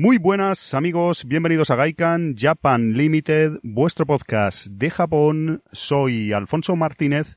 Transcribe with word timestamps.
Muy 0.00 0.18
buenas 0.18 0.74
amigos, 0.74 1.24
bienvenidos 1.24 1.72
a 1.72 1.74
Gaikan 1.74 2.36
Japan 2.36 2.92
Limited, 2.92 3.58
vuestro 3.64 4.06
podcast 4.06 4.68
de 4.68 4.90
Japón. 4.90 5.64
Soy 5.72 6.32
Alfonso 6.32 6.76
Martínez, 6.76 7.36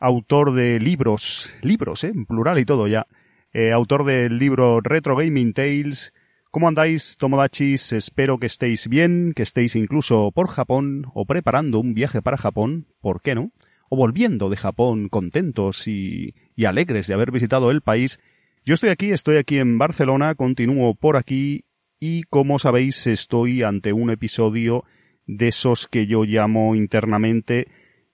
autor 0.00 0.54
de 0.54 0.80
libros, 0.80 1.54
libros, 1.60 2.02
¿eh? 2.04 2.12
en 2.14 2.24
plural 2.24 2.58
y 2.58 2.64
todo 2.64 2.88
ya, 2.88 3.06
eh, 3.52 3.70
autor 3.70 4.06
del 4.06 4.38
libro 4.38 4.80
Retro 4.80 5.14
Gaming 5.14 5.52
Tales. 5.52 6.14
¿Cómo 6.50 6.68
andáis, 6.68 7.18
Tomodachis? 7.18 7.92
Espero 7.92 8.38
que 8.38 8.46
estéis 8.46 8.88
bien, 8.88 9.34
que 9.36 9.42
estéis 9.42 9.76
incluso 9.76 10.32
por 10.32 10.48
Japón 10.48 11.08
o 11.12 11.26
preparando 11.26 11.80
un 11.80 11.92
viaje 11.92 12.22
para 12.22 12.38
Japón, 12.38 12.86
¿por 13.02 13.20
qué 13.20 13.34
no? 13.34 13.52
O 13.90 13.98
volviendo 13.98 14.48
de 14.48 14.56
Japón 14.56 15.10
contentos 15.10 15.86
y, 15.86 16.34
y 16.56 16.64
alegres 16.64 17.08
de 17.08 17.12
haber 17.12 17.30
visitado 17.30 17.70
el 17.70 17.82
país. 17.82 18.20
Yo 18.64 18.72
estoy 18.72 18.88
aquí, 18.88 19.12
estoy 19.12 19.36
aquí 19.36 19.58
en 19.58 19.76
Barcelona, 19.76 20.34
continúo 20.34 20.94
por 20.94 21.18
aquí 21.18 21.66
y 22.00 22.24
como 22.24 22.58
sabéis 22.58 23.06
estoy 23.06 23.62
ante 23.62 23.92
un 23.92 24.10
episodio 24.10 24.84
de 25.26 25.48
esos 25.48 25.88
que 25.88 26.06
yo 26.06 26.24
llamo 26.24 26.74
internamente 26.74 27.68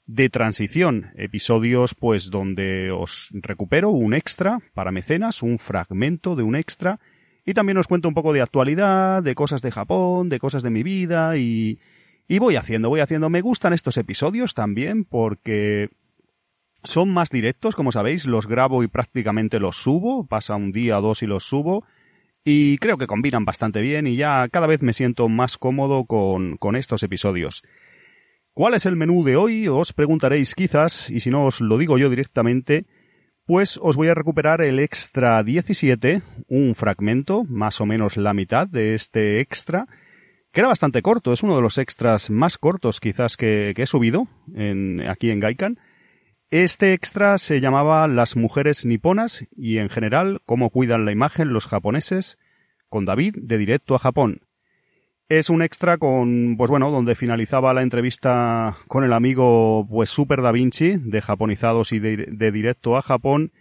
de 0.06 0.28
transición, 0.28 1.12
episodios 1.16 1.94
pues 1.94 2.30
donde 2.30 2.90
os 2.90 3.28
recupero 3.32 3.90
un 3.90 4.12
extra 4.14 4.58
para 4.74 4.90
mecenas, 4.90 5.42
un 5.42 5.58
fragmento 5.58 6.34
de 6.34 6.42
un 6.42 6.56
extra 6.56 6.98
y 7.44 7.54
también 7.54 7.78
os 7.78 7.86
cuento 7.86 8.08
un 8.08 8.14
poco 8.14 8.32
de 8.32 8.42
actualidad, 8.42 9.22
de 9.22 9.34
cosas 9.34 9.62
de 9.62 9.70
Japón, 9.70 10.28
de 10.28 10.38
cosas 10.38 10.62
de 10.62 10.70
mi 10.70 10.82
vida 10.82 11.36
y, 11.36 11.78
y 12.28 12.38
voy 12.38 12.56
haciendo, 12.56 12.88
voy 12.88 13.00
haciendo. 13.00 13.30
Me 13.30 13.40
gustan 13.40 13.72
estos 13.72 13.96
episodios 13.96 14.54
también 14.54 15.04
porque 15.04 15.90
son 16.82 17.10
más 17.10 17.30
directos, 17.30 17.76
como 17.76 17.92
sabéis, 17.92 18.26
los 18.26 18.46
grabo 18.46 18.82
y 18.82 18.88
prácticamente 18.88 19.60
los 19.60 19.76
subo, 19.76 20.26
pasa 20.26 20.56
un 20.56 20.72
día 20.72 20.98
o 20.98 21.02
dos 21.02 21.22
y 21.22 21.26
los 21.26 21.44
subo 21.44 21.84
y 22.50 22.78
creo 22.78 22.98
que 22.98 23.06
combinan 23.06 23.44
bastante 23.44 23.80
bien 23.80 24.08
y 24.08 24.16
ya 24.16 24.48
cada 24.48 24.66
vez 24.66 24.82
me 24.82 24.92
siento 24.92 25.28
más 25.28 25.56
cómodo 25.56 26.04
con, 26.04 26.56
con 26.56 26.74
estos 26.74 27.04
episodios. 27.04 27.62
¿Cuál 28.52 28.74
es 28.74 28.86
el 28.86 28.96
menú 28.96 29.22
de 29.22 29.36
hoy? 29.36 29.68
Os 29.68 29.92
preguntaréis 29.92 30.56
quizás, 30.56 31.10
y 31.10 31.20
si 31.20 31.30
no 31.30 31.46
os 31.46 31.60
lo 31.60 31.78
digo 31.78 31.96
yo 31.96 32.10
directamente, 32.10 32.86
pues 33.46 33.78
os 33.80 33.94
voy 33.94 34.08
a 34.08 34.14
recuperar 34.14 34.62
el 34.62 34.80
extra 34.80 35.44
17, 35.44 36.22
un 36.48 36.74
fragmento, 36.74 37.44
más 37.44 37.80
o 37.80 37.86
menos 37.86 38.16
la 38.16 38.34
mitad 38.34 38.66
de 38.66 38.94
este 38.94 39.38
extra, 39.38 39.86
que 40.52 40.60
era 40.60 40.68
bastante 40.68 41.02
corto, 41.02 41.32
es 41.32 41.44
uno 41.44 41.54
de 41.54 41.62
los 41.62 41.78
extras 41.78 42.30
más 42.30 42.58
cortos 42.58 42.98
quizás 42.98 43.36
que, 43.36 43.72
he 43.76 43.86
subido 43.86 44.26
aquí 45.08 45.30
en 45.30 45.38
Gaikan, 45.38 45.78
este 46.50 46.94
extra 46.94 47.38
se 47.38 47.60
llamaba 47.60 48.08
Las 48.08 48.34
mujeres 48.34 48.84
niponas 48.84 49.46
y 49.56 49.78
en 49.78 49.88
general 49.88 50.40
cómo 50.46 50.70
cuidan 50.70 51.04
la 51.04 51.12
imagen 51.12 51.52
los 51.52 51.66
japoneses 51.66 52.38
con 52.88 53.04
David 53.04 53.36
de 53.40 53.56
directo 53.56 53.94
a 53.94 54.00
Japón. 54.00 54.40
Es 55.28 55.48
un 55.48 55.62
extra 55.62 55.96
con, 55.96 56.56
pues 56.58 56.68
bueno, 56.68 56.90
donde 56.90 57.14
finalizaba 57.14 57.72
la 57.72 57.82
entrevista 57.82 58.76
con 58.88 59.04
el 59.04 59.12
amigo, 59.12 59.86
pues 59.88 60.10
Super 60.10 60.42
Da 60.42 60.50
Vinci, 60.50 60.96
de 60.96 61.20
Japonizados 61.20 61.92
y 61.92 62.00
de, 62.00 62.50
directo 62.50 62.96
a 62.96 63.02
Japón. 63.02 63.52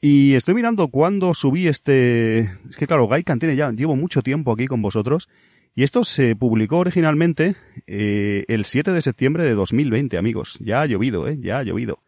Y 0.00 0.34
estoy 0.34 0.54
mirando 0.54 0.86
cuándo 0.86 1.34
subí 1.34 1.66
este, 1.66 2.42
es 2.70 2.76
que 2.78 2.86
claro, 2.86 3.08
Gaikan 3.08 3.40
tiene 3.40 3.56
ya, 3.56 3.72
llevo 3.72 3.96
mucho 3.96 4.22
tiempo 4.22 4.52
aquí 4.52 4.68
con 4.68 4.80
vosotros. 4.80 5.28
Y 5.74 5.82
esto 5.82 6.04
se 6.04 6.36
publicó 6.36 6.78
originalmente 6.78 7.56
eh, 7.88 8.44
el 8.46 8.64
7 8.64 8.92
de 8.92 9.02
septiembre 9.02 9.42
de 9.42 9.54
2020, 9.54 10.18
amigos. 10.18 10.56
Ya 10.60 10.82
ha 10.82 10.86
llovido, 10.86 11.26
¿eh? 11.26 11.36
Ya 11.40 11.58
ha 11.58 11.62
llovido. 11.64 11.98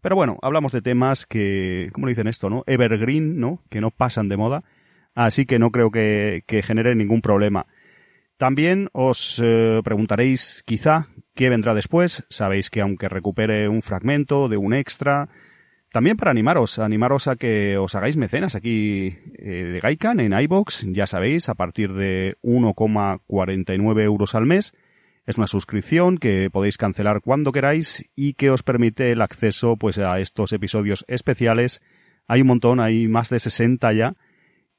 Pero 0.00 0.16
bueno, 0.16 0.38
hablamos 0.42 0.72
de 0.72 0.82
temas 0.82 1.26
que, 1.26 1.90
¿cómo 1.92 2.06
dicen 2.06 2.28
esto, 2.28 2.48
no? 2.50 2.62
Evergreen, 2.66 3.40
¿no? 3.40 3.62
Que 3.68 3.80
no 3.80 3.90
pasan 3.90 4.28
de 4.28 4.36
moda. 4.36 4.64
Así 5.14 5.46
que 5.46 5.58
no 5.58 5.70
creo 5.70 5.90
que, 5.90 6.44
que 6.46 6.62
genere 6.62 6.94
ningún 6.94 7.20
problema. 7.20 7.66
También 8.36 8.88
os 8.92 9.42
eh, 9.42 9.80
preguntaréis 9.82 10.62
quizá 10.64 11.08
qué 11.34 11.50
vendrá 11.50 11.74
después. 11.74 12.24
Sabéis 12.28 12.70
que 12.70 12.80
aunque 12.80 13.08
recupere 13.08 13.68
un 13.68 13.82
fragmento 13.82 14.48
de 14.48 14.56
un 14.56 14.74
extra, 14.74 15.28
también 15.90 16.16
para 16.16 16.30
animaros, 16.30 16.78
animaros 16.78 17.26
a 17.26 17.34
que 17.34 17.76
os 17.78 17.96
hagáis 17.96 18.16
mecenas 18.16 18.54
aquí 18.54 19.18
eh, 19.38 19.64
de 19.72 19.80
Gaikan 19.80 20.20
en 20.20 20.38
iBox, 20.38 20.86
ya 20.92 21.08
sabéis, 21.08 21.48
a 21.48 21.54
partir 21.54 21.94
de 21.94 22.36
1,49 22.42 24.02
euros 24.02 24.36
al 24.36 24.46
mes 24.46 24.72
es 25.28 25.36
una 25.36 25.46
suscripción 25.46 26.16
que 26.16 26.48
podéis 26.48 26.78
cancelar 26.78 27.20
cuando 27.20 27.52
queráis 27.52 28.10
y 28.16 28.32
que 28.32 28.48
os 28.48 28.62
permite 28.62 29.12
el 29.12 29.20
acceso 29.20 29.76
pues 29.76 29.98
a 29.98 30.18
estos 30.20 30.54
episodios 30.54 31.04
especiales. 31.06 31.82
Hay 32.26 32.40
un 32.40 32.46
montón, 32.46 32.80
hay 32.80 33.08
más 33.08 33.28
de 33.28 33.38
60 33.38 33.92
ya 33.92 34.14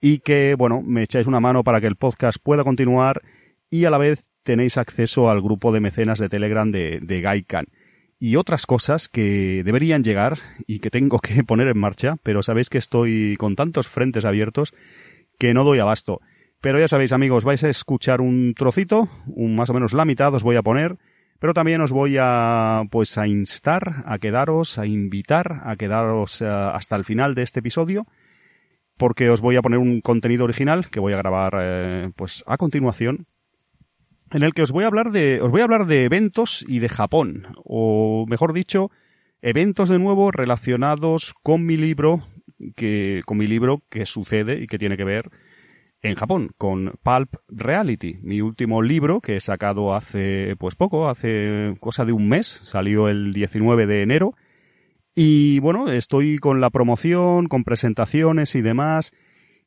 y 0.02 0.20
que, 0.20 0.56
bueno, 0.56 0.82
me 0.82 1.04
echáis 1.04 1.28
una 1.28 1.40
mano 1.40 1.64
para 1.64 1.80
que 1.80 1.86
el 1.86 1.98
podcast 1.98 2.40
pueda 2.42 2.64
continuar 2.64 3.22
y 3.70 3.86
a 3.86 3.92
la 3.92 4.00
vez 4.00 4.26
tenéis 4.42 4.80
acceso 4.80 5.30
al 5.30 5.40
grupo 5.40 5.72
de 5.72 5.82
mecenas 5.82 6.18
de 6.18 6.30
Telegram 6.30 6.72
de, 6.72 7.00
de 7.00 7.22
Gaikan 7.22 7.68
y 8.20 8.36
otras 8.36 8.66
cosas 8.66 9.08
que 9.08 9.62
deberían 9.64 10.04
llegar 10.04 10.40
y 10.66 10.80
que 10.80 10.90
tengo 10.90 11.20
que 11.20 11.44
poner 11.48 11.68
en 11.68 11.78
marcha, 11.78 12.16
pero 12.24 12.42
sabéis 12.42 12.72
que 12.72 12.80
estoy 12.80 13.36
con 13.38 13.56
tantos 13.56 13.88
frentes 13.88 14.26
abiertos 14.26 14.74
que 15.38 15.54
no 15.54 15.64
doy 15.64 15.78
abasto. 15.78 16.22
Pero 16.62 16.80
ya 16.80 16.90
sabéis, 16.90 17.14
amigos, 17.14 17.46
vais 17.46 17.64
a 17.64 17.70
escuchar 17.70 18.20
un 18.20 18.53
trocito, 18.53 19.08
un 19.28 19.56
más 19.56 19.70
o 19.70 19.74
menos 19.74 19.94
la 19.94 20.03
mitad 20.03 20.34
os 20.34 20.44
voy 20.44 20.58
a 20.58 20.62
poner, 20.62 20.97
pero 21.40 21.53
también 21.53 21.80
os 21.80 21.94
voy 21.94 22.18
a 22.20 22.84
pues 22.92 23.18
a 23.18 23.28
instar 23.28 24.03
a 24.06 24.20
quedaros, 24.20 24.78
a 24.78 24.86
invitar 24.86 25.62
a 25.64 25.78
quedaros 25.78 26.42
eh, 26.42 26.48
hasta 26.48 26.98
el 26.98 27.06
final 27.06 27.34
de 27.34 27.44
este 27.44 27.62
episodio, 27.62 28.08
porque 28.98 29.30
os 29.30 29.40
voy 29.40 29.56
a 29.56 29.62
poner 29.62 29.80
un 29.80 30.02
contenido 30.02 30.44
original 30.44 30.90
que 30.90 31.00
voy 31.00 31.14
a 31.14 31.18
grabar 31.18 31.53
eh, 31.62 32.12
pues 32.18 32.44
a 32.46 32.58
continuación 32.58 33.25
en 34.31 34.44
el 34.44 34.53
que 34.53 34.62
os 34.62 34.72
voy 34.72 34.84
a 34.84 34.88
hablar 34.88 35.12
de 35.12 35.40
os 35.42 35.50
voy 35.52 35.62
a 35.62 35.64
hablar 35.64 35.86
de 35.86 36.03
eventos 36.03 36.66
y 36.68 36.80
de 36.80 36.90
Japón, 36.90 37.48
o 37.64 38.25
mejor 38.28 38.52
dicho, 38.52 38.92
eventos 39.42 39.88
de 39.88 39.98
nuevo 39.98 40.30
relacionados 40.31 41.34
con 41.42 41.66
mi 41.66 41.78
libro 41.78 42.28
que 42.75 43.22
con 43.25 43.38
mi 43.38 43.48
libro 43.48 43.81
que 43.90 44.06
sucede 44.06 44.62
y 44.62 44.68
que 44.68 44.78
tiene 44.78 44.98
que 44.98 45.06
ver 45.06 45.31
en 46.02 46.16
Japón 46.16 46.52
con 46.58 46.94
Pulp 47.04 47.36
Reality, 47.48 48.20
mi 48.22 48.42
último 48.42 48.82
libro 48.82 49.22
que 49.22 49.36
he 49.36 49.40
sacado 49.40 49.94
hace 49.94 50.56
pues 50.58 50.76
poco, 50.76 51.10
hace 51.10 51.76
cosa 51.80 52.06
de 52.06 52.14
un 52.14 52.30
mes, 52.30 52.48
salió 52.48 53.10
el 53.10 53.34
19 53.34 53.86
de 53.86 54.02
enero. 54.02 54.36
Y 55.16 55.60
bueno, 55.60 55.92
estoy 55.92 56.38
con 56.38 56.62
la 56.62 56.70
promoción, 56.70 57.48
con 57.48 57.64
presentaciones 57.64 58.56
y 58.56 58.62
demás 58.62 59.12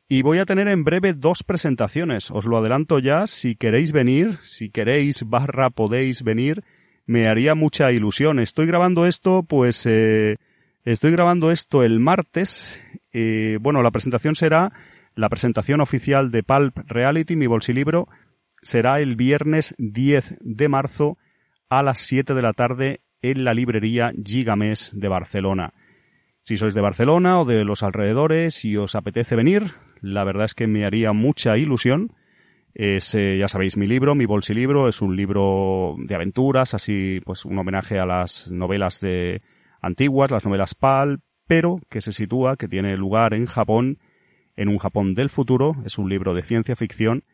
y 0.09 0.21
voy 0.21 0.39
a 0.39 0.45
tener 0.45 0.69
en 0.69 0.85
breve 0.85 1.15
dos 1.15 1.43
presentaciones, 1.43 2.31
os 2.31 2.45
lo 2.45 2.59
adelanto 2.59 2.99
ya, 2.99 3.27
si 3.27 3.57
queréis 3.57 3.93
venir, 3.93 4.39
si 4.43 4.69
queréis 4.69 5.27
barra 5.27 5.71
podéis 5.71 6.23
venir, 6.23 6.65
me 7.07 7.29
haría 7.29 7.55
mucha 7.55 7.91
ilusión. 7.93 8.39
Estoy 8.39 8.67
grabando 8.67 9.07
esto 9.07 9.43
pues 9.43 9.87
eh, 9.87 10.37
estoy 10.85 11.13
grabando 11.13 11.51
esto 11.51 11.83
el 11.83 11.99
martes, 11.99 12.83
eh, 13.15 13.57
bueno, 13.63 13.83
la 13.83 13.91
presentación 13.91 14.35
será 14.35 14.75
la 15.15 15.29
presentación 15.29 15.81
oficial 15.81 16.31
de 16.31 16.43
Pulp 16.43 16.77
Reality, 16.87 17.37
mi 17.37 17.47
bolsilibro, 17.47 18.09
será 18.63 19.01
el 19.01 19.17
viernes 19.17 19.75
10 19.79 20.37
de 20.41 20.69
marzo 20.69 21.19
a 21.69 21.83
las 21.83 21.99
7 21.99 22.35
de 22.35 22.43
la 22.43 22.53
tarde 22.53 23.01
en 23.23 23.45
la 23.45 23.55
librería 23.55 24.13
Gigamés 24.25 24.93
de 24.95 25.09
Barcelona. 25.09 25.75
Si 26.43 26.57
sois 26.57 26.75
de 26.75 26.81
Barcelona 26.81 27.41
o 27.41 27.45
de 27.45 27.65
los 27.65 27.83
alrededores 27.83 28.65
y 28.65 28.77
os 28.77 28.95
apetece 28.95 29.37
venir, 29.37 29.73
la 30.01 30.25
verdad 30.25 30.47
es 30.47 30.55
que 30.55 30.67
me 30.67 30.85
haría 30.85 31.13
mucha 31.13 31.57
ilusión. 31.57 32.13
Es, 32.75 33.15
eh, 33.15 33.37
ya 33.39 33.49
sabéis, 33.49 33.77
mi 33.77 33.87
libro, 33.87 34.15
mi 34.15 34.27
bolsilibro, 34.27 34.89
es 34.89 35.03
un 35.03 35.15
libro 35.15 35.95
de 35.99 36.15
aventuras, 36.15 36.75
así 36.75 37.21
pues 37.25 37.45
un 37.45 37.59
homenaje 37.59 38.01
a 38.01 38.07
las 38.07 38.51
novelas 38.51 39.01
de 39.01 39.43
antiguas, 39.81 40.31
las 40.31 40.45
novelas 40.45 40.75
PAL, 40.75 41.21
pero 41.47 41.81
que 41.89 42.01
se 42.01 42.13
sitúa, 42.13 42.57
que 42.57 42.69
tiene 42.69 42.97
lugar 42.97 43.35
en 43.35 43.47
Japón 43.47 43.99
en 44.57 44.69
un 44.69 44.79
Japón 44.79 45.15
del 45.15 45.31
futuro. 45.31 45.77
Es 45.85 45.99
un 45.99 46.09
libro 46.09 46.35
de 46.35 46.43
ciencia 46.43 46.77
ficción. 46.77 47.25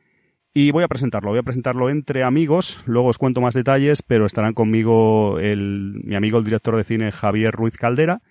Y 0.55 0.71
voy 0.71 0.83
a 0.83 0.89
presentarlo, 0.89 1.31
voy 1.31 1.38
a 1.38 1.43
presentarlo 1.43 1.91
entre 1.91 2.25
amigos, 2.25 2.82
luego 2.87 3.09
os 3.09 3.19
cuento 3.19 3.41
más 3.41 3.55
detalles, 3.55 4.03
pero 4.03 4.26
estarán 4.26 4.55
conmigo 4.55 5.38
el, 5.38 6.00
mi 6.03 6.17
amigo 6.17 6.38
el 6.38 6.44
director 6.44 6.75
de 6.75 6.85
cine 6.85 7.12
Javier 7.12 7.53
Ruiz 7.55 7.76
Caldera 7.76 8.23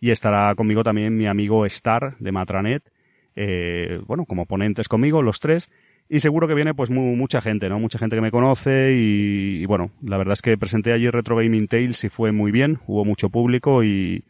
y 0.00 0.10
estará 0.10 0.54
conmigo 0.54 0.82
también 0.82 1.16
mi 1.16 1.26
amigo 1.26 1.66
Star 1.66 2.16
de 2.18 2.32
Matranet, 2.32 2.82
eh, 3.36 4.00
bueno, 4.06 4.24
como 4.24 4.46
ponentes 4.46 4.88
conmigo, 4.88 5.22
los 5.22 5.40
tres, 5.40 5.70
y 6.08 6.20
seguro 6.20 6.48
que 6.48 6.54
viene 6.54 6.74
pues 6.74 6.90
mucha 6.90 7.40
gente, 7.40 7.68
¿no? 7.68 7.78
Mucha 7.78 7.98
gente 7.98 8.16
que 8.16 8.22
me 8.22 8.30
conoce 8.30 8.94
y, 8.96 9.62
y, 9.62 9.66
bueno, 9.66 9.90
la 10.02 10.16
verdad 10.16 10.32
es 10.32 10.42
que 10.42 10.56
presenté 10.56 10.92
allí 10.92 11.10
Retro 11.10 11.36
Gaming 11.36 11.68
Tales 11.68 12.02
y 12.02 12.08
fue 12.08 12.32
muy 12.32 12.50
bien, 12.50 12.78
hubo 12.86 13.04
mucho 13.04 13.28
público 13.28 13.84
y, 13.84 14.24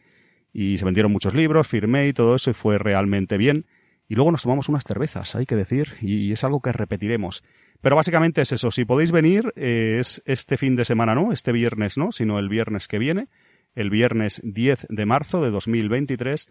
y 0.53 0.77
se 0.77 0.85
vendieron 0.85 1.11
muchos 1.11 1.33
libros, 1.33 1.67
firmé 1.67 2.09
y 2.09 2.13
todo 2.13 2.35
eso 2.35 2.51
y 2.51 2.53
fue 2.53 2.77
realmente 2.77 3.37
bien 3.37 3.65
y 4.09 4.15
luego 4.15 4.31
nos 4.31 4.41
tomamos 4.41 4.67
unas 4.67 4.83
cervezas, 4.83 5.35
hay 5.35 5.45
que 5.45 5.55
decir, 5.55 5.93
y 6.01 6.31
es 6.31 6.43
algo 6.43 6.59
que 6.59 6.73
repetiremos. 6.73 7.43
Pero 7.79 7.95
básicamente 7.95 8.41
es 8.41 8.51
eso, 8.51 8.71
si 8.71 8.83
podéis 8.83 9.11
venir, 9.11 9.53
eh, 9.55 9.97
es 9.99 10.21
este 10.25 10.57
fin 10.57 10.75
de 10.75 10.83
semana, 10.83 11.13
no, 11.13 11.31
este 11.31 11.51
viernes 11.51 11.97
no, 11.97 12.11
sino 12.11 12.39
el 12.39 12.49
viernes 12.49 12.87
que 12.87 12.97
viene, 12.97 13.27
el 13.75 13.91
viernes 13.91 14.41
10 14.43 14.87
de 14.89 15.05
marzo 15.05 15.43
de 15.43 15.51
2023, 15.51 16.49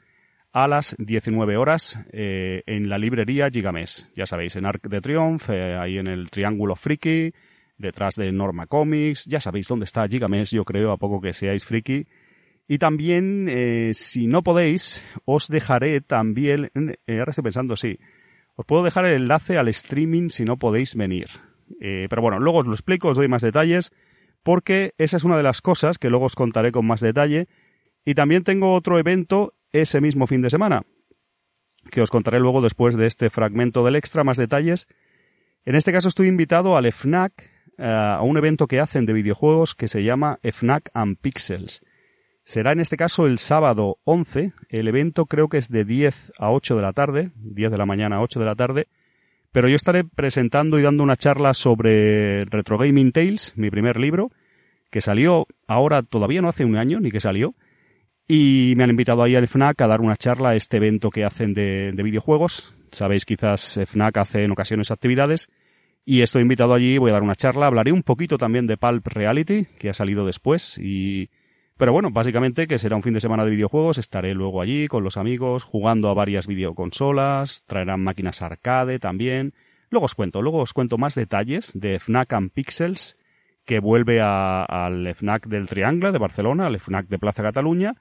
a 0.52 0.68
las 0.68 0.96
19 0.98 1.56
horas 1.56 1.98
eh, 2.12 2.62
en 2.66 2.88
la 2.88 2.96
librería 2.96 3.50
Gigamés. 3.50 4.08
Ya 4.14 4.24
sabéis, 4.24 4.54
en 4.56 4.64
Arc 4.64 4.88
de 4.88 5.00
Triumph, 5.00 5.50
eh, 5.50 5.76
ahí 5.76 5.98
en 5.98 6.06
el 6.06 6.30
Triángulo 6.30 6.76
Friki, 6.76 7.32
detrás 7.76 8.14
de 8.14 8.30
Norma 8.32 8.66
Comics. 8.66 9.26
Ya 9.26 9.40
sabéis 9.40 9.68
dónde 9.68 9.84
está 9.84 10.06
Gigamés, 10.08 10.52
yo 10.52 10.64
creo, 10.64 10.92
a 10.92 10.96
poco 10.96 11.20
que 11.20 11.32
seáis 11.32 11.64
friki. 11.64 12.06
Y 12.68 12.78
también, 12.78 13.48
eh, 13.48 13.92
si 13.94 14.26
no 14.26 14.42
podéis, 14.42 15.04
os 15.24 15.48
dejaré 15.48 16.00
también, 16.00 16.70
ahora 17.08 17.30
estoy 17.30 17.42
pensando, 17.42 17.74
sí, 17.76 17.98
os 18.54 18.66
puedo 18.66 18.84
dejar 18.84 19.06
el 19.06 19.22
enlace 19.22 19.56
al 19.56 19.68
streaming 19.68 20.28
si 20.28 20.44
no 20.44 20.58
podéis 20.58 20.94
venir. 20.94 21.28
pero 21.80 22.22
bueno, 22.22 22.38
luego 22.38 22.58
os 22.58 22.66
lo 22.66 22.72
explico, 22.72 23.08
os 23.08 23.16
doy 23.16 23.28
más 23.28 23.42
detalles, 23.42 23.92
porque 24.42 24.94
esa 24.98 25.16
es 25.16 25.24
una 25.24 25.36
de 25.36 25.42
las 25.42 25.60
cosas 25.60 25.98
que 25.98 26.10
luego 26.10 26.26
os 26.26 26.34
contaré 26.34 26.72
con 26.72 26.86
más 26.86 27.00
detalle. 27.00 27.48
Y 28.04 28.14
también 28.14 28.44
tengo 28.44 28.74
otro 28.74 28.98
evento 28.98 29.54
ese 29.72 30.00
mismo 30.00 30.26
fin 30.26 30.42
de 30.42 30.50
semana, 30.50 30.84
que 31.90 32.00
os 32.00 32.10
contaré 32.10 32.40
luego 32.40 32.62
después 32.62 32.96
de 32.96 33.06
este 33.06 33.30
fragmento 33.30 33.84
del 33.84 33.96
extra 33.96 34.24
más 34.24 34.36
detalles. 34.36 34.88
En 35.64 35.74
este 35.74 35.92
caso 35.92 36.08
estoy 36.08 36.28
invitado 36.28 36.76
al 36.76 36.90
FNAC, 36.90 37.50
eh, 37.76 37.84
a 37.84 38.22
un 38.22 38.36
evento 38.36 38.66
que 38.66 38.80
hacen 38.80 39.06
de 39.06 39.12
videojuegos 39.12 39.74
que 39.74 39.88
se 39.88 40.02
llama 40.02 40.38
FNAC 40.42 40.90
and 40.94 41.18
Pixels. 41.18 41.84
Será 42.48 42.72
en 42.72 42.80
este 42.80 42.96
caso 42.96 43.26
el 43.26 43.36
sábado 43.36 43.98
11. 44.04 44.54
El 44.70 44.88
evento 44.88 45.26
creo 45.26 45.50
que 45.50 45.58
es 45.58 45.68
de 45.68 45.84
10 45.84 46.32
a 46.38 46.50
8 46.50 46.76
de 46.76 46.80
la 46.80 46.94
tarde, 46.94 47.30
10 47.34 47.70
de 47.70 47.76
la 47.76 47.84
mañana 47.84 48.16
a 48.16 48.22
8 48.22 48.40
de 48.40 48.46
la 48.46 48.54
tarde. 48.54 48.88
Pero 49.52 49.68
yo 49.68 49.76
estaré 49.76 50.02
presentando 50.02 50.78
y 50.78 50.82
dando 50.82 51.02
una 51.02 51.16
charla 51.16 51.52
sobre 51.52 52.46
Retro 52.46 52.78
Gaming 52.78 53.12
Tales, 53.12 53.52
mi 53.56 53.68
primer 53.68 54.00
libro, 54.00 54.30
que 54.90 55.02
salió 55.02 55.46
ahora 55.66 56.02
todavía 56.02 56.40
no 56.40 56.48
hace 56.48 56.64
un 56.64 56.78
año 56.78 57.00
ni 57.00 57.10
que 57.10 57.20
salió, 57.20 57.54
y 58.26 58.72
me 58.78 58.84
han 58.84 58.90
invitado 58.90 59.22
ahí 59.22 59.34
al 59.34 59.46
FNAC 59.46 59.82
a 59.82 59.86
dar 59.86 60.00
una 60.00 60.16
charla 60.16 60.48
a 60.48 60.54
este 60.54 60.78
evento 60.78 61.10
que 61.10 61.26
hacen 61.26 61.52
de, 61.52 61.92
videojuegos. 62.02 62.74
Sabéis, 62.92 63.26
quizás 63.26 63.78
FNAC 63.86 64.16
hace 64.16 64.44
en 64.44 64.52
ocasiones 64.52 64.90
actividades. 64.90 65.50
Y 66.06 66.22
estoy 66.22 66.40
invitado 66.40 66.72
allí, 66.72 66.96
voy 66.96 67.10
a 67.10 67.12
dar 67.12 67.22
una 67.22 67.36
charla, 67.36 67.66
hablaré 67.66 67.92
un 67.92 68.04
poquito 68.04 68.38
también 68.38 68.66
de 68.66 68.78
Pulp 68.78 69.06
Reality, 69.06 69.66
que 69.78 69.90
ha 69.90 69.92
salido 69.92 70.24
después, 70.24 70.78
y... 70.78 71.28
Pero 71.78 71.92
bueno, 71.92 72.10
básicamente 72.10 72.66
que 72.66 72.76
será 72.76 72.96
un 72.96 73.04
fin 73.04 73.14
de 73.14 73.20
semana 73.20 73.44
de 73.44 73.52
videojuegos, 73.52 73.98
estaré 73.98 74.34
luego 74.34 74.60
allí 74.60 74.88
con 74.88 75.04
los 75.04 75.16
amigos, 75.16 75.62
jugando 75.62 76.10
a 76.10 76.14
varias 76.14 76.48
videoconsolas, 76.48 77.62
traerán 77.66 78.02
máquinas 78.02 78.42
arcade 78.42 78.98
también. 78.98 79.54
Luego 79.88 80.06
os 80.06 80.16
cuento, 80.16 80.42
luego 80.42 80.58
os 80.58 80.72
cuento 80.72 80.98
más 80.98 81.14
detalles 81.14 81.70
de 81.78 82.00
FNAC 82.00 82.32
and 82.32 82.50
Pixels, 82.50 83.16
que 83.64 83.78
vuelve 83.78 84.20
al 84.20 85.06
FNAC 85.14 85.46
del 85.46 85.68
Triangle 85.68 86.10
de 86.10 86.18
Barcelona, 86.18 86.66
al 86.66 86.80
FNAC 86.80 87.06
de 87.06 87.18
Plaza 87.18 87.44
Cataluña, 87.44 87.94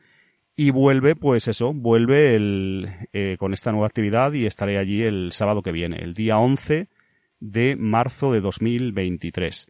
y 0.56 0.72
vuelve, 0.72 1.16
pues 1.16 1.48
eso, 1.48 1.72
vuelve 1.72 2.36
el, 2.36 2.90
eh, 3.14 3.36
con 3.38 3.54
esta 3.54 3.72
nueva 3.72 3.86
actividad 3.86 4.34
y 4.34 4.48
estaré 4.48 4.80
allí 4.80 5.04
el 5.04 5.32
sábado 5.32 5.62
que 5.62 5.72
viene, 5.72 5.98
el 5.98 6.16
día 6.16 6.40
11 6.40 6.88
de 7.40 7.76
marzo 7.76 8.32
de 8.32 8.42
2023. 8.42 9.70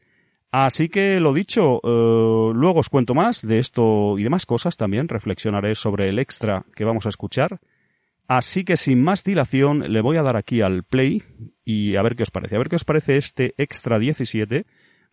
Así 0.51 0.87
que 0.89 1.19
lo 1.19 1.33
dicho, 1.33 1.81
eh, 1.83 2.51
luego 2.53 2.79
os 2.79 2.89
cuento 2.89 3.13
más 3.13 3.45
de 3.45 3.59
esto 3.59 4.17
y 4.17 4.23
demás 4.23 4.45
cosas 4.45 4.77
también, 4.77 5.09
reflexionaré 5.09 5.75
sobre 5.75 6.07
el 6.09 6.19
extra 6.19 6.65
que 6.75 6.85
vamos 6.85 7.05
a 7.05 7.09
escuchar. 7.09 7.59
Así 8.27 8.65
que 8.65 8.77
sin 8.77 9.01
más 9.01 9.23
dilación 9.23 9.91
le 9.91 10.01
voy 10.01 10.17
a 10.17 10.23
dar 10.23 10.35
aquí 10.35 10.61
al 10.61 10.83
play 10.83 11.23
y 11.63 11.95
a 11.95 12.01
ver 12.01 12.15
qué 12.15 12.23
os 12.23 12.31
parece. 12.31 12.55
A 12.55 12.59
ver 12.59 12.69
qué 12.69 12.75
os 12.75 12.85
parece 12.85 13.17
este 13.17 13.53
extra 13.57 13.99
17. 13.99 14.65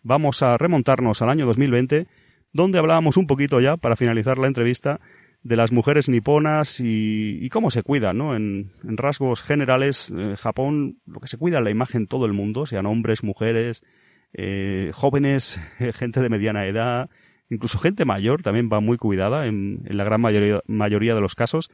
Vamos 0.02 0.42
a 0.42 0.56
remontarnos 0.58 1.22
al 1.22 1.30
año 1.30 1.46
2020, 1.46 2.06
donde 2.52 2.78
hablábamos 2.78 3.16
un 3.16 3.26
poquito 3.26 3.60
ya, 3.60 3.76
para 3.76 3.96
finalizar 3.96 4.38
la 4.38 4.48
entrevista, 4.48 5.00
de 5.44 5.56
las 5.56 5.72
mujeres 5.72 6.08
niponas 6.08 6.80
y, 6.80 7.48
cómo 7.50 7.70
se 7.70 7.82
cuida, 7.82 8.12
¿no? 8.12 8.34
En, 8.34 8.72
rasgos 8.82 9.42
generales, 9.42 10.10
en 10.10 10.36
Japón, 10.36 10.98
lo 11.06 11.20
que 11.20 11.28
se 11.28 11.38
cuida 11.38 11.58
es 11.58 11.64
la 11.64 11.70
imagen 11.70 12.06
todo 12.06 12.26
el 12.26 12.32
mundo, 12.32 12.66
sean 12.66 12.86
hombres, 12.86 13.22
mujeres, 13.22 13.84
eh, 14.34 14.90
jóvenes, 14.92 15.60
gente 15.94 16.20
de 16.20 16.28
mediana 16.28 16.66
edad, 16.66 17.08
incluso 17.48 17.78
gente 17.78 18.04
mayor 18.04 18.42
también 18.42 18.68
va 18.72 18.80
muy 18.80 18.96
cuidada 18.96 19.46
en, 19.46 19.82
la 19.84 20.04
gran 20.04 20.20
mayoría, 20.20 21.14
de 21.14 21.20
los 21.20 21.34
casos. 21.34 21.70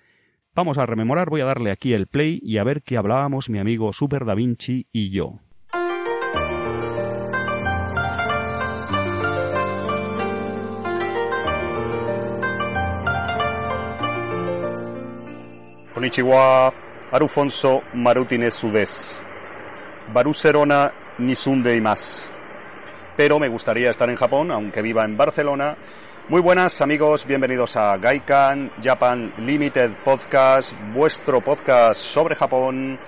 Vamos 0.54 0.78
a 0.78 0.86
rememorar, 0.86 1.30
voy 1.30 1.40
a 1.40 1.46
darle 1.46 1.70
aquí 1.70 1.92
el 1.92 2.06
play 2.06 2.40
y 2.42 2.58
a 2.58 2.64
ver 2.64 2.82
qué 2.82 2.96
hablábamos 2.96 3.48
mi 3.48 3.58
amigo 3.58 3.92
Super 3.92 4.24
Da 4.24 4.34
Vinci 4.34 4.86
y 4.92 5.10
yo. 5.10 5.40
Arufonso 17.12 17.82
y 21.76 21.80
más. 21.80 22.30
Pero 23.20 23.38
me 23.38 23.48
gustaría 23.48 23.90
estar 23.90 24.08
en 24.08 24.16
Japón, 24.16 24.50
aunque 24.50 24.80
viva 24.80 25.04
en 25.04 25.14
Barcelona. 25.14 25.76
Muy 26.30 26.40
buenas 26.40 26.80
amigos, 26.80 27.26
bienvenidos 27.26 27.76
a 27.76 27.98
Gaikan 27.98 28.70
Japan 28.82 29.34
Limited 29.44 29.90
Podcast, 30.02 30.72
vuestro 30.94 31.42
podcast 31.42 32.00
sobre 32.00 32.34
Japón. 32.34 32.98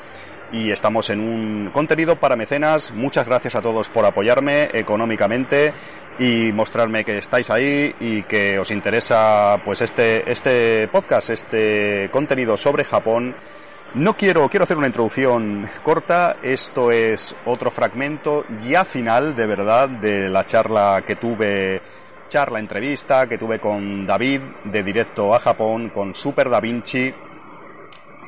Y 0.52 0.70
estamos 0.70 1.08
en 1.08 1.18
un 1.18 1.70
contenido 1.72 2.16
para 2.16 2.36
mecenas. 2.36 2.92
Muchas 2.92 3.26
gracias 3.26 3.54
a 3.54 3.62
todos 3.62 3.88
por 3.88 4.04
apoyarme 4.04 4.68
económicamente 4.74 5.72
y 6.18 6.52
mostrarme 6.52 7.06
que 7.06 7.16
estáis 7.16 7.48
ahí 7.48 7.94
y 7.98 8.22
que 8.24 8.58
os 8.58 8.70
interesa 8.70 9.62
pues 9.64 9.80
este 9.80 10.30
este 10.30 10.88
podcast, 10.88 11.30
este 11.30 12.10
contenido 12.12 12.58
sobre 12.58 12.84
Japón. 12.84 13.34
No 13.94 14.14
quiero 14.14 14.48
quiero 14.48 14.64
hacer 14.64 14.78
una 14.78 14.86
introducción 14.86 15.68
corta, 15.82 16.36
esto 16.42 16.90
es 16.90 17.36
otro 17.44 17.70
fragmento 17.70 18.46
ya 18.66 18.86
final 18.86 19.36
de 19.36 19.46
verdad 19.46 19.86
de 19.86 20.30
la 20.30 20.46
charla 20.46 21.04
que 21.06 21.16
tuve 21.16 21.82
charla 22.30 22.58
entrevista 22.58 23.28
que 23.28 23.36
tuve 23.36 23.60
con 23.60 24.06
David 24.06 24.40
de 24.64 24.82
directo 24.82 25.34
a 25.34 25.40
Japón 25.40 25.90
con 25.90 26.14
Super 26.14 26.48
Da 26.48 26.58
Vinci. 26.58 27.12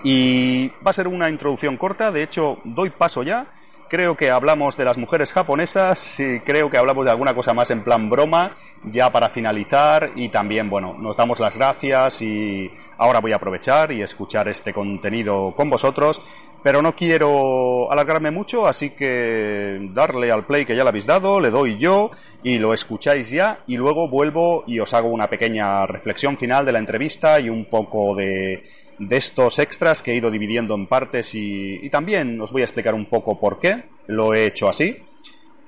Y 0.04 0.68
va 0.86 0.90
a 0.90 0.92
ser 0.92 1.08
una 1.08 1.30
introducción 1.30 1.78
corta, 1.78 2.12
de 2.12 2.24
hecho 2.24 2.58
doy 2.64 2.90
paso 2.90 3.22
ya 3.22 3.46
Creo 3.88 4.16
que 4.16 4.30
hablamos 4.30 4.76
de 4.76 4.84
las 4.84 4.96
mujeres 4.96 5.32
japonesas 5.32 6.18
y 6.18 6.40
creo 6.40 6.70
que 6.70 6.78
hablamos 6.78 7.04
de 7.04 7.10
alguna 7.10 7.34
cosa 7.34 7.52
más 7.52 7.70
en 7.70 7.84
plan 7.84 8.08
broma, 8.08 8.56
ya 8.82 9.12
para 9.12 9.28
finalizar 9.28 10.12
y 10.16 10.30
también, 10.30 10.70
bueno, 10.70 10.96
nos 10.98 11.16
damos 11.16 11.38
las 11.38 11.54
gracias 11.54 12.22
y 12.22 12.70
ahora 12.96 13.20
voy 13.20 13.32
a 13.32 13.36
aprovechar 13.36 13.92
y 13.92 14.00
escuchar 14.02 14.48
este 14.48 14.72
contenido 14.72 15.52
con 15.54 15.68
vosotros, 15.68 16.22
pero 16.62 16.80
no 16.80 16.96
quiero 16.96 17.92
alargarme 17.92 18.30
mucho, 18.30 18.66
así 18.66 18.90
que 18.90 19.78
darle 19.92 20.32
al 20.32 20.46
play 20.46 20.64
que 20.64 20.74
ya 20.74 20.82
le 20.82 20.88
habéis 20.88 21.06
dado, 21.06 21.38
le 21.38 21.50
doy 21.50 21.78
yo 21.78 22.10
y 22.42 22.58
lo 22.58 22.72
escucháis 22.72 23.30
ya 23.30 23.60
y 23.66 23.76
luego 23.76 24.08
vuelvo 24.08 24.64
y 24.66 24.80
os 24.80 24.94
hago 24.94 25.08
una 25.08 25.28
pequeña 25.28 25.86
reflexión 25.86 26.38
final 26.38 26.64
de 26.64 26.72
la 26.72 26.78
entrevista 26.78 27.38
y 27.38 27.50
un 27.50 27.66
poco 27.66 28.14
de 28.16 28.62
de 28.98 29.16
estos 29.16 29.58
extras 29.58 30.02
que 30.02 30.12
he 30.12 30.16
ido 30.16 30.30
dividiendo 30.30 30.74
en 30.74 30.86
partes 30.86 31.34
y, 31.34 31.88
también 31.90 32.40
os 32.40 32.52
voy 32.52 32.62
a 32.62 32.64
explicar 32.64 32.94
un 32.94 33.06
poco 33.06 33.38
por 33.38 33.60
qué 33.60 33.84
lo 34.06 34.34
he 34.34 34.46
hecho 34.46 34.68
así. 34.68 34.98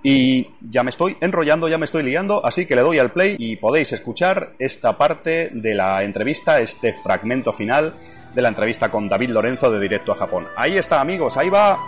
Y 0.02 0.49
ya 0.61 0.85
me 0.85 0.90
estoy 0.90 1.16
enrollando, 1.21 1.68
ya 1.68 1.78
me 1.78 1.85
estoy 1.85 2.04
liando, 2.04 2.45
así 2.45 2.64
que 2.64 2.76
le 2.76 2.83
doy 2.83 2.99
al 2.99 3.12
play 3.12 3.35
y 3.38 3.56
podéis 3.56 3.92
escuchar 3.92 4.52
esta 4.59 4.97
parte 4.97 5.50
de 5.52 5.75
la 5.75 6.04
entrevista, 6.04 6.61
este 6.61 6.92
fragmento 6.92 7.52
final 7.52 7.92
de 8.35 8.42
la 8.42 8.49
entrevista 8.49 8.90
con 8.90 9.09
David 9.09 9.30
Lorenzo 9.30 9.71
de 9.71 9.80
Directo 9.80 10.12
a 10.12 10.16
Japón. 10.16 10.47
Ahí 10.56 10.76
está 10.76 11.00
amigos, 11.00 11.37
ahí 11.37 11.49
va 11.49 11.78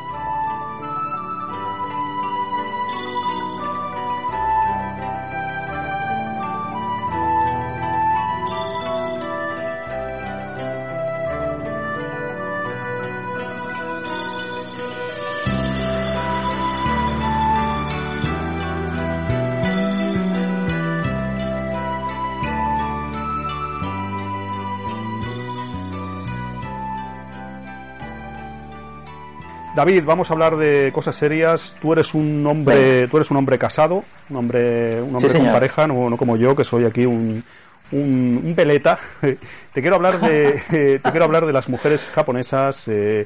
David, 29.79 30.03
vamos 30.05 30.29
a 30.29 30.33
hablar 30.33 30.57
de 30.57 30.91
cosas 30.93 31.15
serias. 31.15 31.77
Tú 31.81 31.93
eres 31.93 32.13
un 32.13 32.45
hombre, 32.45 33.07
tú 33.07 33.17
eres 33.17 33.31
un 33.31 33.37
hombre 33.37 33.59
casado, 33.59 34.03
un 34.29 34.37
hombre, 34.37 35.01
un 35.01 35.15
hombre 35.15 35.33
con 35.33 35.53
pareja, 35.53 35.87
no, 35.87 36.17
como 36.17 36.37
yo, 36.37 36.57
que 36.57 36.65
soy 36.65 36.85
aquí 36.85 37.07
un, 37.07 37.45
un, 37.93 38.55
peleta. 38.57 38.99
te 39.21 39.81
quiero 39.81 39.95
hablar 39.95 40.21
de, 40.21 41.01
te 41.01 41.11
quiero 41.13 41.27
hablar 41.27 41.47
de 41.47 41.53
las 41.53 41.69
mujeres 41.69 42.11
japonesas. 42.13 42.89
Eh, 42.89 43.25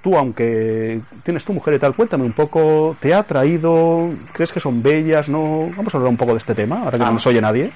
tú, 0.00 0.16
aunque 0.16 1.00
tienes 1.24 1.44
tu 1.44 1.52
mujer 1.52 1.74
y 1.74 1.78
tal, 1.80 1.96
cuéntame 1.96 2.22
un 2.22 2.32
poco, 2.32 2.96
¿te 3.00 3.12
ha 3.12 3.18
atraído? 3.18 4.08
¿Crees 4.32 4.52
que 4.52 4.60
son 4.60 4.80
bellas? 4.80 5.28
¿No? 5.28 5.68
Vamos 5.76 5.92
a 5.92 5.98
hablar 5.98 6.10
un 6.10 6.16
poco 6.16 6.30
de 6.30 6.38
este 6.38 6.54
tema, 6.54 6.84
ahora 6.84 6.96
que 6.96 7.04
no 7.04 7.10
nos 7.10 7.26
oye 7.26 7.40
nadie. 7.40 7.72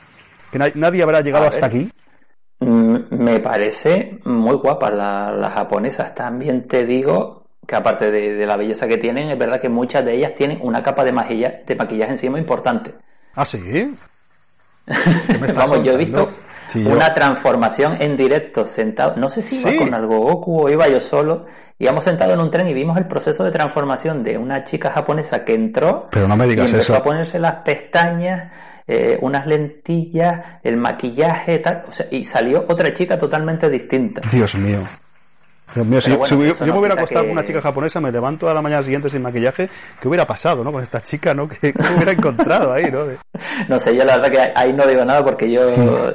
Que 0.52 0.60
nadie 0.76 1.02
habrá 1.02 1.22
llegado 1.22 1.48
hasta 1.48 1.66
aquí. 1.66 1.90
Mm, 2.60 2.98
me 3.10 3.40
parece 3.40 4.20
muy 4.26 4.54
guapa 4.54 4.92
la, 4.92 5.32
las 5.32 5.54
japonesas. 5.54 6.14
También 6.14 6.68
te 6.68 6.86
digo 6.86 7.41
que 7.66 7.76
aparte 7.76 8.10
de, 8.10 8.46
la 8.46 8.56
belleza 8.56 8.88
que 8.88 8.98
tienen, 8.98 9.30
es 9.30 9.38
verdad 9.38 9.60
que 9.60 9.68
muchas 9.68 10.04
de 10.04 10.14
ellas 10.14 10.34
tienen 10.34 10.58
una 10.62 10.82
capa 10.82 11.04
de, 11.04 11.12
maquillaje, 11.12 11.62
de 11.66 11.74
maquillaje 11.76 12.12
encima 12.12 12.38
importante. 12.38 12.94
¿Ah, 13.34 13.44
sí? 13.44 13.94
Vamos, 15.54 15.82
yo 15.84 15.92
he 15.92 15.96
visto 15.96 16.32
una 16.74 17.12
transformación 17.12 17.96
en 18.00 18.16
directo, 18.16 18.66
sentado, 18.66 19.14
no 19.16 19.28
sé 19.28 19.42
si 19.42 19.60
iba 19.60 19.84
con 19.84 19.94
algo 19.94 20.18
Goku 20.18 20.62
o 20.62 20.70
iba 20.70 20.88
yo 20.88 21.00
solo, 21.00 21.46
íbamos 21.78 22.04
sentados 22.04 22.34
en 22.34 22.40
un 22.40 22.50
tren 22.50 22.66
y 22.66 22.74
vimos 22.74 22.96
el 22.96 23.06
proceso 23.06 23.44
de 23.44 23.50
transformación 23.50 24.22
de 24.22 24.38
una 24.38 24.64
chica 24.64 24.90
japonesa 24.90 25.44
que 25.44 25.54
entró 25.54 26.08
Pero 26.10 26.26
no 26.26 26.36
me 26.36 26.46
digas 26.46 26.68
y 26.68 26.72
empezó 26.72 26.96
a 26.96 27.02
ponerse 27.02 27.38
las 27.38 27.56
pestañas, 27.56 28.50
eh, 28.86 29.18
unas 29.20 29.46
lentillas, 29.46 30.40
el 30.62 30.76
maquillaje, 30.76 31.58
tal, 31.58 31.84
y 32.10 32.24
salió 32.24 32.64
otra 32.68 32.92
chica 32.92 33.18
totalmente 33.18 33.68
distinta. 33.68 34.22
Dios 34.30 34.54
mío. 34.56 34.86
Dios 35.74 35.86
mío, 35.86 36.00
si, 36.00 36.10
yo 36.10 36.72
me 36.72 36.78
hubiera 36.78 36.94
acostado 36.94 37.24
con 37.24 37.32
una 37.32 37.44
chica 37.44 37.60
japonesa, 37.60 38.00
me 38.00 38.12
levanto 38.12 38.48
a 38.48 38.54
la 38.54 38.60
mañana 38.60 38.82
siguiente 38.82 39.08
sin 39.08 39.22
maquillaje, 39.22 39.68
¿qué 40.00 40.08
hubiera 40.08 40.26
pasado, 40.26 40.62
no? 40.62 40.72
Con 40.72 40.82
esta 40.82 41.00
chica, 41.00 41.32
¿no? 41.32 41.48
¿Qué, 41.48 41.72
hubiera 41.96 42.12
encontrado 42.12 42.72
ahí, 42.72 42.90
no? 42.90 43.04
no 43.68 43.80
sé, 43.80 43.96
yo 43.96 44.04
la 44.04 44.18
verdad 44.18 44.30
que 44.30 44.52
ahí 44.54 44.72
no 44.72 44.86
digo 44.86 45.04
nada 45.04 45.24
porque 45.24 45.50
yo, 45.50 45.62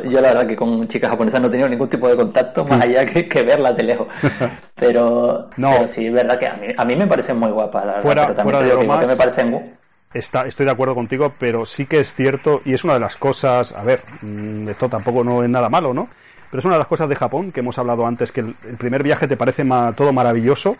yo 0.03 0.21
la 0.21 0.29
verdad 0.29 0.47
que 0.47 0.55
con 0.55 0.83
chicas 0.83 1.09
japonesas 1.09 1.41
no 1.41 1.47
he 1.47 1.51
tenido 1.51 1.69
ningún 1.69 1.89
tipo 1.89 2.07
de 2.07 2.15
contacto 2.15 2.65
más 2.65 2.81
allá 2.81 3.05
que, 3.05 3.27
que 3.27 3.43
verlas 3.43 3.75
de 3.75 3.83
lejos. 3.83 4.07
Pero, 4.75 5.49
no. 5.57 5.87
sí, 5.87 6.05
es 6.05 6.13
verdad 6.13 6.37
que 6.37 6.47
a 6.47 6.53
mí, 6.55 6.67
a 6.77 6.85
mí 6.85 6.95
me 6.95 7.07
parecen 7.07 7.37
muy 7.37 7.49
guapas, 7.49 7.83
la 7.83 7.93
verdad. 7.93 8.03
Fuera, 8.03 8.27
pero 8.27 8.43
fuera 8.43 8.59
de 8.61 8.67
lo 8.67 8.79
que 8.79 9.07
me 9.07 9.15
parecen 9.15 9.77
Está, 10.13 10.45
estoy 10.45 10.65
de 10.65 10.71
acuerdo 10.71 10.95
contigo, 10.95 11.33
pero 11.37 11.65
sí 11.65 11.85
que 11.85 11.99
es 11.99 12.13
cierto, 12.15 12.61
y 12.63 12.73
es 12.73 12.83
una 12.83 12.93
de 12.93 12.99
las 12.99 13.17
cosas, 13.17 13.73
a 13.73 13.83
ver, 13.83 14.03
mm, 14.21 14.69
esto 14.69 14.87
tampoco 14.87 15.23
no 15.23 15.43
es 15.43 15.49
nada 15.49 15.67
malo, 15.67 15.93
¿no? 15.93 16.07
Pero 16.49 16.59
es 16.59 16.65
una 16.65 16.75
de 16.75 16.79
las 16.79 16.87
cosas 16.87 17.09
de 17.09 17.15
Japón 17.15 17.51
que 17.51 17.59
hemos 17.59 17.77
hablado 17.77 18.05
antes, 18.05 18.31
que 18.31 18.41
el, 18.41 18.53
primer 18.77 19.03
viaje 19.03 19.27
te 19.27 19.37
parece 19.37 19.65
todo 19.95 20.13
maravilloso. 20.13 20.77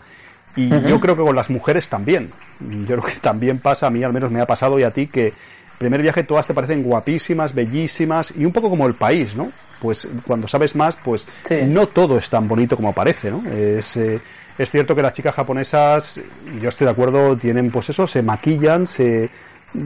Y 0.56 0.68
yo 0.68 0.98
creo 0.98 1.16
que 1.16 1.22
con 1.22 1.36
las 1.36 1.50
mujeres 1.50 1.88
también. 1.88 2.30
Yo 2.58 2.96
creo 2.96 3.02
que 3.02 3.20
también 3.20 3.58
pasa, 3.58 3.86
a 3.86 3.90
mí 3.90 4.02
al 4.02 4.12
menos 4.12 4.30
me 4.30 4.40
ha 4.40 4.46
pasado 4.46 4.78
y 4.78 4.82
a 4.82 4.92
ti, 4.92 5.06
que 5.06 5.26
el 5.26 5.78
primer 5.78 6.02
viaje 6.02 6.24
todas 6.24 6.46
te 6.46 6.54
parecen 6.54 6.82
guapísimas, 6.82 7.54
bellísimas 7.54 8.32
y 8.36 8.44
un 8.44 8.52
poco 8.52 8.68
como 8.68 8.86
el 8.86 8.94
país, 8.94 9.36
¿no? 9.36 9.52
Pues 9.78 10.08
cuando 10.26 10.48
sabes 10.48 10.74
más, 10.74 10.96
pues 10.96 11.28
no 11.66 11.86
todo 11.86 12.18
es 12.18 12.28
tan 12.28 12.48
bonito 12.48 12.74
como 12.74 12.92
parece, 12.92 13.30
¿no? 13.30 13.48
Es, 13.48 13.96
eh, 13.96 14.20
es 14.58 14.70
cierto 14.70 14.96
que 14.96 15.02
las 15.02 15.12
chicas 15.12 15.34
japonesas, 15.36 16.20
yo 16.60 16.68
estoy 16.68 16.86
de 16.86 16.90
acuerdo, 16.90 17.36
tienen 17.36 17.70
pues 17.70 17.90
eso, 17.90 18.08
se 18.08 18.22
maquillan, 18.22 18.88
se, 18.88 19.30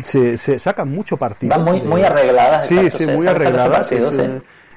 se, 0.00 0.58
sacan 0.58 0.90
mucho 0.90 1.18
partido. 1.18 1.50
Van 1.50 1.64
muy, 1.64 1.82
muy 1.82 2.02
arregladas. 2.02 2.66
Sí, 2.66 2.90
sí, 2.90 3.06
muy 3.06 3.26
arregladas. 3.26 3.92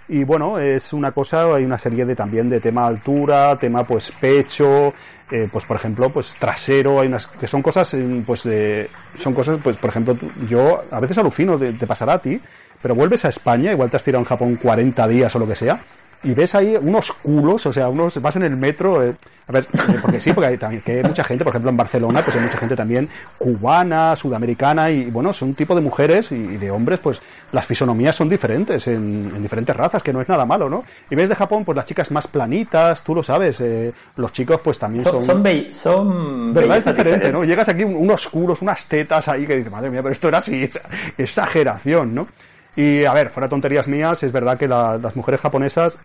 Y 0.07 0.23
bueno, 0.23 0.59
es 0.59 0.93
una 0.93 1.11
cosa, 1.11 1.55
hay 1.55 1.65
una 1.65 1.79
serie 1.79 2.05
de 2.05 2.15
también 2.15 2.47
de 2.47 2.59
tema 2.59 2.85
altura, 2.85 3.57
tema 3.57 3.83
pues 3.83 4.11
pecho, 4.11 4.93
eh, 5.31 5.49
pues 5.51 5.65
por 5.65 5.77
ejemplo, 5.77 6.11
pues 6.11 6.35
trasero, 6.37 6.99
hay 6.99 7.07
unas 7.07 7.25
que 7.25 7.47
son 7.47 7.63
cosas, 7.63 7.91
eh, 7.95 8.23
pues 8.25 8.43
de, 8.43 8.89
son 9.17 9.33
cosas, 9.33 9.57
pues 9.63 9.77
por 9.77 9.89
ejemplo, 9.89 10.15
yo 10.47 10.83
a 10.91 10.99
veces 10.99 11.17
alucino, 11.17 11.57
te, 11.57 11.73
te 11.73 11.87
pasará 11.87 12.13
a 12.13 12.21
ti, 12.21 12.39
pero 12.81 12.93
vuelves 12.93 13.25
a 13.25 13.29
España, 13.29 13.71
igual 13.71 13.89
te 13.89 13.97
has 13.97 14.03
tirado 14.03 14.21
en 14.21 14.27
Japón 14.27 14.59
40 14.61 15.07
días 15.07 15.35
o 15.35 15.39
lo 15.39 15.47
que 15.47 15.55
sea, 15.55 15.81
y 16.23 16.33
ves 16.33 16.55
ahí 16.55 16.75
unos 16.79 17.11
culos, 17.11 17.65
o 17.65 17.73
sea, 17.73 17.89
unos, 17.89 18.21
vas 18.21 18.35
en 18.35 18.43
el 18.43 18.55
metro, 18.55 19.03
eh, 19.03 19.15
a 19.47 19.51
ver, 19.51 19.63
eh, 19.63 19.99
porque 20.01 20.19
sí, 20.19 20.33
porque 20.33 20.47
hay 20.47 20.57
también 20.57 20.81
que 20.81 20.93
hay 20.93 21.03
mucha 21.03 21.23
gente, 21.23 21.43
por 21.43 21.51
ejemplo 21.51 21.69
en 21.69 21.77
Barcelona, 21.77 22.21
pues 22.23 22.35
hay 22.35 22.41
mucha 22.41 22.57
gente 22.57 22.75
también 22.75 23.07
cubana, 23.37 24.15
sudamericana, 24.15 24.89
y 24.89 25.11
bueno, 25.11 25.33
son 25.33 25.49
un 25.49 25.55
tipo 25.55 25.75
de 25.75 25.81
mujeres 25.81 26.31
y, 26.31 26.57
de 26.57 26.71
hombres, 26.71 26.99
pues 26.99 27.21
las 27.51 27.65
fisonomías 27.65 28.15
son 28.15 28.27
diferentes 28.27 28.87
en, 28.87 29.41
diferentes 29.41 29.75
razas, 29.75 30.01
que 30.01 30.11
no 30.11 30.21
es 30.21 30.27
nada 30.27 30.45
malo, 30.45 30.67
¿no? 30.67 30.83
Y 31.09 31.15
ves 31.15 31.29
de 31.29 31.35
Japón, 31.35 31.63
pues 31.63 31.75
las 31.75 31.85
chicas 31.85 32.09
más 32.09 32.27
planitas, 32.27 33.03
tú 33.03 33.13
lo 33.13 33.21
sabes, 33.21 33.61
eh, 33.61 33.93
los 34.15 34.33
chicos 34.33 34.61
pues 34.63 34.79
también 34.79 35.03
son... 35.03 35.23
Son, 35.23 35.43
son, 35.43 35.71
son 35.71 36.53
¿Verdad? 36.53 36.77
Es 36.77 36.85
diferente, 36.85 37.31
¿no? 37.31 37.43
Llegas 37.43 37.69
aquí 37.69 37.83
unos 37.83 38.27
culos, 38.29 38.61
unas 38.63 38.87
tetas 38.87 39.27
ahí 39.27 39.45
que 39.45 39.57
dices, 39.57 39.71
madre 39.71 39.91
mía, 39.91 40.01
pero 40.01 40.13
esto 40.13 40.27
era 40.27 40.39
así, 40.39 40.69
exageración, 41.17 42.15
¿no? 42.15 42.27
Y 42.75 43.05
a 43.05 43.13
ver, 43.13 43.29
fuera 43.29 43.47
tonterías 43.47 43.87
mías, 43.87 44.23
es 44.23 44.31
verdad 44.31 44.57
que 44.57 44.67
las 44.67 45.15
mujeres 45.15 45.39
japonesas 45.39 45.97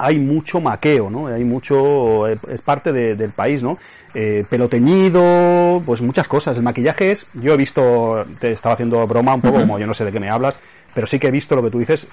hay 0.00 0.18
mucho 0.18 0.60
maqueo, 0.60 1.10
¿no? 1.10 1.26
Hay 1.26 1.44
mucho, 1.44 2.26
eh, 2.26 2.38
es 2.48 2.62
parte 2.62 2.92
del 2.92 3.30
país, 3.32 3.62
¿no? 3.62 3.76
Eh, 4.14 4.44
pelo 4.48 4.68
teñido, 4.68 5.82
pues 5.84 6.00
muchas 6.00 6.26
cosas. 6.26 6.56
El 6.56 6.62
maquillaje 6.62 7.10
es, 7.10 7.28
yo 7.34 7.52
he 7.52 7.56
visto, 7.56 8.24
te 8.38 8.52
estaba 8.52 8.72
haciendo 8.72 9.06
broma 9.06 9.34
un 9.34 9.42
poco, 9.42 9.60
como 9.60 9.78
yo 9.78 9.86
no 9.86 9.94
sé 9.94 10.04
de 10.04 10.12
qué 10.12 10.18
me 10.18 10.30
hablas, 10.30 10.58
pero 10.94 11.06
sí 11.06 11.18
que 11.18 11.28
he 11.28 11.30
visto 11.30 11.54
lo 11.54 11.62
que 11.62 11.70
tú 11.70 11.78
dices, 11.78 12.08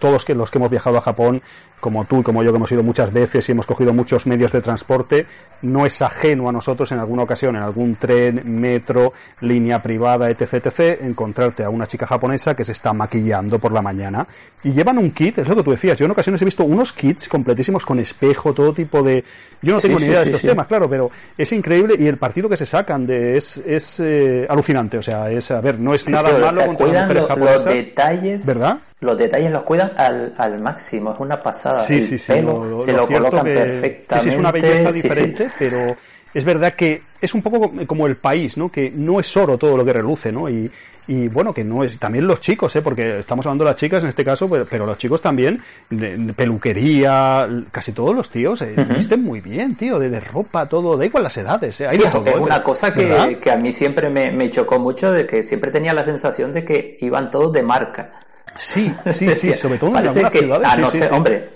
todos 0.00 0.24
que, 0.24 0.34
los 0.34 0.50
que 0.50 0.58
hemos 0.58 0.70
viajado 0.70 0.98
a 0.98 1.00
Japón, 1.00 1.40
como 1.78 2.04
tú 2.04 2.20
y 2.20 2.22
como 2.22 2.42
yo 2.42 2.50
que 2.50 2.56
hemos 2.56 2.72
ido 2.72 2.82
muchas 2.82 3.12
veces 3.12 3.48
y 3.48 3.52
hemos 3.52 3.66
cogido 3.66 3.92
muchos 3.92 4.26
medios 4.26 4.50
de 4.52 4.60
transporte, 4.60 5.26
no 5.62 5.86
es 5.86 6.02
ajeno 6.02 6.48
a 6.48 6.52
nosotros 6.52 6.90
en 6.92 6.98
alguna 6.98 7.22
ocasión, 7.22 7.56
en 7.56 7.62
algún 7.62 7.96
tren, 7.96 8.42
metro, 8.44 9.12
línea 9.40 9.80
privada, 9.80 10.28
etc, 10.28 10.54
etc, 10.54 11.02
encontrarte 11.02 11.62
a 11.62 11.70
una 11.70 11.86
chica 11.86 12.06
japonesa 12.06 12.56
que 12.56 12.64
se 12.64 12.72
está 12.72 12.92
maquillando 12.92 13.58
por 13.58 13.72
la 13.72 13.82
mañana 13.82 14.26
y 14.64 14.72
llevan 14.72 14.98
un 14.98 15.10
kit, 15.12 15.38
es 15.38 15.48
lo 15.48 15.56
que 15.56 15.62
tú 15.62 15.70
decías, 15.70 15.98
yo 15.98 16.06
en 16.06 16.10
ocasiones 16.12 16.42
he 16.42 16.44
visto 16.44 16.64
unos 16.64 16.92
kits 16.92 17.28
completísimos 17.28 17.86
con 17.86 18.00
espejo, 18.00 18.52
todo 18.52 18.72
tipo 18.72 19.02
de... 19.02 19.24
Yo 19.62 19.74
no 19.74 19.80
tengo 19.80 19.98
ni 19.98 20.06
idea 20.06 20.20
de 20.20 20.24
estos 20.24 20.42
temas, 20.42 20.66
claro, 20.66 20.88
pero 20.88 21.10
es 21.36 21.52
increíble 21.52 21.94
y 21.98 22.06
el 22.06 22.16
partido 22.16 22.48
que 22.48 22.56
se 22.56 22.66
sacan 22.66 23.06
de 23.06 23.36
es, 23.36 23.58
es 23.58 24.00
eh, 24.00 24.46
alucinante, 24.48 24.98
o 24.98 25.02
sea, 25.02 25.30
es, 25.30 25.50
a 25.50 25.60
ver, 25.60 25.78
no 25.78 25.94
es 25.94 26.08
nada 26.08 26.38
malo 26.38 26.74
contra 26.74 27.14
las 27.14 27.38
Los 27.38 27.64
detalles, 27.64 28.46
¿verdad? 28.46 28.78
Los 29.00 29.16
detalles 29.16 29.50
los 29.50 29.62
cuidan 29.62 29.92
al, 29.96 30.34
al 30.36 30.60
máximo, 30.60 31.14
es 31.14 31.20
una 31.20 31.42
pasada. 31.42 31.78
Sí, 31.78 32.00
sí, 32.02 32.18
sí. 32.18 32.34
se 32.34 32.42
lo, 32.42 33.06
colocan 33.06 33.44
perfectamente. 33.44 34.20
Sí, 34.20 34.28
es 34.28 34.36
una 34.36 34.52
belleza 34.52 34.92
diferente, 34.92 35.48
pero 35.58 35.96
es 36.34 36.44
verdad 36.44 36.74
que 36.74 37.02
es 37.20 37.34
un 37.34 37.42
poco 37.42 37.72
como 37.86 38.06
el 38.06 38.16
país, 38.16 38.58
¿no? 38.58 38.70
Que 38.70 38.90
no 38.90 39.18
es 39.18 39.36
oro 39.36 39.56
todo 39.56 39.76
lo 39.76 39.84
que 39.84 39.94
reluce, 39.94 40.30
¿no? 40.30 40.50
Y, 40.50 40.70
y 41.08 41.28
bueno, 41.28 41.52
que 41.52 41.64
no 41.64 41.82
es, 41.82 41.98
también 41.98 42.26
los 42.26 42.40
chicos, 42.40 42.76
¿eh? 42.76 42.82
Porque 42.82 43.18
estamos 43.18 43.46
hablando 43.46 43.64
de 43.64 43.70
las 43.70 43.76
chicas 43.76 44.02
en 44.02 44.10
este 44.10 44.24
caso, 44.24 44.48
pero, 44.48 44.86
los 44.86 44.98
chicos 44.98 45.20
también, 45.20 45.60
de, 45.88 46.32
peluquería, 46.34 47.48
casi 47.72 47.92
todos 47.92 48.14
los 48.14 48.30
tíos 48.30 48.62
eh, 48.62 48.74
visten 48.94 49.22
muy 49.22 49.40
bien, 49.40 49.74
tío, 49.76 49.98
de, 49.98 50.20
ropa, 50.20 50.68
todo, 50.68 50.96
da 50.96 51.04
igual 51.04 51.24
las 51.24 51.36
edades, 51.36 51.80
¿eh? 51.80 51.88
sí, 51.90 52.02
es 52.02 52.14
¿eh? 52.14 52.38
una 52.38 52.62
cosa 52.62 52.94
que, 52.94 53.38
que, 53.40 53.50
a 53.50 53.56
mí 53.56 53.72
siempre 53.72 54.08
me, 54.08 54.30
me 54.30 54.50
chocó 54.50 54.78
mucho, 54.78 55.10
de 55.10 55.26
que 55.26 55.42
siempre 55.42 55.70
tenía 55.70 55.92
la 55.92 56.04
sensación 56.04 56.52
de 56.52 56.64
que 56.64 56.96
iban 57.00 57.30
todos 57.30 57.52
de 57.52 57.62
marca. 57.62 58.12
Sí, 58.56 58.92
sí, 59.06 59.32
sí, 59.32 59.54
sobre 59.54 59.78
todo 59.78 59.90
en 59.90 59.96
algunas 60.08 60.32
ciudades. 60.32 60.78
no 60.78 60.90
sé, 60.90 61.08
hombre, 61.10 61.50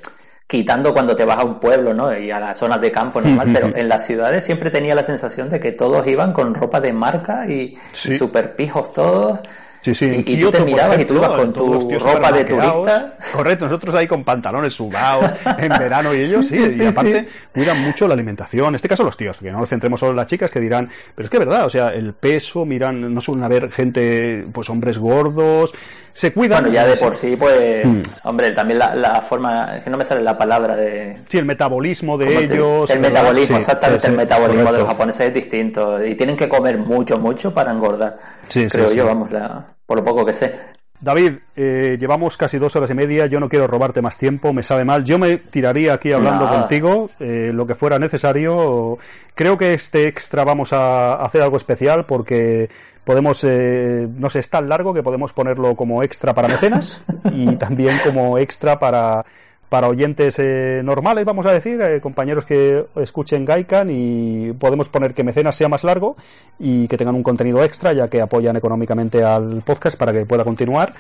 quitando 0.46 0.92
cuando 0.92 1.14
te 1.16 1.24
vas 1.24 1.38
a 1.38 1.44
un 1.44 1.58
pueblo, 1.58 1.92
¿no? 1.92 2.16
Y 2.16 2.30
a 2.30 2.38
las 2.38 2.58
zonas 2.58 2.80
de 2.80 2.92
campo 2.92 3.20
normal, 3.20 3.50
pero 3.52 3.76
en 3.76 3.88
las 3.88 4.06
ciudades 4.06 4.44
siempre 4.44 4.70
tenía 4.70 4.94
la 4.94 5.02
sensación 5.02 5.48
de 5.48 5.60
que 5.60 5.72
todos 5.72 6.06
iban 6.06 6.32
con 6.32 6.54
ropa 6.54 6.80
de 6.80 6.92
marca 6.92 7.46
y, 7.48 7.76
y 8.04 8.12
super 8.14 8.54
pijos 8.56 8.92
todos. 8.92 9.40
Sí, 9.84 9.94
sí. 9.94 10.24
Y, 10.26 10.40
tú 10.40 10.50
te 10.50 10.60
mirabas 10.60 10.98
y 10.98 11.04
tú 11.04 11.12
ibas 11.12 11.32
con 11.32 11.52
tu 11.52 11.98
ropa 11.98 12.32
de 12.32 12.46
turista. 12.46 13.16
Correcto, 13.34 13.66
nosotros 13.66 13.94
ahí 13.94 14.06
con 14.06 14.24
pantalones 14.24 14.72
sudados 14.72 15.30
en 15.58 15.68
verano 15.68 16.14
y 16.14 16.20
ellos 16.20 16.46
sí, 16.46 16.64
y 16.78 16.86
aparte 16.86 17.28
cuidan 17.52 17.82
mucho 17.82 18.08
la 18.08 18.14
alimentación. 18.14 18.68
En 18.68 18.76
este 18.76 18.88
caso 18.88 19.04
los 19.04 19.14
tíos, 19.14 19.36
que 19.36 19.52
no 19.52 19.58
nos 19.58 19.68
centremos 19.68 20.00
solo 20.00 20.12
en 20.12 20.16
las 20.16 20.26
chicas 20.26 20.50
que 20.50 20.58
dirán, 20.58 20.88
pero 21.14 21.26
es 21.26 21.30
que 21.30 21.36
es 21.36 21.46
verdad, 21.46 21.66
o 21.66 21.68
sea, 21.68 21.88
el 21.88 22.14
peso, 22.14 22.64
miran, 22.64 23.12
no 23.12 23.20
suelen 23.20 23.44
haber 23.44 23.70
gente, 23.70 24.46
pues 24.54 24.70
hombres 24.70 24.96
gordos, 24.96 25.74
se 26.14 26.32
cuidan. 26.32 26.62
Bueno, 26.62 26.74
ya 26.74 26.86
de 26.86 26.96
por 26.96 27.14
sí, 27.14 27.36
pues, 27.36 27.84
hmm. 27.84 28.00
hombre, 28.22 28.52
también 28.52 28.78
la, 28.78 28.94
la, 28.94 29.20
forma, 29.20 29.76
es 29.76 29.84
que 29.84 29.90
no 29.90 29.98
me 29.98 30.06
sale 30.06 30.22
la 30.22 30.38
palabra 30.38 30.76
de... 30.76 31.18
Sí, 31.28 31.36
el 31.36 31.44
metabolismo 31.44 32.16
de 32.16 32.44
ellos. 32.44 32.88
el 32.88 33.00
metabolismo, 33.00 33.58
exactamente, 33.58 34.06
el 34.06 34.14
metabolismo 34.14 34.72
de 34.72 34.78
los 34.78 34.88
japoneses 34.88 35.26
es 35.26 35.34
distinto 35.34 36.02
y 36.02 36.14
tienen 36.14 36.38
que 36.38 36.48
comer 36.48 36.78
mucho, 36.78 37.18
mucho 37.18 37.52
para 37.52 37.70
engordar. 37.70 38.18
Sí, 38.48 38.66
creo 38.66 38.90
yo, 38.90 39.04
vamos, 39.04 39.30
la 39.30 39.73
por 39.86 39.98
lo 39.98 40.04
poco 40.04 40.24
que 40.24 40.32
sé. 40.32 40.54
David, 41.00 41.32
eh, 41.54 41.98
llevamos 42.00 42.36
casi 42.38 42.58
dos 42.58 42.76
horas 42.76 42.90
y 42.90 42.94
media, 42.94 43.26
yo 43.26 43.38
no 43.38 43.50
quiero 43.50 43.66
robarte 43.66 44.00
más 44.00 44.16
tiempo, 44.16 44.54
me 44.54 44.62
sabe 44.62 44.84
mal. 44.86 45.04
Yo 45.04 45.18
me 45.18 45.36
tiraría 45.36 45.92
aquí 45.92 46.12
hablando 46.12 46.48
contigo, 46.48 47.10
eh, 47.20 47.50
lo 47.52 47.66
que 47.66 47.74
fuera 47.74 47.98
necesario. 47.98 48.96
Creo 49.34 49.58
que 49.58 49.74
este 49.74 50.06
extra 50.06 50.44
vamos 50.44 50.72
a 50.72 51.16
hacer 51.16 51.42
algo 51.42 51.58
especial 51.58 52.06
porque 52.06 52.70
podemos, 53.04 53.44
eh, 53.44 54.08
no 54.16 54.30
sé, 54.30 54.38
es 54.38 54.48
tan 54.48 54.68
largo 54.68 54.94
que 54.94 55.02
podemos 55.02 55.34
ponerlo 55.34 55.76
como 55.76 56.02
extra 56.02 56.32
para 56.32 56.48
mecenas 56.48 57.02
y 57.32 57.56
también 57.56 57.94
como 58.02 58.38
extra 58.38 58.78
para 58.78 59.26
para 59.74 59.88
oyentes 59.88 60.38
eh, 60.38 60.82
normales, 60.84 61.24
vamos 61.24 61.46
a 61.46 61.52
decir, 61.52 61.80
eh, 61.80 62.00
compañeros 62.00 62.44
que 62.44 62.86
escuchen 62.94 63.44
Gaikan 63.44 63.88
y 63.90 64.52
podemos 64.52 64.88
poner 64.88 65.14
que 65.14 65.24
Mecenas 65.24 65.56
sea 65.56 65.68
más 65.68 65.82
largo 65.82 66.14
y 66.60 66.86
que 66.86 66.96
tengan 66.96 67.16
un 67.16 67.24
contenido 67.24 67.60
extra, 67.64 67.92
ya 67.92 68.06
que 68.06 68.20
apoyan 68.20 68.54
económicamente 68.54 69.24
al 69.24 69.62
podcast 69.62 69.98
para 69.98 70.12
que 70.12 70.26
pueda 70.26 70.44
continuar. 70.44 70.92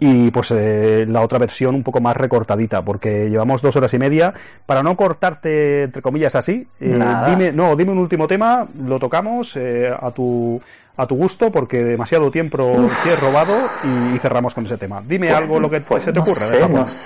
y 0.00 0.30
pues 0.30 0.50
eh, 0.52 1.04
la 1.06 1.20
otra 1.20 1.38
versión 1.38 1.74
un 1.74 1.82
poco 1.82 2.00
más 2.00 2.16
recortadita, 2.16 2.82
porque 2.82 3.28
llevamos 3.28 3.60
dos 3.60 3.76
horas 3.76 3.92
y 3.92 3.98
media. 3.98 4.32
Para 4.64 4.82
no 4.82 4.96
cortarte, 4.96 5.82
entre 5.82 6.00
comillas, 6.00 6.34
así, 6.34 6.66
eh, 6.80 6.98
dime, 7.26 7.52
no, 7.52 7.76
dime 7.76 7.92
un 7.92 7.98
último 7.98 8.26
tema, 8.26 8.66
lo 8.82 8.98
tocamos 8.98 9.54
eh, 9.56 9.92
a 9.94 10.10
tu 10.12 10.62
a 10.96 11.06
tu 11.06 11.16
gusto, 11.16 11.50
porque 11.50 11.82
demasiado 11.82 12.30
tiempo 12.30 12.58
te 13.02 13.12
he 13.12 13.16
robado 13.16 13.54
y, 14.14 14.18
cerramos 14.18 14.54
con 14.54 14.64
ese 14.64 14.76
tema. 14.76 15.02
Dime 15.04 15.28
pues, 15.28 15.38
algo 15.38 15.60
lo 15.60 15.70
que 15.70 15.80
pues 15.80 16.04
se 16.04 16.12
te 16.12 16.18
ocurra. 16.18 16.46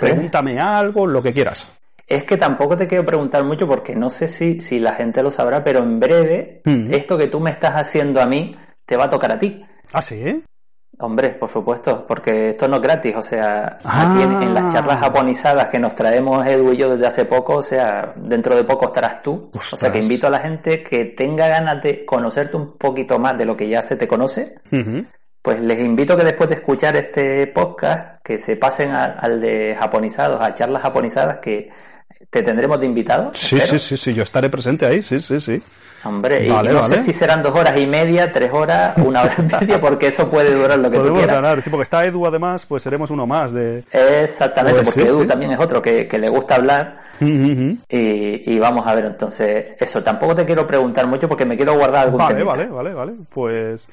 Pregúntame 0.01 0.59
algo, 0.59 1.07
lo 1.07 1.23
que 1.23 1.33
quieras. 1.33 1.69
Es 2.07 2.25
que 2.25 2.37
tampoco 2.37 2.77
te 2.77 2.87
quiero 2.87 3.05
preguntar 3.05 3.45
mucho 3.45 3.67
porque 3.69 3.95
no 3.95 4.09
sé 4.09 4.29
si, 4.29 4.61
si 4.61 4.81
la 4.81 4.95
gente 4.95 5.23
lo 5.23 5.31
sabrá, 5.31 5.63
pero 5.63 5.81
en 5.81 6.01
breve 6.01 6.63
esto 6.91 7.19
que 7.19 7.29
tú 7.29 7.39
me 7.39 7.51
estás 7.51 7.75
haciendo 7.75 8.21
a 8.21 8.27
mí 8.27 8.57
te 8.87 8.97
va 8.97 9.05
a 9.05 9.11
tocar 9.11 9.33
a 9.33 9.39
ti. 9.39 9.63
¿Ah, 9.93 10.01
sí? 10.01 10.43
Hombre, 11.01 11.31
por 11.31 11.49
supuesto, 11.49 12.05
porque 12.09 12.51
esto 12.51 12.67
no 12.67 12.77
es 12.77 12.83
gratis, 12.83 13.15
o 13.15 13.23
sea, 13.23 13.79
aquí 13.85 14.21
en, 14.21 14.53
las 14.53 14.73
charlas 14.73 14.97
ah. 14.97 15.05
japonizadas 15.05 15.69
que 15.69 15.79
nos 15.79 15.95
traemos 15.95 16.45
Edu 16.45 16.73
y 16.73 16.77
yo 16.77 16.91
desde 16.91 17.07
hace 17.07 17.25
poco, 17.25 17.59
o 17.59 17.63
sea, 17.63 18.15
dentro 18.17 18.57
de 18.57 18.65
poco 18.65 18.87
estarás 18.87 19.23
tú, 19.23 19.49
o 19.55 19.59
sea, 19.61 19.93
que 19.93 20.01
invito 20.01 20.27
a 20.27 20.31
la 20.31 20.41
gente 20.41 20.83
que 20.83 21.05
tenga 21.05 21.47
ganas 21.47 21.81
de 21.85 22.05
conocerte 22.05 22.57
un 22.57 22.77
poquito 22.77 23.17
más 23.21 23.39
de 23.39 23.45
lo 23.45 23.57
que 23.57 23.69
ya 23.69 23.81
se 23.81 23.95
te 23.95 24.09
conoce, 24.09 24.57
pues 25.41 25.61
les 25.61 25.79
invito 25.79 26.15
a 26.15 26.17
que 26.17 26.25
después 26.25 26.49
de 26.49 26.57
escuchar 26.57 26.97
este 26.97 27.47
podcast, 27.47 28.21
que 28.25 28.41
se 28.41 28.57
pasen 28.57 28.91
al 28.91 29.41
de 29.41 29.77
japonizados, 29.79 30.41
a 30.41 30.53
charlas 30.53 30.83
japonizadas, 30.83 31.39
que 31.39 31.71
te 32.29 32.43
tendremos 32.43 32.81
de 32.81 32.87
invitado. 32.87 33.31
Sí, 33.35 33.61
sí, 33.61 33.79
sí, 33.79 33.97
sí, 33.97 34.15
yo 34.15 34.25
estaré 34.25 34.51
presente 34.51 34.85
ahí, 34.85 35.01
sí, 35.01 35.21
sí, 35.21 35.41
sí. 35.41 35.63
Hombre, 36.05 36.47
y 36.47 36.49
no 36.49 36.87
sé 36.87 36.99
si 36.99 37.13
serán 37.13 37.43
dos 37.43 37.55
horas 37.55 37.77
y 37.79 37.87
media, 37.87 38.33
tres 38.33 38.53
horas, 38.53 38.97
una 38.99 39.23
hora 39.23 39.35
y 39.39 39.43
media, 39.61 39.81
porque 39.81 40.09
eso 40.09 40.31
puede 40.31 40.55
durar 40.55 40.79
lo 40.79 40.91
que 40.91 40.99
tú 40.99 41.13
quieras. 41.15 41.37
Ganar. 41.37 41.63
Sí, 41.63 41.71
porque 41.71 41.83
está 41.83 42.05
Edu 42.05 42.27
además, 42.27 42.67
pues 42.67 42.83
seremos 42.83 43.11
uno 43.11 43.27
más 43.27 43.53
de... 43.53 43.85
Exactamente, 43.91 44.83
pues 44.83 44.95
porque 44.95 45.09
Edu 45.09 45.27
también 45.27 45.53
es 45.53 45.59
otro 45.59 45.83
que, 45.83 46.09
le 46.19 46.29
gusta 46.29 46.57
hablar. 46.57 47.03
Y, 47.21 47.81
y, 47.89 48.59
vamos 48.59 48.87
a 48.87 48.95
ver, 48.95 49.07
entonces, 49.07 49.67
eso, 49.79 50.03
tampoco 50.03 50.35
te 50.35 50.45
quiero 50.45 50.67
preguntar 50.67 51.07
mucho 51.07 51.29
porque 51.29 51.45
me 51.45 51.57
quiero 51.57 51.75
guardar 51.75 52.05
algún 52.05 52.19
Vale, 52.19 52.45
vale, 52.45 52.67
vale, 52.67 52.95
vale, 52.95 53.13
pues... 53.29 53.89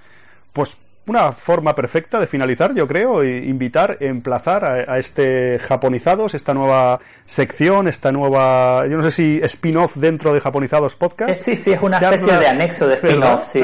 Pues 0.53 0.77
una 1.07 1.31
forma 1.31 1.75
perfecta 1.75 2.19
de 2.19 2.27
finalizar, 2.27 2.73
yo 2.73 2.87
creo, 2.87 3.21
e 3.21 3.45
invitar, 3.45 3.97
emplazar 3.99 4.65
a, 4.65 4.97
este 4.97 5.59
Japonizados, 5.59 6.33
esta 6.33 6.53
nueva 6.53 6.99
sección, 7.25 7.87
esta 7.87 8.11
nueva, 8.11 8.87
yo 8.87 8.97
no 8.97 9.03
sé 9.03 9.11
si 9.11 9.39
spin-off 9.43 9.97
dentro 9.97 10.33
de 10.33 10.39
Japonizados 10.39 10.95
Podcast. 10.95 11.39
Sí, 11.39 11.55
sí, 11.55 11.73
es 11.73 11.81
una 11.81 11.97
especie 11.97 12.37
de 12.37 12.47
anexo 12.47 12.87
de 12.87 12.95
spin-off, 12.95 13.45
sí. 13.45 13.63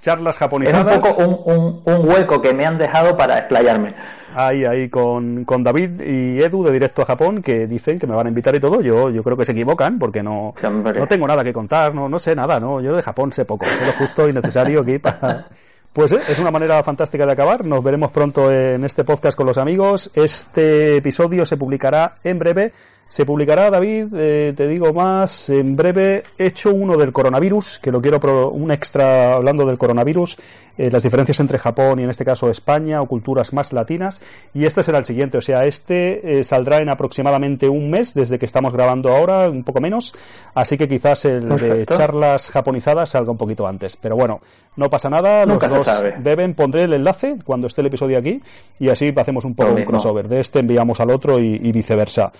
Charlas 0.00 0.38
japonizadas. 0.38 0.86
Es 0.86 0.94
un 0.94 1.00
poco 1.00 1.22
un, 1.22 1.82
un, 1.84 2.08
hueco 2.08 2.40
que 2.40 2.54
me 2.54 2.64
han 2.64 2.78
dejado 2.78 3.14
para 3.16 3.38
explayarme. 3.38 3.92
Ahí, 4.34 4.64
ahí 4.64 4.88
con, 4.88 5.44
con, 5.44 5.62
David 5.62 6.00
y 6.00 6.42
Edu 6.42 6.64
de 6.64 6.72
Directo 6.72 7.02
a 7.02 7.04
Japón 7.04 7.42
que 7.42 7.66
dicen 7.66 7.98
que 7.98 8.06
me 8.06 8.14
van 8.14 8.26
a 8.26 8.30
invitar 8.30 8.54
y 8.54 8.60
todo. 8.60 8.80
Yo, 8.80 9.10
yo 9.10 9.22
creo 9.22 9.36
que 9.36 9.44
se 9.44 9.52
equivocan 9.52 9.98
porque 9.98 10.22
no, 10.22 10.54
no 10.62 11.06
tengo 11.06 11.26
nada 11.26 11.44
que 11.44 11.52
contar, 11.52 11.94
no, 11.94 12.08
no 12.08 12.18
sé 12.18 12.34
nada, 12.34 12.58
¿no? 12.58 12.80
Yo 12.80 12.96
de 12.96 13.02
Japón 13.02 13.30
sé 13.30 13.44
poco, 13.44 13.66
sé 13.66 13.84
lo 13.84 13.92
justo 13.92 14.26
y 14.26 14.32
necesario 14.32 14.80
aquí 14.80 14.98
para, 14.98 15.48
pues 15.92 16.12
eh, 16.12 16.20
es 16.28 16.38
una 16.38 16.50
manera 16.50 16.82
fantástica 16.82 17.26
de 17.26 17.32
acabar. 17.32 17.64
Nos 17.64 17.82
veremos 17.82 18.10
pronto 18.12 18.52
en 18.52 18.84
este 18.84 19.04
podcast 19.04 19.36
con 19.36 19.46
los 19.46 19.58
amigos. 19.58 20.10
Este 20.14 20.96
episodio 20.96 21.44
se 21.44 21.56
publicará 21.56 22.16
en 22.22 22.38
breve 22.38 22.72
se 23.10 23.26
publicará, 23.26 23.72
David, 23.72 24.14
eh, 24.16 24.52
te 24.56 24.68
digo 24.68 24.92
más, 24.92 25.50
en 25.50 25.74
breve, 25.74 26.22
hecho 26.38 26.72
uno 26.72 26.96
del 26.96 27.12
coronavirus, 27.12 27.80
que 27.80 27.90
lo 27.90 28.00
quiero, 28.00 28.20
pro, 28.20 28.50
un 28.50 28.70
extra 28.70 29.34
hablando 29.34 29.66
del 29.66 29.78
coronavirus, 29.78 30.38
eh, 30.78 30.92
las 30.92 31.02
diferencias 31.02 31.40
entre 31.40 31.58
Japón 31.58 31.98
y 31.98 32.04
en 32.04 32.10
este 32.10 32.24
caso 32.24 32.48
España 32.48 33.02
o 33.02 33.08
culturas 33.08 33.52
más 33.52 33.72
latinas, 33.72 34.20
y 34.54 34.64
este 34.64 34.84
será 34.84 34.98
el 34.98 35.06
siguiente, 35.06 35.38
o 35.38 35.40
sea, 35.40 35.64
este 35.64 36.38
eh, 36.38 36.44
saldrá 36.44 36.78
en 36.78 36.88
aproximadamente 36.88 37.68
un 37.68 37.90
mes 37.90 38.14
desde 38.14 38.38
que 38.38 38.46
estamos 38.46 38.72
grabando 38.72 39.12
ahora, 39.12 39.50
un 39.50 39.64
poco 39.64 39.80
menos, 39.80 40.14
así 40.54 40.78
que 40.78 40.86
quizás 40.86 41.24
el 41.24 41.48
de 41.48 41.86
charlas 41.86 42.50
japonizadas 42.50 43.10
salga 43.10 43.32
un 43.32 43.38
poquito 43.38 43.66
antes, 43.66 43.96
pero 43.96 44.14
bueno, 44.14 44.40
no 44.76 44.88
pasa 44.88 45.10
nada, 45.10 45.46
Nunca 45.46 45.66
los 45.66 45.84
dos 45.84 46.00
deben, 46.22 46.54
pondré 46.54 46.84
el 46.84 46.92
enlace 46.92 47.38
cuando 47.44 47.66
esté 47.66 47.80
el 47.80 47.88
episodio 47.88 48.18
aquí, 48.18 48.40
y 48.78 48.88
así 48.88 49.12
hacemos 49.16 49.44
un 49.44 49.56
poco 49.56 49.72
un 49.72 49.82
crossover, 49.82 50.28
de 50.28 50.38
este 50.38 50.60
enviamos 50.60 51.00
al 51.00 51.10
otro 51.10 51.40
y 51.40 51.72
viceversa. 51.72 52.32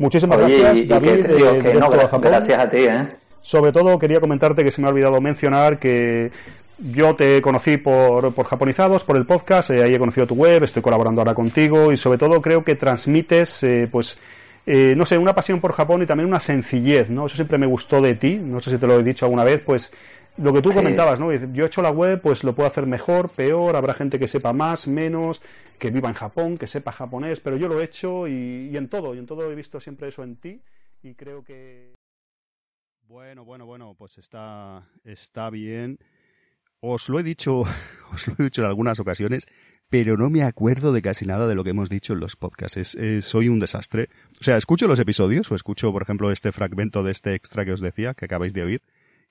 Muchísimas 0.00 0.38
gracias, 0.38 0.88
David. 0.88 1.26
gracias 2.22 2.58
a 2.58 2.68
ti, 2.70 2.78
¿eh? 2.78 3.06
Sobre 3.42 3.70
todo 3.70 3.98
quería 3.98 4.18
comentarte 4.18 4.64
que 4.64 4.70
se 4.70 4.80
me 4.80 4.86
ha 4.86 4.90
olvidado 4.90 5.20
mencionar 5.20 5.78
que 5.78 6.32
yo 6.78 7.14
te 7.14 7.42
conocí 7.42 7.76
por, 7.76 8.32
por 8.32 8.46
Japonizados, 8.46 9.04
por 9.04 9.18
el 9.18 9.26
podcast, 9.26 9.68
eh, 9.68 9.82
ahí 9.82 9.94
he 9.94 9.98
conocido 9.98 10.26
tu 10.26 10.36
web, 10.36 10.64
estoy 10.64 10.80
colaborando 10.80 11.20
ahora 11.20 11.34
contigo 11.34 11.92
y 11.92 11.98
sobre 11.98 12.16
todo 12.16 12.40
creo 12.40 12.64
que 12.64 12.76
transmites, 12.76 13.62
eh, 13.62 13.88
pues, 13.92 14.18
eh, 14.64 14.94
no 14.96 15.04
sé, 15.04 15.18
una 15.18 15.34
pasión 15.34 15.60
por 15.60 15.72
Japón 15.72 16.02
y 16.02 16.06
también 16.06 16.30
una 16.30 16.40
sencillez, 16.40 17.10
¿no? 17.10 17.26
Eso 17.26 17.36
siempre 17.36 17.58
me 17.58 17.66
gustó 17.66 18.00
de 18.00 18.14
ti, 18.14 18.40
no 18.42 18.58
sé 18.58 18.70
si 18.70 18.78
te 18.78 18.86
lo 18.86 18.98
he 18.98 19.02
dicho 19.02 19.26
alguna 19.26 19.44
vez, 19.44 19.60
pues 19.60 19.92
lo 20.36 20.52
que 20.52 20.62
tú 20.62 20.70
comentabas, 20.70 21.20
¿no? 21.20 21.32
Yo 21.32 21.64
he 21.64 21.66
hecho 21.66 21.82
la 21.82 21.90
web, 21.90 22.20
pues 22.20 22.44
lo 22.44 22.54
puedo 22.54 22.66
hacer 22.66 22.86
mejor, 22.86 23.28
peor, 23.30 23.76
habrá 23.76 23.94
gente 23.94 24.18
que 24.18 24.28
sepa 24.28 24.52
más, 24.52 24.86
menos, 24.86 25.42
que 25.78 25.90
viva 25.90 26.08
en 26.08 26.14
Japón, 26.14 26.56
que 26.56 26.66
sepa 26.66 26.92
japonés, 26.92 27.40
pero 27.40 27.56
yo 27.56 27.68
lo 27.68 27.80
he 27.80 27.84
hecho 27.84 28.26
y, 28.28 28.76
en 28.76 28.88
todo, 28.88 29.14
y 29.14 29.18
en 29.18 29.26
todo 29.26 29.50
he 29.50 29.54
visto 29.54 29.80
siempre 29.80 30.08
eso 30.08 30.22
en 30.22 30.36
ti 30.36 30.62
y 31.02 31.14
creo 31.14 31.42
que... 31.44 31.94
Bueno, 33.06 33.44
bueno, 33.44 33.66
bueno, 33.66 33.94
pues 33.98 34.18
está, 34.18 34.88
está 35.04 35.50
bien. 35.50 35.98
Os 36.80 37.08
lo 37.08 37.18
he 37.18 37.22
dicho, 37.22 37.60
os 38.12 38.28
lo 38.28 38.34
he 38.38 38.44
dicho 38.44 38.62
en 38.62 38.68
algunas 38.68 39.00
ocasiones, 39.00 39.46
pero 39.88 40.16
no 40.16 40.30
me 40.30 40.44
acuerdo 40.44 40.92
de 40.92 41.02
casi 41.02 41.26
nada 41.26 41.48
de 41.48 41.56
lo 41.56 41.64
que 41.64 41.70
hemos 41.70 41.88
dicho 41.88 42.12
en 42.12 42.20
los 42.20 42.36
podcasts. 42.36 42.96
soy 43.22 43.48
un 43.48 43.58
desastre. 43.58 44.08
O 44.40 44.44
sea, 44.44 44.56
escucho 44.56 44.86
los 44.86 45.00
episodios, 45.00 45.50
o 45.50 45.56
escucho, 45.56 45.92
por 45.92 46.02
ejemplo, 46.02 46.30
este 46.30 46.52
fragmento 46.52 47.02
de 47.02 47.10
este 47.10 47.34
extra 47.34 47.64
que 47.64 47.72
os 47.72 47.80
decía, 47.80 48.14
que 48.14 48.26
acabáis 48.26 48.54
de 48.54 48.62
oír, 48.62 48.82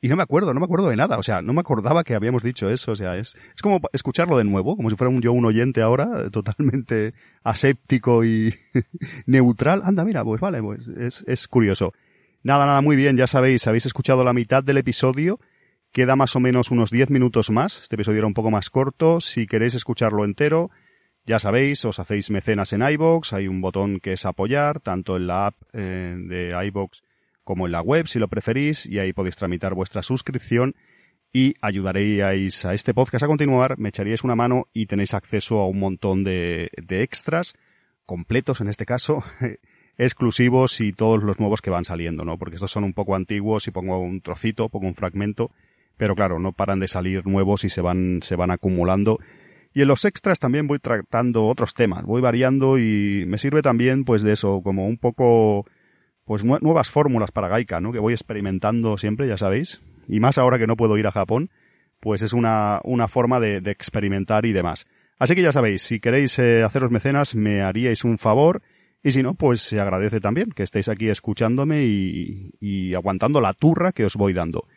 y 0.02 0.08
no 0.08 0.16
me 0.16 0.24
acuerdo, 0.24 0.54
no 0.54 0.60
me 0.62 0.66
acuerdo 0.66 0.90
de 0.90 0.96
nada. 0.96 1.18
O 1.18 1.24
sea, 1.24 1.42
no 1.42 1.52
me 1.52 1.60
acordaba 1.60 2.04
que 2.04 2.16
habíamos 2.16 2.42
dicho 2.42 2.70
eso. 2.70 2.94
O 2.94 2.96
sea, 2.96 3.18
es, 3.18 3.38
es 3.56 3.62
como 3.62 3.82
escucharlo 3.92 4.38
de 4.38 4.46
nuevo, 4.46 4.78
como 4.78 4.90
si 4.90 4.96
fuera 4.96 5.10
un 5.10 5.22
yo 5.22 5.34
un 5.34 5.46
oyente 5.46 5.82
ahora, 5.82 6.30
totalmente 6.32 7.14
aséptico 7.44 8.24
y 8.24 8.54
neutral. 9.26 9.82
Anda, 9.84 10.06
mira, 10.06 10.24
pues 10.24 10.40
vale, 10.40 10.62
pues 10.62 10.88
es, 10.88 11.26
es 11.28 11.48
curioso. 11.48 11.94
Nada, 12.44 12.66
nada, 12.66 12.82
muy 12.82 12.96
bien, 12.96 13.18
ya 13.18 13.28
sabéis, 13.28 13.68
habéis 13.68 13.86
escuchado 13.86 14.24
la 14.24 14.32
mitad 14.32 14.64
del 14.64 14.78
episodio. 14.78 15.40
Queda 15.92 16.16
más 16.16 16.36
o 16.36 16.40
menos 16.40 16.72
unos 16.72 16.92
10 16.92 17.10
minutos 17.10 17.50
más. 17.50 17.82
Este 17.82 17.96
episodio 17.96 18.20
era 18.20 18.28
un 18.28 18.34
poco 18.34 18.52
más 18.52 18.70
corto. 18.70 19.20
Si 19.20 19.48
queréis 19.48 19.76
escucharlo 19.76 20.24
entero, 20.24 20.70
ya 21.26 21.40
sabéis, 21.40 21.84
os 21.84 22.00
hacéis 22.00 22.30
mecenas 22.30 22.72
en 22.72 22.84
iBox. 22.84 23.34
Hay 23.34 23.50
un 23.50 23.60
botón 23.60 24.00
que 24.00 24.14
es 24.14 24.26
apoyar, 24.26 24.80
tanto 24.80 25.18
en 25.18 25.28
la 25.28 25.48
app 25.48 25.56
eh, 25.74 26.16
de 26.18 26.68
iBox 26.68 27.04
como 27.50 27.66
en 27.66 27.72
la 27.72 27.82
web 27.82 28.06
si 28.06 28.20
lo 28.20 28.28
preferís 28.28 28.86
y 28.86 29.00
ahí 29.00 29.12
podéis 29.12 29.36
tramitar 29.36 29.74
vuestra 29.74 30.04
suscripción 30.04 30.76
y 31.34 31.56
ayudaréis 31.62 32.64
a 32.64 32.76
este 32.76 32.94
podcast 32.94 33.24
a 33.24 33.28
continuar, 33.28 33.80
me 33.80 33.90
echaríais 33.90 34.24
una 34.24 34.36
mano 34.36 34.68
y 34.72 34.86
tenéis 34.86 35.16
acceso 35.16 35.58
a 35.58 35.68
un 35.68 35.80
montón 35.80 36.24
de, 36.24 36.70
de 36.78 37.02
extras 37.02 37.56
completos 38.06 38.62
en 38.62 38.68
este 38.68 38.86
caso, 38.86 39.24
exclusivos 39.98 40.80
y 40.80 40.94
todos 40.94 41.24
los 41.24 41.40
nuevos 41.40 41.64
que 41.64 41.72
van 41.72 41.86
saliendo, 41.86 42.24
¿no? 42.24 42.38
Porque 42.38 42.58
estos 42.58 42.70
son 42.70 42.84
un 42.84 42.94
poco 42.94 43.16
antiguos 43.16 43.68
y 43.68 43.72
pongo 43.72 43.98
un 43.98 44.22
trocito, 44.22 44.70
pongo 44.70 44.86
un 44.86 44.94
fragmento, 44.94 45.50
pero 45.98 46.14
claro, 46.14 46.38
no 46.38 46.52
paran 46.52 46.80
de 46.80 46.88
salir 46.88 47.26
nuevos 47.26 47.64
y 47.64 47.72
se 47.72 47.82
van, 47.82 48.20
se 48.22 48.36
van 48.36 48.52
acumulando. 48.52 49.18
Y 49.74 49.82
en 49.82 49.88
los 49.88 50.06
extras 50.06 50.40
también 50.40 50.68
voy 50.68 50.78
tratando 50.78 51.48
otros 51.48 51.74
temas, 51.74 52.04
voy 52.04 52.22
variando 52.22 52.78
y 52.78 53.24
me 53.26 53.40
sirve 53.40 53.64
también 53.64 54.06
pues 54.06 54.22
de 54.22 54.34
eso, 54.34 54.62
como 54.62 54.88
un 54.88 55.00
poco 55.00 55.66
pues 56.30 56.46
nuevas 56.46 56.92
fórmulas 56.92 57.32
para 57.32 57.48
Gaika, 57.48 57.82
¿no? 57.82 57.92
Que 57.92 57.98
voy 57.98 58.13
experimentando 58.13 58.98
siempre, 58.98 59.28
ya 59.28 59.36
sabéis. 59.36 59.82
Y 60.08 60.20
más 60.20 60.38
ahora 60.38 60.60
que 60.60 60.68
no 60.68 60.78
puedo 60.78 60.96
ir 60.96 61.08
a 61.08 61.12
Japón, 61.12 61.50
pues 62.00 62.22
es 62.22 62.34
una, 62.34 62.82
una 62.84 63.08
forma 63.08 63.39
de, 63.39 63.58
experimentar 63.65 64.46
y 64.46 64.54
demás. 64.54 64.86
Así 65.18 65.34
que 65.34 65.42
ya 65.42 65.52
sabéis, 65.52 65.82
si 65.82 66.00
queréis 66.00 66.38
eh, 66.38 66.62
haceros 66.62 66.92
mecenas, 66.92 67.34
me 67.34 67.63
haríais 67.63 68.04
un 68.04 68.20
favor. 68.20 68.62
Y 69.02 69.10
si 69.10 69.24
no, 69.24 69.34
pues 69.34 69.62
se 69.62 69.80
agradece 69.80 70.20
también 70.20 70.52
que 70.52 70.62
estéis 70.62 70.88
aquí 70.88 71.10
escuchándome 71.10 71.86
y, 71.86 72.52
y 72.60 72.94
aguantando 72.94 73.42
la 73.42 73.54
turra 73.54 73.92
que 73.92 74.06
os 74.06 74.15
voy 74.15 74.34
dando. 74.34 74.68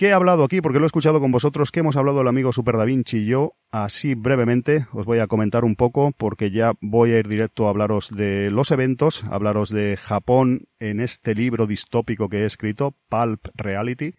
¿Qué 0.00 0.06
he 0.06 0.12
hablado 0.14 0.44
aquí? 0.44 0.62
Porque 0.62 0.78
lo 0.78 0.86
he 0.86 0.92
escuchado 0.92 1.20
con 1.20 1.30
vosotros, 1.30 1.70
¿Qué 1.70 1.80
hemos 1.80 1.94
hablado 1.94 2.22
el 2.22 2.28
amigo 2.28 2.54
Super 2.54 2.78
Da 2.78 2.86
Vinci 2.86 3.18
y 3.18 3.26
yo, 3.26 3.52
así 3.70 4.14
brevemente, 4.14 4.86
os 4.94 5.04
voy 5.04 5.18
a 5.18 5.26
comentar 5.26 5.62
un 5.62 5.76
poco, 5.76 6.14
porque 6.16 6.50
ya 6.50 6.72
voy 6.80 7.12
a 7.12 7.18
ir 7.18 7.28
directo 7.28 7.66
a 7.66 7.68
hablaros 7.68 8.08
de 8.08 8.50
los 8.50 8.70
eventos, 8.70 9.24
hablaros 9.24 9.68
de 9.68 9.98
Japón 9.98 10.68
en 10.78 11.00
este 11.00 11.34
libro 11.34 11.66
distópico 11.66 12.30
que 12.30 12.38
he 12.38 12.44
escrito, 12.46 12.94
Pulp 13.10 13.48
Reality, 13.54 14.14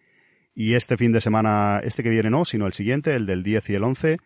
y 0.53 0.75
este 0.75 0.97
fin 0.97 1.13
de 1.13 1.19
semana, 1.19 1.81
este 1.83 2.03
que 2.03 2.09
viene 2.11 2.29
no, 2.29 2.45
sino 2.45 2.67
el 2.67 2.73
siguiente, 2.73 3.15
el 3.15 3.25
del 3.25 3.41
10 3.41 3.71
y 3.71 3.73
el 3.73 3.83
11, 3.83 4.17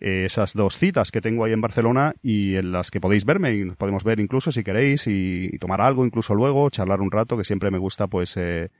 eh, 0.00 0.24
esas 0.24 0.54
dos 0.54 0.78
citas 0.78 1.10
que 1.10 1.20
tengo 1.20 1.44
ahí 1.44 1.52
en 1.52 1.60
Barcelona 1.60 2.14
y 2.22 2.56
en 2.56 2.72
las 2.72 2.90
que 2.90 3.02
podéis 3.02 3.26
verme 3.26 3.54
y 3.54 3.64
nos 3.66 3.76
podemos 3.76 4.04
ver 4.04 4.20
incluso 4.20 4.50
si 4.52 4.64
queréis 4.64 5.06
y, 5.06 5.50
tomar 5.58 5.82
algo 5.82 6.06
incluso 6.06 6.34
luego, 6.34 6.70
charlar 6.70 7.02
un 7.02 7.10
rato, 7.10 7.36
que 7.36 7.44
siempre 7.44 7.70
me 7.70 7.76
gusta 7.76 8.06
pues 8.06 8.38
eh, 8.38 8.70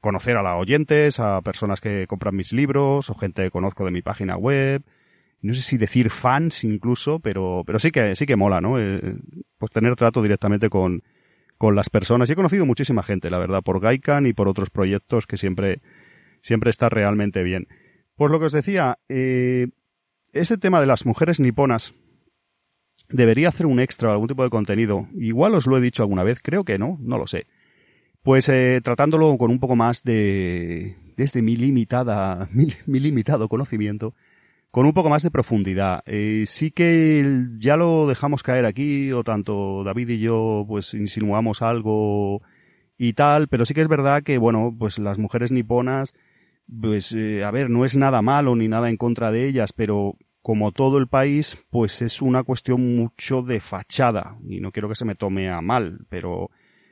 conocer 0.00 0.36
a 0.36 0.42
los 0.42 0.60
oyentes, 0.60 1.20
a 1.20 1.40
personas 1.42 1.80
que 1.80 2.06
compran 2.06 2.36
mis 2.36 2.52
libros 2.52 3.10
o 3.10 3.14
gente 3.14 3.42
que 3.42 3.50
conozco 3.50 3.84
de 3.84 3.90
mi 3.90 4.02
página 4.02 4.36
web 4.36 4.82
no 5.40 5.54
sé 5.54 5.62
si 5.62 5.78
decir 5.78 6.10
fans 6.10 6.64
incluso, 6.64 7.20
pero, 7.20 7.62
pero 7.64 7.78
sí 7.78 7.90
que, 7.90 8.16
sí 8.16 8.26
que 8.26 8.36
mola, 8.36 8.60
¿no? 8.60 8.78
Eh, 8.78 9.16
pues 9.58 9.70
tener 9.70 9.94
trato 9.96 10.22
directamente 10.22 10.68
con, 10.68 11.02
con 11.56 11.76
las 11.76 11.90
personas. 11.90 12.28
Y 12.28 12.32
he 12.32 12.36
conocido 12.36 12.66
muchísima 12.66 13.02
gente, 13.02 13.30
la 13.30 13.38
verdad, 13.38 13.62
por 13.62 13.80
Gaikan 13.80 14.26
y 14.26 14.32
por 14.32 14.48
otros 14.48 14.70
proyectos 14.70 15.26
que 15.26 15.36
siempre, 15.36 15.80
siempre 16.40 16.70
está 16.70 16.88
realmente 16.88 17.42
bien. 17.42 17.68
Por 18.16 18.30
lo 18.30 18.40
que 18.40 18.46
os 18.46 18.52
decía, 18.52 18.98
eh, 19.08 19.68
ese 20.32 20.58
tema 20.58 20.80
de 20.80 20.86
las 20.86 21.06
mujeres 21.06 21.38
niponas 21.38 21.94
debería 23.08 23.48
hacer 23.48 23.66
un 23.66 23.78
extra 23.78 24.08
o 24.08 24.12
algún 24.12 24.28
tipo 24.28 24.42
de 24.42 24.50
contenido. 24.50 25.06
Igual 25.14 25.54
os 25.54 25.68
lo 25.68 25.78
he 25.78 25.80
dicho 25.80 26.02
alguna 26.02 26.24
vez, 26.24 26.40
creo 26.42 26.64
que 26.64 26.78
no, 26.78 26.98
no 27.00 27.16
lo 27.16 27.28
sé. 27.28 27.46
Pues 28.22 28.48
eh, 28.48 28.80
tratándolo 28.82 29.36
con 29.38 29.50
un 29.50 29.60
poco 29.60 29.76
más 29.76 30.02
de, 30.02 30.96
desde 31.16 31.42
mi 31.42 31.56
limitada, 31.56 32.48
mi 32.86 33.00
limitado 33.00 33.48
conocimiento, 33.48 34.14
con 34.70 34.86
un 34.86 34.92
poco 34.92 35.08
más 35.08 35.22
de 35.22 35.30
profundidad. 35.30 36.02
Eh, 36.06 36.44
sí 36.46 36.70
que 36.70 37.46
ya 37.58 37.76
lo 37.76 38.06
dejamos 38.06 38.42
caer 38.42 38.66
aquí, 38.66 39.12
o 39.12 39.24
tanto 39.24 39.82
David 39.84 40.10
y 40.10 40.20
yo, 40.20 40.64
pues 40.68 40.94
insinuamos 40.94 41.62
algo 41.62 42.42
y 42.98 43.14
tal, 43.14 43.48
pero 43.48 43.64
sí 43.64 43.74
que 43.74 43.80
es 43.80 43.88
verdad 43.88 44.22
que, 44.22 44.38
bueno, 44.38 44.74
pues 44.78 44.98
las 44.98 45.18
mujeres 45.18 45.52
niponas, 45.52 46.14
pues, 46.80 47.12
eh, 47.12 47.44
a 47.44 47.50
ver, 47.50 47.70
no 47.70 47.84
es 47.84 47.96
nada 47.96 48.22
malo 48.22 48.56
ni 48.56 48.68
nada 48.68 48.90
en 48.90 48.96
contra 48.96 49.30
de 49.30 49.48
ellas, 49.48 49.72
pero 49.72 50.16
como 50.42 50.72
todo 50.72 50.98
el 50.98 51.08
país, 51.08 51.58
pues 51.70 52.02
es 52.02 52.22
una 52.22 52.42
cuestión 52.44 52.96
mucho 52.96 53.42
de 53.42 53.60
fachada, 53.60 54.36
y 54.48 54.60
no 54.60 54.72
quiero 54.72 54.88
que 54.88 54.94
se 54.94 55.04
me 55.04 55.14
tome 55.14 55.50
a 55.50 55.60
mal, 55.60 56.00
pero 56.08 56.50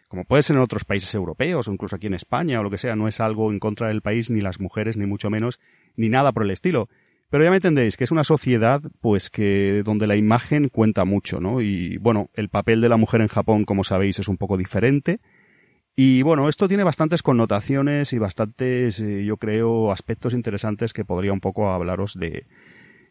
como 0.08 0.24
puede 0.24 0.42
ser 0.42 0.56
en 0.56 0.62
otros 0.62 0.84
países 0.84 1.14
europeos 1.14 1.68
o 1.68 1.72
incluso 1.72 1.96
aquí 1.96 2.06
en 2.06 2.14
España 2.14 2.60
o 2.60 2.62
lo 2.62 2.70
que 2.70 2.78
sea, 2.78 2.96
no 2.96 3.08
es 3.08 3.20
algo 3.20 3.50
en 3.50 3.58
contra 3.58 3.88
del 3.88 4.02
país, 4.02 4.30
ni 4.30 4.40
las 4.40 4.60
mujeres, 4.60 4.96
ni 4.96 5.06
mucho 5.06 5.30
menos, 5.30 5.60
ni 5.96 6.08
nada 6.08 6.32
por 6.32 6.44
el 6.44 6.50
estilo. 6.50 6.88
Pero 7.28 7.42
ya 7.42 7.50
me 7.50 7.56
entendéis 7.56 7.96
que 7.96 8.04
es 8.04 8.12
una 8.12 8.22
sociedad, 8.22 8.80
pues 9.00 9.30
que 9.30 9.82
donde 9.84 10.06
la 10.06 10.16
imagen 10.16 10.68
cuenta 10.68 11.04
mucho, 11.04 11.40
¿no? 11.40 11.60
Y 11.60 11.96
bueno, 11.98 12.30
el 12.34 12.48
papel 12.48 12.80
de 12.80 12.88
la 12.88 12.96
mujer 12.96 13.20
en 13.20 13.26
Japón, 13.26 13.64
como 13.64 13.82
sabéis, 13.82 14.20
es 14.20 14.28
un 14.28 14.36
poco 14.36 14.56
diferente. 14.56 15.18
Y 15.96 16.22
bueno, 16.22 16.48
esto 16.48 16.68
tiene 16.68 16.84
bastantes 16.84 17.22
connotaciones 17.22 18.12
y 18.12 18.18
bastantes, 18.18 19.00
eh, 19.00 19.24
yo 19.24 19.38
creo, 19.38 19.90
aspectos 19.90 20.34
interesantes 20.34 20.92
que 20.92 21.04
podría 21.04 21.32
un 21.32 21.40
poco 21.40 21.70
hablaros 21.70 22.14
de, 22.14 22.46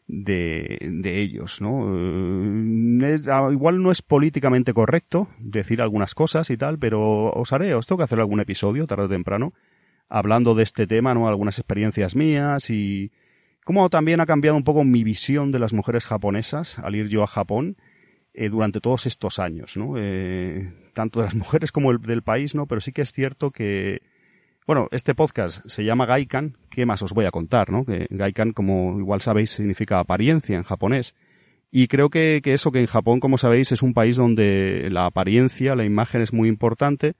de, 0.08 0.78
de 0.82 1.22
ellos, 1.22 1.62
¿no? 1.62 1.92
Eh, 1.96 3.16
ah, 3.32 3.50
igual 3.52 3.82
no 3.82 3.92
es 3.92 4.02
políticamente 4.02 4.74
correcto 4.74 5.28
decir 5.40 5.82
algunas 5.82 6.14
cosas 6.14 6.50
y 6.50 6.58
tal, 6.58 6.78
pero 6.78 7.32
os 7.32 7.54
haré, 7.54 7.74
os 7.74 7.88
tengo 7.88 7.98
que 7.98 8.04
hacer 8.04 8.20
algún 8.20 8.40
episodio 8.40 8.86
tarde 8.86 9.06
o 9.06 9.10
temprano 9.10 9.54
hablando 10.10 10.54
de 10.56 10.64
este 10.64 10.88
tema, 10.88 11.14
¿no? 11.14 11.28
Algunas 11.28 11.58
experiencias 11.58 12.16
mías 12.16 12.70
y, 12.70 13.12
como 13.64 13.90
también 13.90 14.22
ha 14.22 14.28
cambiado 14.28 14.56
un 14.58 14.64
poco 14.64 14.84
mi 14.84 15.04
visión 15.04 15.52
de 15.52 15.60
las 15.60 15.74
mujeres 15.74 16.06
japonesas 16.06 16.78
al 16.80 16.96
ir 16.96 17.08
yo 17.08 17.24
a 17.24 17.28
Japón 17.28 17.78
eh, 18.34 18.50
durante 18.50 18.80
todos 18.80 19.08
estos 19.08 19.40
años, 19.40 19.76
¿no? 19.76 19.96
Eh, 19.98 20.72
tanto 20.94 21.20
de 21.20 21.26
las 21.26 21.36
mujeres 21.36 21.72
como 21.72 21.92
el, 21.92 22.00
del 22.00 22.22
país, 22.22 22.54
¿no? 22.54 22.68
Pero 22.68 22.80
sí 22.82 22.92
que 22.92 23.02
es 23.02 23.12
cierto 23.12 23.50
que, 23.52 24.04
bueno, 24.66 24.88
este 24.92 25.14
podcast 25.14 25.66
se 25.68 25.84
llama 25.84 26.06
Gaikan, 26.06 26.58
¿qué 26.70 26.86
más 26.86 27.02
os 27.02 27.14
voy 27.14 27.26
a 27.26 27.32
contar, 27.32 27.72
no? 27.72 27.86
Que 27.86 28.08
Gaikan, 28.10 28.52
como 28.52 29.00
igual 29.00 29.22
sabéis, 29.22 29.52
significa 29.52 30.00
apariencia 30.00 30.56
en 30.58 30.64
japonés. 30.64 31.16
Y 31.72 31.88
creo 31.88 32.10
que, 32.10 32.42
que 32.44 32.54
eso 32.54 32.72
que 32.72 32.80
en 32.80 32.88
Japón, 32.88 33.20
como 33.20 33.38
sabéis, 33.38 33.72
es 33.72 33.84
un 33.84 33.94
país 33.94 34.16
donde 34.16 34.88
la 34.92 35.06
apariencia, 35.06 35.76
la 35.76 35.86
imagen 35.86 36.22
es 36.22 36.34
muy 36.34 36.50
importante 36.50 37.16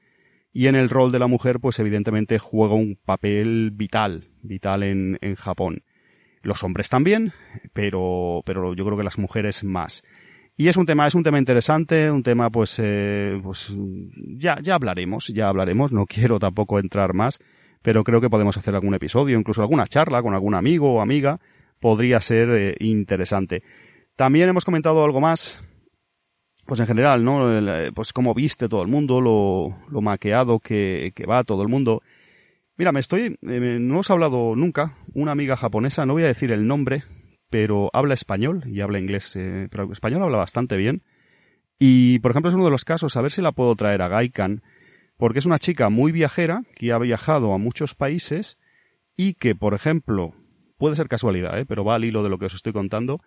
y 0.54 0.68
en 0.68 0.76
el 0.76 0.90
rol 0.90 1.12
de 1.12 1.20
la 1.20 1.28
mujer, 1.28 1.60
pues 1.60 1.78
evidentemente 1.80 2.40
juega 2.40 2.76
un 2.76 2.98
papel 3.04 3.72
vital, 3.72 4.30
vital 4.42 4.84
en, 4.84 5.18
en 5.20 5.36
Japón. 5.36 5.84
Los 6.42 6.64
hombres 6.64 6.90
también, 6.90 7.34
pero, 7.74 8.42
pero 8.46 8.74
yo 8.74 8.86
creo 8.86 8.98
que 8.98 9.04
las 9.04 9.20
mujeres 9.20 9.66
más. 9.66 10.04
Y 10.58 10.70
es 10.70 10.78
un 10.78 10.86
tema, 10.86 11.06
es 11.06 11.16
un 11.16 11.24
tema 11.24 11.38
interesante, 11.38 12.10
un 12.10 12.24
tema 12.24 12.50
pues, 12.50 12.80
eh, 12.82 13.40
pues 13.44 13.76
ya, 14.38 14.58
ya 14.62 14.76
hablaremos, 14.76 15.28
ya 15.28 15.50
hablaremos, 15.50 15.92
no 15.92 16.06
quiero 16.08 16.40
tampoco 16.40 16.80
entrar 16.80 17.14
más, 17.14 17.40
pero 17.82 18.04
creo 18.04 18.22
que 18.22 18.30
podemos 18.30 18.58
hacer 18.58 18.74
algún 18.74 18.94
episodio, 18.94 19.38
incluso 19.38 19.62
alguna 19.62 19.88
charla 19.88 20.22
con 20.22 20.34
algún 20.34 20.56
amigo 20.56 20.94
o 20.94 21.02
amiga, 21.02 21.40
podría 21.80 22.22
ser 22.22 22.50
eh, 22.52 22.76
interesante. 22.80 23.64
También 24.16 24.48
hemos 24.48 24.64
comentado 24.64 25.04
algo 25.04 25.20
más, 25.20 25.62
pues 26.66 26.80
en 26.80 26.88
general, 26.88 27.26
¿no? 27.26 27.52
Eh, 27.54 27.92
pues 27.94 28.14
cómo 28.14 28.34
viste 28.34 28.70
todo 28.70 28.82
el 28.82 28.88
mundo, 28.88 29.20
lo, 29.20 29.78
lo 29.90 30.02
maqueado 30.02 30.60
que, 30.60 31.12
que 31.14 31.26
va 31.26 31.44
todo 31.44 31.64
el 31.64 31.68
mundo. 31.68 32.02
Mira, 32.78 32.94
me 32.94 33.02
estoy, 33.02 33.38
eh, 33.42 33.78
no 33.80 33.94
hemos 33.94 34.10
hablado 34.10 34.56
nunca, 34.56 34.98
una 35.14 35.34
amiga 35.34 35.58
japonesa, 35.58 36.06
no 36.06 36.14
voy 36.14 36.24
a 36.24 36.28
decir 36.28 36.52
el 36.52 36.66
nombre, 36.66 37.04
pero 37.50 37.90
habla 37.94 38.14
español 38.14 38.64
y 38.66 38.82
habla 38.82 39.00
inglés, 39.00 39.36
eh, 39.36 39.68
pero 39.72 39.92
español 39.92 40.24
habla 40.24 40.38
bastante 40.38 40.78
bien. 40.78 41.04
Y, 41.78 42.20
por 42.20 42.32
ejemplo, 42.32 42.50
es 42.50 42.56
uno 42.56 42.66
de 42.66 42.72
los 42.72 42.86
casos, 42.86 43.18
a 43.18 43.22
ver 43.22 43.32
si 43.32 43.42
la 43.42 43.52
puedo 43.52 43.76
traer 43.76 44.02
a 44.02 44.08
Gaikan, 44.08 44.64
porque 45.18 45.40
es 45.40 45.46
una 45.46 45.60
chica 45.60 45.90
muy 45.90 46.12
viajera, 46.12 46.64
que 46.76 46.92
ha 46.92 46.98
viajado 46.98 47.54
a 47.54 47.58
muchos 47.58 47.96
países 47.96 48.60
y 49.18 49.34
que, 49.34 49.56
por 49.56 49.74
ejemplo, 49.74 50.34
puede 50.78 50.96
ser 50.96 51.08
casualidad, 51.08 51.60
¿eh? 51.60 51.66
pero 51.66 51.84
va 51.84 51.96
al 51.96 52.06
hilo 52.06 52.24
de 52.24 52.30
lo 52.30 52.38
que 52.38 52.46
os 52.46 52.56
estoy 52.56 52.74
contando, 52.74 53.22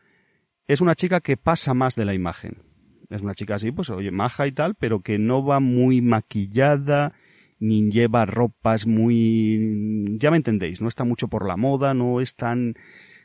es 0.67 0.81
una 0.81 0.95
chica 0.95 1.21
que 1.21 1.37
pasa 1.37 1.75
más 1.75 1.95
de 1.97 2.05
la 2.05 2.15
imagen. 2.15 2.63
Es 3.11 3.23
una 3.23 3.35
chica 3.35 3.55
así, 3.55 3.73
pues, 3.73 3.89
oye, 3.89 4.11
maja 4.11 4.47
y 4.47 4.53
tal, 4.53 4.75
pero 4.75 5.01
que 5.01 5.19
no 5.19 5.45
va 5.45 5.61
muy 5.61 6.03
maquillada, 6.03 7.15
ni 7.59 7.91
lleva 7.91 8.27
ropas 8.27 8.87
muy... 8.87 10.17
ya 10.19 10.31
me 10.31 10.37
entendéis, 10.37 10.81
no 10.81 10.89
está 10.89 11.05
mucho 11.05 11.29
por 11.29 11.47
la 11.47 11.57
moda, 11.57 11.95
no 11.95 12.21
es 12.21 12.37
tan, 12.37 12.75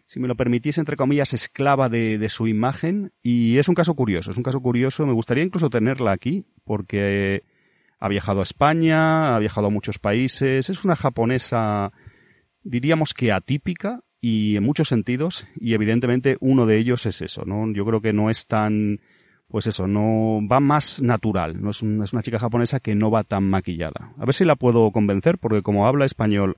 si 0.06 0.20
me 0.20 0.28
lo 0.28 0.36
permitís, 0.36 0.78
entre 0.78 0.98
comillas, 0.98 1.34
esclava 1.34 1.90
de, 1.90 2.18
de 2.18 2.30
su 2.30 2.48
imagen. 2.48 3.12
Y 3.22 3.58
es 3.58 3.68
un 3.68 3.76
caso 3.76 3.96
curioso, 3.96 4.32
es 4.32 4.38
un 4.38 4.44
caso 4.44 4.62
curioso. 4.62 5.06
Me 5.06 5.14
gustaría 5.14 5.44
incluso 5.44 5.70
tenerla 5.70 6.12
aquí, 6.12 6.46
porque 6.64 7.44
ha 8.00 8.08
viajado 8.10 8.42
a 8.42 8.44
España, 8.44 9.36
ha 9.36 9.40
viajado 9.40 9.68
a 9.68 9.72
muchos 9.72 9.98
países, 9.98 10.70
es 10.70 10.84
una 10.84 10.98
japonesa, 10.98 11.94
diríamos 12.62 13.14
que 13.14 13.32
atípica, 13.32 14.02
y 14.20 14.58
en 14.58 14.64
muchos 14.64 14.90
sentidos, 14.90 15.46
y 15.56 15.74
evidentemente 15.74 16.38
uno 16.40 16.66
de 16.66 16.78
ellos 16.78 17.06
es 17.06 17.22
eso, 17.22 17.44
¿no? 17.46 17.72
Yo 17.74 17.86
creo 17.86 18.02
que 18.02 18.14
no 18.14 18.30
es 18.30 18.48
tan 18.48 19.00
pues 19.54 19.68
eso, 19.68 19.88
no 19.88 20.40
va 20.48 20.60
más 20.60 21.00
natural. 21.04 21.62
No 21.62 21.70
es, 21.70 21.84
una 21.84 22.24
chica 22.24 22.40
japonesa 22.40 22.80
que 22.80 22.96
no 22.96 23.12
va 23.12 23.24
tan 23.24 23.44
maquillada. 23.44 24.12
A 24.18 24.26
ver 24.26 24.34
si 24.34 24.46
la 24.46 24.56
puedo 24.56 24.90
convencer, 24.90 25.38
porque 25.38 25.62
como 25.62 25.86
habla 25.86 26.06
español 26.06 26.58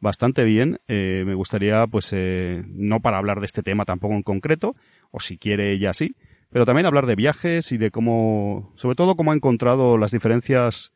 bastante 0.00 0.44
bien, 0.44 0.80
eh, 0.88 1.24
me 1.26 1.34
gustaría, 1.34 1.86
pues, 1.86 2.12
eh, 2.12 2.64
no 2.68 3.00
para 3.00 3.18
hablar 3.18 3.40
de 3.40 3.46
este 3.46 3.62
tema 3.62 3.84
tampoco 3.84 4.14
en 4.14 4.22
concreto, 4.22 4.74
o 5.10 5.20
si 5.20 5.38
quiere 5.38 5.72
ella 5.72 5.92
sí, 5.92 6.16
pero 6.50 6.64
también 6.64 6.86
hablar 6.86 7.06
de 7.06 7.16
viajes 7.16 7.72
y 7.72 7.78
de 7.78 7.90
cómo, 7.90 8.72
sobre 8.76 8.96
todo 8.96 9.16
cómo 9.16 9.32
ha 9.32 9.34
encontrado 9.34 9.98
las 9.98 10.12
diferencias 10.12 10.92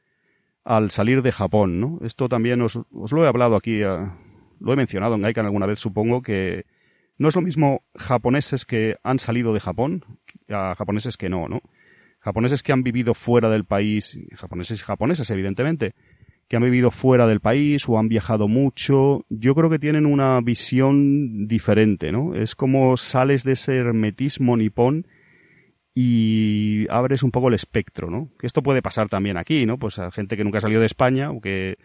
al 0.64 0.90
salir 0.90 1.22
de 1.22 1.32
Japón, 1.32 1.80
¿no? 1.80 1.98
Esto 2.02 2.28
también 2.28 2.60
os, 2.62 2.78
os 2.92 3.12
lo 3.12 3.24
he 3.24 3.28
hablado 3.28 3.56
aquí, 3.56 3.82
eh, 3.82 4.10
lo 4.60 4.72
he 4.72 4.76
mencionado 4.76 5.14
en 5.14 5.22
Gaikan 5.22 5.46
alguna 5.46 5.66
vez, 5.66 5.80
supongo 5.80 6.22
que 6.22 6.66
no 7.18 7.28
es 7.28 7.36
lo 7.36 7.42
mismo 7.42 7.82
japoneses 7.94 8.64
que 8.64 8.96
han 9.02 9.18
salido 9.18 9.52
de 9.52 9.60
Japón 9.60 10.04
a 10.48 10.74
japoneses 10.74 11.16
que 11.16 11.28
no, 11.28 11.48
¿no? 11.48 11.60
Japoneses 12.20 12.62
que 12.62 12.72
han 12.72 12.82
vivido 12.82 13.14
fuera 13.14 13.48
del 13.48 13.64
país, 13.64 14.20
japoneses 14.36 14.80
y 14.80 14.84
japonesas, 14.84 15.30
evidentemente, 15.30 15.94
que 16.50 16.56
han 16.56 16.64
vivido 16.64 16.90
fuera 16.90 17.28
del 17.28 17.38
país 17.38 17.88
o 17.88 17.96
han 17.96 18.08
viajado 18.08 18.48
mucho, 18.48 19.24
yo 19.28 19.54
creo 19.54 19.70
que 19.70 19.78
tienen 19.78 20.04
una 20.04 20.40
visión 20.40 21.46
diferente, 21.46 22.10
¿no? 22.10 22.34
Es 22.34 22.56
como 22.56 22.96
sales 22.96 23.44
de 23.44 23.52
ese 23.52 23.76
hermetismo 23.76 24.56
nipón 24.56 25.06
y 25.94 26.88
abres 26.90 27.22
un 27.22 27.30
poco 27.30 27.46
el 27.46 27.54
espectro, 27.54 28.10
¿no? 28.10 28.32
Que 28.36 28.48
esto 28.48 28.64
puede 28.64 28.82
pasar 28.82 29.08
también 29.08 29.36
aquí, 29.36 29.64
¿no? 29.64 29.78
Pues 29.78 30.00
a 30.00 30.10
gente 30.10 30.36
que 30.36 30.42
nunca 30.42 30.58
ha 30.58 30.62
salido 30.62 30.80
de 30.80 30.88
España 30.88 31.30
o 31.30 31.40
que 31.40 31.78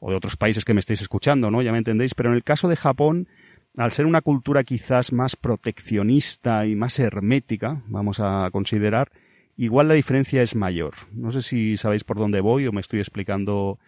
o 0.00 0.10
de 0.10 0.16
otros 0.16 0.36
países 0.36 0.64
que 0.64 0.74
me 0.74 0.80
estéis 0.80 1.02
escuchando, 1.02 1.52
¿no? 1.52 1.62
Ya 1.62 1.70
me 1.70 1.78
entendéis, 1.78 2.14
pero 2.14 2.30
en 2.30 2.34
el 2.34 2.42
caso 2.42 2.68
de 2.68 2.74
Japón 2.74 3.28
al 3.76 3.92
ser 3.92 4.06
una 4.06 4.22
cultura 4.22 4.64
quizás 4.64 5.12
más 5.12 5.36
proteccionista 5.36 6.66
y 6.66 6.74
más 6.74 6.98
hermética, 6.98 7.84
vamos 7.86 8.18
a 8.18 8.48
considerar, 8.50 9.12
igual 9.56 9.86
la 9.86 9.94
diferencia 9.94 10.42
es 10.42 10.56
mayor. 10.56 10.94
No 11.12 11.30
sé 11.30 11.42
si 11.42 11.76
sabéis 11.76 12.02
por 12.02 12.16
dónde 12.16 12.40
voy 12.40 12.66
o 12.66 12.72
me 12.72 12.80
estoy 12.80 12.98
explicando 12.98 13.78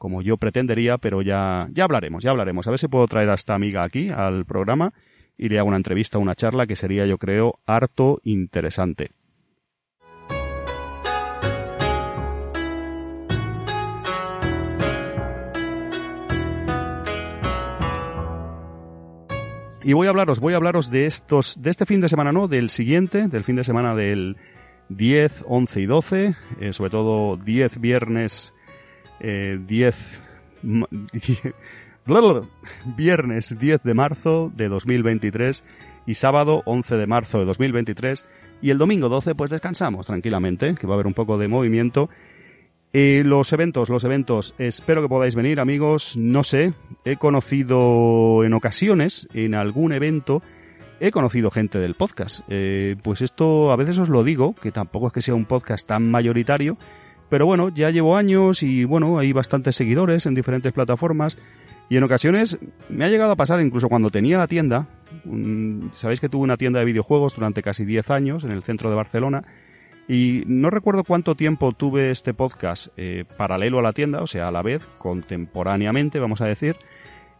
como 0.00 0.22
yo 0.22 0.38
pretendería, 0.38 0.96
pero 0.96 1.20
ya, 1.20 1.68
ya 1.72 1.84
hablaremos, 1.84 2.22
ya 2.22 2.30
hablaremos. 2.30 2.66
A 2.66 2.70
ver 2.70 2.78
si 2.78 2.88
puedo 2.88 3.06
traer 3.06 3.28
a 3.28 3.34
esta 3.34 3.54
amiga 3.54 3.84
aquí 3.84 4.08
al 4.08 4.46
programa 4.46 4.94
y 5.36 5.50
le 5.50 5.58
hago 5.58 5.68
una 5.68 5.76
entrevista, 5.76 6.16
una 6.16 6.34
charla 6.34 6.66
que 6.66 6.74
sería, 6.74 7.04
yo 7.04 7.18
creo, 7.18 7.60
harto 7.66 8.18
interesante. 8.24 9.10
Y 19.82 19.92
voy 19.92 20.06
a 20.06 20.10
hablaros, 20.10 20.40
voy 20.40 20.54
a 20.54 20.56
hablaros 20.56 20.90
de 20.90 21.04
estos, 21.04 21.60
de 21.60 21.68
este 21.68 21.84
fin 21.84 22.00
de 22.00 22.08
semana, 22.08 22.32
no, 22.32 22.48
del 22.48 22.70
siguiente, 22.70 23.28
del 23.28 23.44
fin 23.44 23.56
de 23.56 23.64
semana 23.64 23.94
del 23.94 24.38
10, 24.88 25.44
11 25.46 25.80
y 25.82 25.86
12, 25.86 26.36
eh, 26.58 26.72
sobre 26.72 26.90
todo 26.90 27.36
10 27.36 27.80
viernes, 27.82 28.54
eh, 29.20 29.58
10, 29.66 30.22
viernes 32.96 33.58
10 33.58 33.82
de 33.82 33.94
marzo 33.94 34.52
de 34.54 34.68
2023 34.68 35.64
y 36.06 36.14
sábado 36.14 36.62
11 36.66 36.96
de 36.96 37.06
marzo 37.06 37.38
de 37.38 37.44
2023 37.44 38.24
y 38.62 38.70
el 38.70 38.78
domingo 38.78 39.08
12 39.08 39.34
pues 39.34 39.50
descansamos 39.50 40.06
tranquilamente, 40.06 40.74
que 40.74 40.86
va 40.86 40.94
a 40.94 40.96
haber 40.96 41.06
un 41.06 41.14
poco 41.14 41.38
de 41.38 41.48
movimiento. 41.48 42.10
Eh, 42.92 43.22
los 43.24 43.52
eventos, 43.52 43.88
los 43.88 44.02
eventos, 44.02 44.54
espero 44.58 45.02
que 45.02 45.08
podáis 45.08 45.36
venir 45.36 45.60
amigos, 45.60 46.16
no 46.16 46.42
sé, 46.42 46.74
he 47.04 47.16
conocido 47.16 48.42
en 48.44 48.52
ocasiones, 48.52 49.28
en 49.32 49.54
algún 49.54 49.92
evento, 49.92 50.42
he 50.98 51.12
conocido 51.12 51.52
gente 51.52 51.78
del 51.78 51.94
podcast. 51.94 52.40
Eh, 52.48 52.96
pues 53.02 53.22
esto 53.22 53.70
a 53.70 53.76
veces 53.76 53.98
os 53.98 54.08
lo 54.08 54.24
digo, 54.24 54.54
que 54.54 54.72
tampoco 54.72 55.06
es 55.06 55.12
que 55.12 55.22
sea 55.22 55.34
un 55.34 55.46
podcast 55.46 55.86
tan 55.86 56.10
mayoritario, 56.10 56.76
pero 57.30 57.46
bueno, 57.46 57.70
ya 57.70 57.90
llevo 57.90 58.16
años 58.16 58.62
y 58.62 58.84
bueno, 58.84 59.18
hay 59.18 59.32
bastantes 59.32 59.76
seguidores 59.76 60.26
en 60.26 60.34
diferentes 60.34 60.72
plataformas 60.72 61.38
y 61.88 61.96
en 61.96 62.04
ocasiones 62.04 62.58
me 62.88 63.04
ha 63.04 63.08
llegado 63.08 63.32
a 63.32 63.36
pasar, 63.36 63.60
incluso 63.60 63.88
cuando 63.88 64.10
tenía 64.10 64.36
la 64.38 64.46
tienda, 64.46 64.86
sabéis 65.94 66.20
que 66.20 66.28
tuve 66.28 66.42
una 66.42 66.56
tienda 66.56 66.80
de 66.80 66.84
videojuegos 66.84 67.34
durante 67.34 67.62
casi 67.62 67.84
10 67.84 68.10
años 68.10 68.44
en 68.44 68.50
el 68.50 68.62
centro 68.62 68.90
de 68.90 68.96
Barcelona, 68.96 69.44
y 70.12 70.42
no 70.46 70.70
recuerdo 70.70 71.04
cuánto 71.04 71.36
tiempo 71.36 71.72
tuve 71.72 72.10
este 72.10 72.34
podcast 72.34 72.88
eh, 72.96 73.24
paralelo 73.36 73.78
a 73.78 73.82
la 73.82 73.92
tienda, 73.92 74.20
o 74.22 74.26
sea, 74.26 74.48
a 74.48 74.50
la 74.50 74.60
vez, 74.60 74.84
contemporáneamente, 74.98 76.18
vamos 76.18 76.40
a 76.40 76.46
decir. 76.46 76.74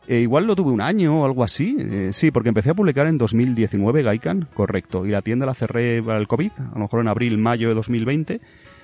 Eh, 0.07 0.20
igual 0.20 0.46
lo 0.46 0.55
tuve 0.55 0.70
un 0.70 0.81
año 0.81 1.22
o 1.22 1.24
algo 1.24 1.42
así. 1.42 1.76
Eh, 1.81 2.11
sí, 2.12 2.31
porque 2.31 2.48
empecé 2.48 2.70
a 2.70 2.74
publicar 2.74 3.09
en 3.09 3.18
2019 3.18 4.05
Gaikan, 4.05 4.46
correcto. 4.55 5.05
Y 5.05 5.11
la 5.11 5.20
tienda 5.20 5.46
la 5.46 5.55
cerré 5.55 6.00
para 6.00 6.20
el 6.20 6.29
COVID, 6.29 6.53
a 6.59 6.74
lo 6.74 6.81
mejor 6.83 7.00
en 7.00 7.09
abril, 7.09 7.38
mayo 7.38 7.68
de 7.70 7.74
2020. 7.74 8.40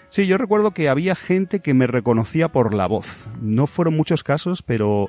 Sí, 0.09 0.27
yo 0.27 0.39
recuerdo 0.39 0.71
que 0.71 0.89
había 0.89 1.15
gente 1.15 1.61
que 1.61 1.75
me 1.75 1.87
reconocía 1.87 2.49
por 2.49 2.75
la 2.75 2.87
voz. 2.87 3.29
No 3.41 3.67
fueron 3.67 3.97
muchos 3.97 4.23
casos, 4.23 4.63
pero 4.63 5.09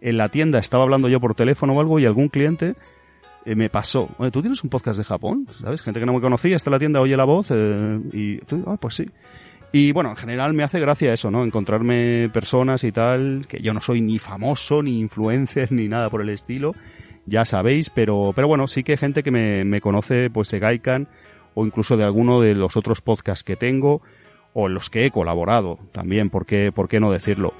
en 0.00 0.16
la 0.16 0.28
tienda 0.28 0.58
estaba 0.58 0.84
hablando 0.84 1.08
yo 1.08 1.20
por 1.20 1.34
teléfono 1.34 1.74
o 1.74 1.80
algo 1.80 1.98
y 1.98 2.06
algún 2.06 2.28
cliente 2.28 2.74
eh, 3.44 3.54
me 3.54 3.70
pasó, 3.70 4.10
oye, 4.18 4.30
¿tú 4.30 4.40
tienes 4.40 4.62
un 4.62 4.70
podcast 4.70 4.98
de 4.98 5.04
Japón? 5.04 5.46
¿Sabes? 5.60 5.82
Gente 5.82 6.00
que 6.00 6.06
no 6.06 6.12
me 6.12 6.20
conocía, 6.20 6.56
está 6.56 6.70
en 6.70 6.72
la 6.72 6.78
tienda, 6.78 7.00
oye 7.00 7.16
la 7.16 7.24
voz 7.24 7.50
eh, 7.50 8.00
y 8.12 8.38
tú, 8.38 8.64
ah, 8.66 8.76
pues 8.78 8.94
sí. 8.94 9.08
Y 9.72 9.92
bueno, 9.92 10.10
en 10.10 10.16
general 10.16 10.54
me 10.54 10.64
hace 10.64 10.80
gracia 10.80 11.12
eso, 11.12 11.30
¿no? 11.30 11.44
Encontrarme 11.44 12.30
personas 12.32 12.84
y 12.84 12.92
tal, 12.92 13.46
que 13.46 13.58
yo 13.60 13.74
no 13.74 13.80
soy 13.80 14.00
ni 14.00 14.18
famoso, 14.18 14.82
ni 14.82 15.00
influencer, 15.00 15.72
ni 15.72 15.88
nada 15.88 16.10
por 16.10 16.22
el 16.22 16.30
estilo, 16.30 16.74
ya 17.26 17.44
sabéis, 17.44 17.90
pero, 17.90 18.32
pero 18.34 18.48
bueno, 18.48 18.66
sí 18.66 18.82
que 18.82 18.92
hay 18.92 18.98
gente 18.98 19.22
que 19.22 19.30
me, 19.30 19.64
me 19.64 19.80
conoce 19.80 20.30
pues 20.30 20.50
de 20.50 20.58
Gaikan 20.58 21.08
o 21.54 21.66
incluso 21.66 21.96
de 21.96 22.04
alguno 22.04 22.40
de 22.40 22.54
los 22.54 22.76
otros 22.76 23.00
podcasts 23.00 23.44
que 23.44 23.56
tengo 23.56 24.02
o 24.60 24.66
en 24.66 24.74
los 24.74 24.90
que 24.90 25.06
he 25.06 25.12
colaborado 25.12 25.78
también, 25.92 26.30
¿por 26.30 26.44
qué, 26.44 26.72
por 26.72 26.88
qué 26.88 26.98
no 26.98 27.12
decirlo? 27.12 27.54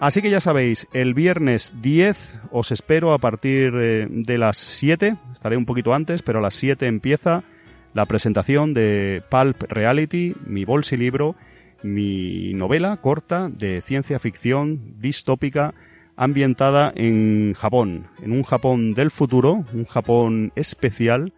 Así 0.00 0.22
que 0.22 0.30
ya 0.30 0.40
sabéis, 0.40 0.88
el 0.94 1.12
viernes 1.12 1.74
10 1.82 2.40
os 2.52 2.72
espero 2.72 3.12
a 3.12 3.18
partir 3.18 3.72
de, 3.72 4.38
las 4.38 4.56
7, 4.56 5.14
estaré 5.30 5.58
un 5.58 5.66
poquito 5.66 5.92
antes, 5.92 6.22
pero 6.22 6.38
a 6.38 6.42
las 6.42 6.54
7 6.54 6.86
empieza 6.86 7.44
la 7.92 8.06
presentación 8.06 8.72
de 8.72 9.22
Pulp 9.30 9.62
Reality, 9.68 10.34
mi 10.46 10.64
bolsi 10.64 10.96
libro, 10.96 11.36
mi 11.82 12.54
novela 12.54 12.96
corta 12.96 13.50
de 13.50 13.82
ciencia 13.82 14.18
ficción 14.18 14.98
distópica 15.00 15.74
ambientada 16.16 16.94
en 16.96 17.52
Japón, 17.52 18.06
en 18.22 18.32
un 18.32 18.42
Japón 18.42 18.94
del 18.94 19.10
futuro, 19.10 19.64
un 19.74 19.84
Japón 19.84 20.50
especial. 20.56 21.34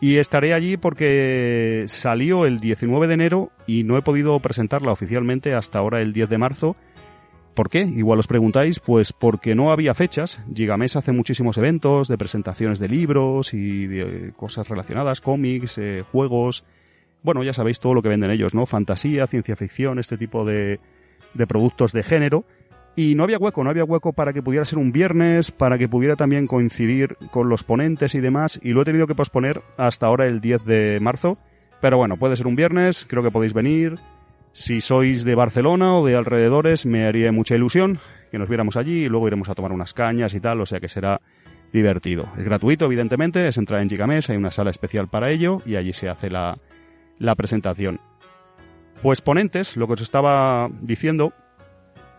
Y 0.00 0.18
estaré 0.18 0.52
allí 0.52 0.76
porque 0.76 1.84
salió 1.86 2.44
el 2.44 2.60
19 2.60 3.06
de 3.06 3.14
enero 3.14 3.50
y 3.66 3.84
no 3.84 3.96
he 3.96 4.02
podido 4.02 4.38
presentarla 4.40 4.92
oficialmente 4.92 5.54
hasta 5.54 5.78
ahora 5.78 6.00
el 6.00 6.12
10 6.12 6.28
de 6.28 6.38
marzo 6.38 6.76
¿Por 7.56 7.70
qué? 7.70 7.80
Igual 7.80 8.18
os 8.18 8.26
preguntáis, 8.26 8.80
pues 8.80 9.14
porque 9.14 9.54
no 9.54 9.72
había 9.72 9.94
fechas. 9.94 10.44
Gigames 10.54 10.94
hace 10.94 11.12
muchísimos 11.12 11.56
eventos 11.56 12.06
de 12.06 12.18
presentaciones 12.18 12.78
de 12.78 12.86
libros 12.86 13.54
y 13.54 13.86
de 13.86 14.02
eh, 14.02 14.32
cosas 14.36 14.68
relacionadas, 14.68 15.22
cómics, 15.22 15.78
eh, 15.78 16.04
juegos. 16.12 16.66
Bueno, 17.22 17.42
ya 17.42 17.54
sabéis 17.54 17.80
todo 17.80 17.94
lo 17.94 18.02
que 18.02 18.10
venden 18.10 18.30
ellos, 18.30 18.54
¿no? 18.54 18.66
Fantasía, 18.66 19.26
ciencia 19.26 19.56
ficción, 19.56 19.98
este 19.98 20.18
tipo 20.18 20.44
de, 20.44 20.80
de 21.32 21.46
productos 21.46 21.92
de 21.92 22.02
género. 22.02 22.44
Y 22.96 23.14
no 23.14 23.24
había 23.24 23.36
hueco, 23.36 23.62
no 23.62 23.68
había 23.68 23.84
hueco 23.84 24.14
para 24.14 24.32
que 24.32 24.42
pudiera 24.42 24.64
ser 24.64 24.78
un 24.78 24.90
viernes, 24.90 25.50
para 25.50 25.76
que 25.76 25.86
pudiera 25.86 26.16
también 26.16 26.46
coincidir 26.46 27.16
con 27.30 27.50
los 27.50 27.62
ponentes 27.62 28.14
y 28.14 28.20
demás, 28.20 28.58
y 28.62 28.72
lo 28.72 28.82
he 28.82 28.84
tenido 28.86 29.06
que 29.06 29.14
posponer 29.14 29.62
hasta 29.76 30.06
ahora 30.06 30.26
el 30.26 30.40
10 30.40 30.64
de 30.64 30.98
marzo. 31.00 31.36
Pero 31.82 31.98
bueno, 31.98 32.16
puede 32.16 32.36
ser 32.36 32.46
un 32.46 32.56
viernes, 32.56 33.06
creo 33.06 33.22
que 33.22 33.30
podéis 33.30 33.52
venir, 33.52 33.98
si 34.52 34.80
sois 34.80 35.24
de 35.24 35.34
Barcelona 35.34 35.96
o 35.96 36.06
de 36.06 36.16
alrededores, 36.16 36.86
me 36.86 37.06
haría 37.06 37.30
mucha 37.30 37.54
ilusión 37.54 37.98
que 38.30 38.38
nos 38.38 38.48
viéramos 38.48 38.78
allí 38.78 39.04
y 39.04 39.08
luego 39.10 39.26
iremos 39.26 39.50
a 39.50 39.54
tomar 39.54 39.72
unas 39.72 39.92
cañas 39.92 40.32
y 40.32 40.40
tal, 40.40 40.62
o 40.62 40.64
sea 40.64 40.80
que 40.80 40.88
será 40.88 41.20
divertido. 41.74 42.26
Es 42.38 42.44
gratuito, 42.44 42.86
evidentemente, 42.86 43.46
es 43.46 43.58
entrar 43.58 43.82
en 43.82 43.90
Gigamés, 43.90 44.30
hay 44.30 44.38
una 44.38 44.50
sala 44.50 44.70
especial 44.70 45.08
para 45.08 45.30
ello 45.30 45.60
y 45.66 45.76
allí 45.76 45.92
se 45.92 46.08
hace 46.08 46.30
la, 46.30 46.56
la 47.18 47.34
presentación. 47.34 48.00
Pues 49.02 49.20
ponentes, 49.20 49.76
lo 49.76 49.86
que 49.86 49.92
os 49.92 50.00
estaba 50.00 50.70
diciendo, 50.80 51.34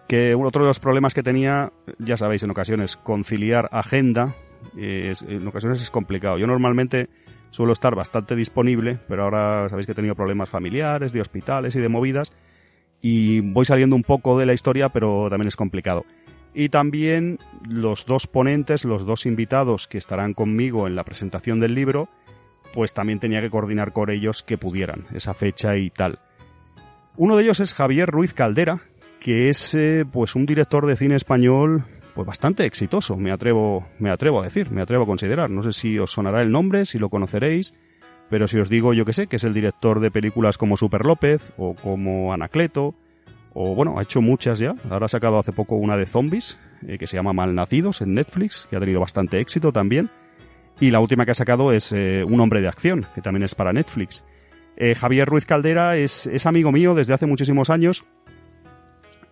que 0.08 0.36
otro 0.36 0.64
de 0.64 0.68
los 0.68 0.80
problemas 0.80 1.14
que 1.14 1.24
tenía, 1.24 1.72
ya 2.00 2.18
sabéis, 2.18 2.44
en 2.44 2.52
ocasiones 2.52 2.98
conciliar 2.98 3.70
agenda, 3.72 4.36
en 4.76 5.48
ocasiones 5.48 5.82
es 5.82 5.92
complicado. 5.92 6.38
Yo 6.38 6.48
normalmente 6.48 7.10
suelo 7.50 7.74
estar 7.74 7.96
bastante 7.96 8.36
disponible, 8.36 9.00
pero 9.08 9.24
ahora 9.24 9.68
sabéis 9.70 9.86
que 9.86 9.92
he 9.92 9.96
tenido 9.96 10.16
problemas 10.16 10.50
familiares, 10.50 11.14
de 11.14 11.22
hospitales 11.22 11.76
y 11.76 11.80
de 11.80 11.90
movidas, 11.90 12.34
y 13.02 13.42
voy 13.42 13.66
saliendo 13.66 13.96
un 13.96 14.04
poco 14.04 14.38
de 14.40 14.46
la 14.46 14.54
historia, 14.54 14.90
pero 14.90 15.30
también 15.30 15.48
es 15.48 15.56
complicado. 15.56 16.06
Y 16.54 16.70
también 16.70 17.38
los 17.68 18.06
dos 18.06 18.26
ponentes, 18.26 18.86
los 18.86 19.06
dos 19.06 19.26
invitados 19.26 19.88
que 19.88 19.98
estarán 19.98 20.34
conmigo 20.34 20.88
en 20.88 20.96
la 20.96 21.04
presentación 21.04 21.60
del 21.60 21.76
libro, 21.76 22.10
pues 22.74 22.94
también 22.94 23.20
tenía 23.20 23.42
que 23.42 23.50
coordinar 23.50 23.94
con 23.94 24.10
ellos 24.10 24.42
que 24.42 24.58
pudieran 24.58 25.06
esa 25.14 25.34
fecha 25.34 25.78
y 25.78 25.90
tal. 25.90 26.20
Uno 27.16 27.36
de 27.36 27.44
ellos 27.44 27.60
es 27.60 27.74
Javier 27.74 28.10
Ruiz 28.10 28.34
Caldera, 28.34 28.82
que 29.20 29.50
es 29.50 29.74
eh, 29.74 30.06
pues 30.10 30.36
un 30.36 30.46
director 30.46 30.86
de 30.86 30.96
cine 30.96 31.16
español 31.16 31.86
pues 32.18 32.26
bastante 32.26 32.66
exitoso, 32.66 33.16
me 33.16 33.32
atrevo, 33.32 33.86
me 34.00 34.10
atrevo 34.10 34.42
a 34.42 34.44
decir, 34.44 34.72
me 34.72 34.82
atrevo 34.82 35.04
a 35.04 35.06
considerar. 35.06 35.52
No 35.52 35.62
sé 35.62 35.72
si 35.72 36.00
os 36.00 36.10
sonará 36.10 36.42
el 36.42 36.52
nombre, 36.52 36.86
si 36.86 36.98
lo 36.98 37.10
conoceréis, 37.10 37.76
pero 38.32 38.48
si 38.48 38.58
os 38.58 38.70
digo 38.70 38.94
yo 38.94 39.06
que 39.06 39.14
sé, 39.14 39.28
que 39.28 39.36
es 39.36 39.44
el 39.44 39.54
director 39.54 40.00
de 40.00 40.10
películas 40.10 40.58
como 40.58 40.78
Super 40.78 41.06
López 41.06 41.54
o 41.58 41.76
como 41.76 42.34
Anacleto, 42.34 42.96
o 43.54 43.76
bueno, 43.76 44.00
ha 44.00 44.02
hecho 44.02 44.20
muchas 44.20 44.58
ya. 44.58 44.74
Ahora 44.90 45.06
ha 45.06 45.10
sacado 45.10 45.38
hace 45.38 45.52
poco 45.52 45.76
una 45.76 45.96
de 45.96 46.08
zombies, 46.08 46.60
eh, 46.88 46.98
que 46.98 47.06
se 47.06 47.18
llama 47.18 47.34
Malnacidos 47.34 48.02
en 48.02 48.16
Netflix, 48.16 48.68
que 48.68 48.78
ha 48.78 48.80
tenido 48.80 49.00
bastante 49.00 49.40
éxito 49.40 49.72
también. 49.72 50.10
Y 50.80 50.90
la 50.90 51.00
última 51.00 51.24
que 51.24 51.32
ha 51.32 51.36
sacado 51.36 51.72
es 51.72 51.92
eh, 51.92 52.24
Un 52.24 52.40
hombre 52.40 52.62
de 52.62 52.68
acción, 52.68 53.06
que 53.14 53.22
también 53.22 53.44
es 53.44 53.54
para 53.54 53.74
Netflix. 53.74 54.24
Javier 54.96 55.28
Ruiz 55.28 55.46
Caldera 55.46 55.98
es, 55.98 56.28
es 56.28 56.46
amigo 56.46 56.72
mío 56.72 56.94
desde 56.94 57.12
hace 57.12 57.26
muchísimos 57.26 57.72
años 57.72 58.06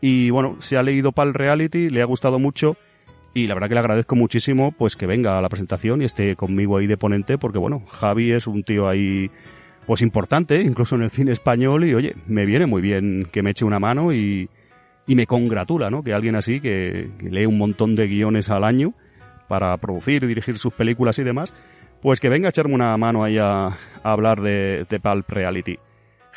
y 0.01 0.29
bueno, 0.29 0.57
se 0.59 0.77
ha 0.77 0.83
leído 0.83 1.11
Pal 1.11 1.33
Reality, 1.33 1.89
le 1.89 2.01
ha 2.01 2.05
gustado 2.05 2.39
mucho 2.39 2.77
y 3.33 3.47
la 3.47 3.53
verdad 3.53 3.69
que 3.69 3.73
le 3.75 3.79
agradezco 3.81 4.15
muchísimo 4.15 4.71
pues 4.71 4.95
que 4.95 5.07
venga 5.07 5.37
a 5.37 5.41
la 5.41 5.49
presentación 5.49 6.01
y 6.01 6.05
esté 6.05 6.35
conmigo 6.35 6.77
ahí 6.77 6.87
de 6.87 6.97
ponente 6.97 7.37
porque 7.37 7.57
bueno, 7.57 7.83
Javi 7.87 8.31
es 8.31 8.47
un 8.47 8.63
tío 8.63 8.87
ahí 8.87 9.29
pues 9.85 10.01
importante, 10.01 10.61
incluso 10.61 10.95
en 10.95 11.03
el 11.03 11.11
cine 11.11 11.31
español 11.31 11.85
y 11.85 11.93
oye, 11.93 12.15
me 12.27 12.45
viene 12.45 12.65
muy 12.65 12.81
bien 12.81 13.27
que 13.31 13.43
me 13.43 13.51
eche 13.51 13.65
una 13.65 13.79
mano 13.79 14.13
y, 14.13 14.49
y 15.07 15.15
me 15.15 15.27
congratula, 15.27 15.89
¿no? 15.89 16.03
Que 16.03 16.13
alguien 16.13 16.35
así 16.35 16.59
que, 16.59 17.09
lee 17.19 17.45
un 17.45 17.57
montón 17.57 17.95
de 17.95 18.07
guiones 18.07 18.49
al 18.49 18.63
año 18.63 18.93
para 19.47 19.75
producir 19.77 20.23
y 20.23 20.27
dirigir 20.27 20.57
sus 20.57 20.73
películas 20.73 21.19
y 21.19 21.23
demás, 21.23 21.53
pues 22.01 22.19
que 22.19 22.29
venga 22.29 22.47
a 22.47 22.49
echarme 22.49 22.73
una 22.73 22.95
mano 22.97 23.23
ahí 23.23 23.37
a, 23.37 23.77
hablar 24.03 24.41
de, 24.41 24.85
de 24.89 25.23
Reality. 25.27 25.77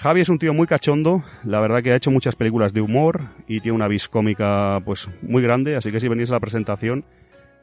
Javi 0.01 0.21
es 0.21 0.29
un 0.29 0.39
tío 0.39 0.55
muy 0.55 0.69
cachondo, 0.69 1.25
la 1.43 1.59
verdad 1.59 1.83
que 1.83 1.91
ha 1.91 1.97
hecho 1.97 2.13
muchas 2.13 2.37
películas 2.37 2.73
de 2.73 2.81
humor 2.81 3.21
y 3.49 3.59
tiene 3.59 3.75
una 3.75 3.89
vis 3.89 4.09
cómica 4.09 4.79
pues 4.85 5.09
muy 5.23 5.43
grande, 5.43 5.75
así 5.75 5.91
que 5.91 5.99
si 5.99 6.07
venís 6.07 6.31
a 6.31 6.35
la 6.35 6.41
presentación, 6.41 7.05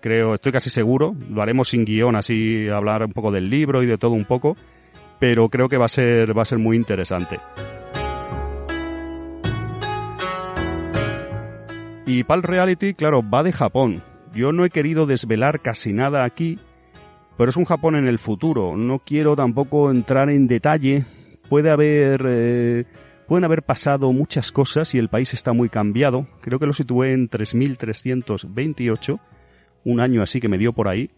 creo, 0.01 0.33
estoy 0.33 0.51
casi 0.51 0.69
seguro, 0.69 1.15
lo 1.31 1.41
haremos 1.41 1.69
sin 1.69 1.85
guion, 1.85 2.17
así 2.17 2.67
hablar 2.67 3.05
un 3.05 3.13
poco 3.13 3.31
del 3.31 3.49
libro 3.49 3.83
y 3.83 3.85
de 3.85 3.97
todo 3.97 4.11
un 4.11 4.25
poco, 4.25 4.57
pero 5.17 5.47
creo 5.47 5.69
que 5.69 5.77
va 5.77 5.85
a 5.85 5.87
ser, 5.87 6.37
va 6.37 6.41
a 6.41 6.45
ser 6.45 6.57
muy 6.57 6.75
interesante. 6.75 7.39
Y 12.05 12.25
Pal 12.25 12.43
Reality, 12.43 12.95
claro, 12.95 13.23
va 13.23 13.43
de 13.43 13.53
Japón. 13.53 14.03
Yo 14.33 14.51
no 14.51 14.65
he 14.65 14.71
querido 14.71 15.05
desvelar 15.05 15.61
casi 15.61 15.93
nada 15.93 16.25
aquí, 16.25 16.59
pero 17.37 17.49
es 17.49 17.55
un 17.55 17.63
Japón 17.63 17.95
en 17.95 18.09
el 18.09 18.19
futuro. 18.19 18.75
No 18.75 18.99
quiero 18.99 19.37
tampoco 19.37 19.89
entrar 19.89 20.29
en 20.29 20.47
detalle 20.47 21.05
puede 21.49 21.69
haber, 21.69 22.23
eh, 22.27 22.85
pueden 23.27 23.43
haber 23.43 23.63
pasado 23.63 24.11
muchas 24.13 24.51
cosas 24.51 24.93
y 24.95 24.97
el 24.97 25.09
país 25.09 25.33
está 25.33 25.53
muy 25.53 25.69
cambiado. 25.69 26.27
Creo 26.41 26.59
que 26.59 26.65
lo 26.65 26.73
situé 26.73 27.13
en 27.13 27.27
3328, 27.27 29.19
un 29.83 29.99
año 29.99 30.21
así 30.21 30.39
que 30.39 30.49
me 30.49 30.57
dio 30.57 30.73
por 30.73 30.87
ahí. 30.87 31.11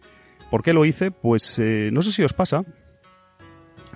¿Por 0.50 0.62
qué 0.62 0.72
lo 0.72 0.84
hice? 0.84 1.10
Pues 1.10 1.58
eh, 1.58 1.90
no 1.92 2.02
sé 2.02 2.12
si 2.12 2.22
os 2.22 2.32
pasa, 2.32 2.64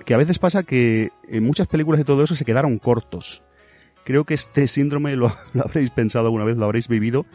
que 0.05 0.13
a 0.13 0.17
veces 0.17 0.39
pasa 0.39 0.63
que 0.63 1.11
en 1.27 1.43
muchas 1.43 1.67
películas 1.67 1.99
de 1.99 2.05
todo 2.05 2.23
eso 2.23 2.35
se 2.35 2.45
quedaron 2.45 2.77
cortos. 2.77 3.43
Creo 4.03 4.25
que 4.25 4.33
este 4.33 4.67
síndrome 4.67 5.15
lo, 5.15 5.35
lo 5.53 5.63
habréis 5.63 5.89
pensado 5.89 6.25
alguna 6.25 6.43
vez, 6.43 6.57
lo 6.57 6.65
habréis 6.65 6.87
vivido, 6.87 7.25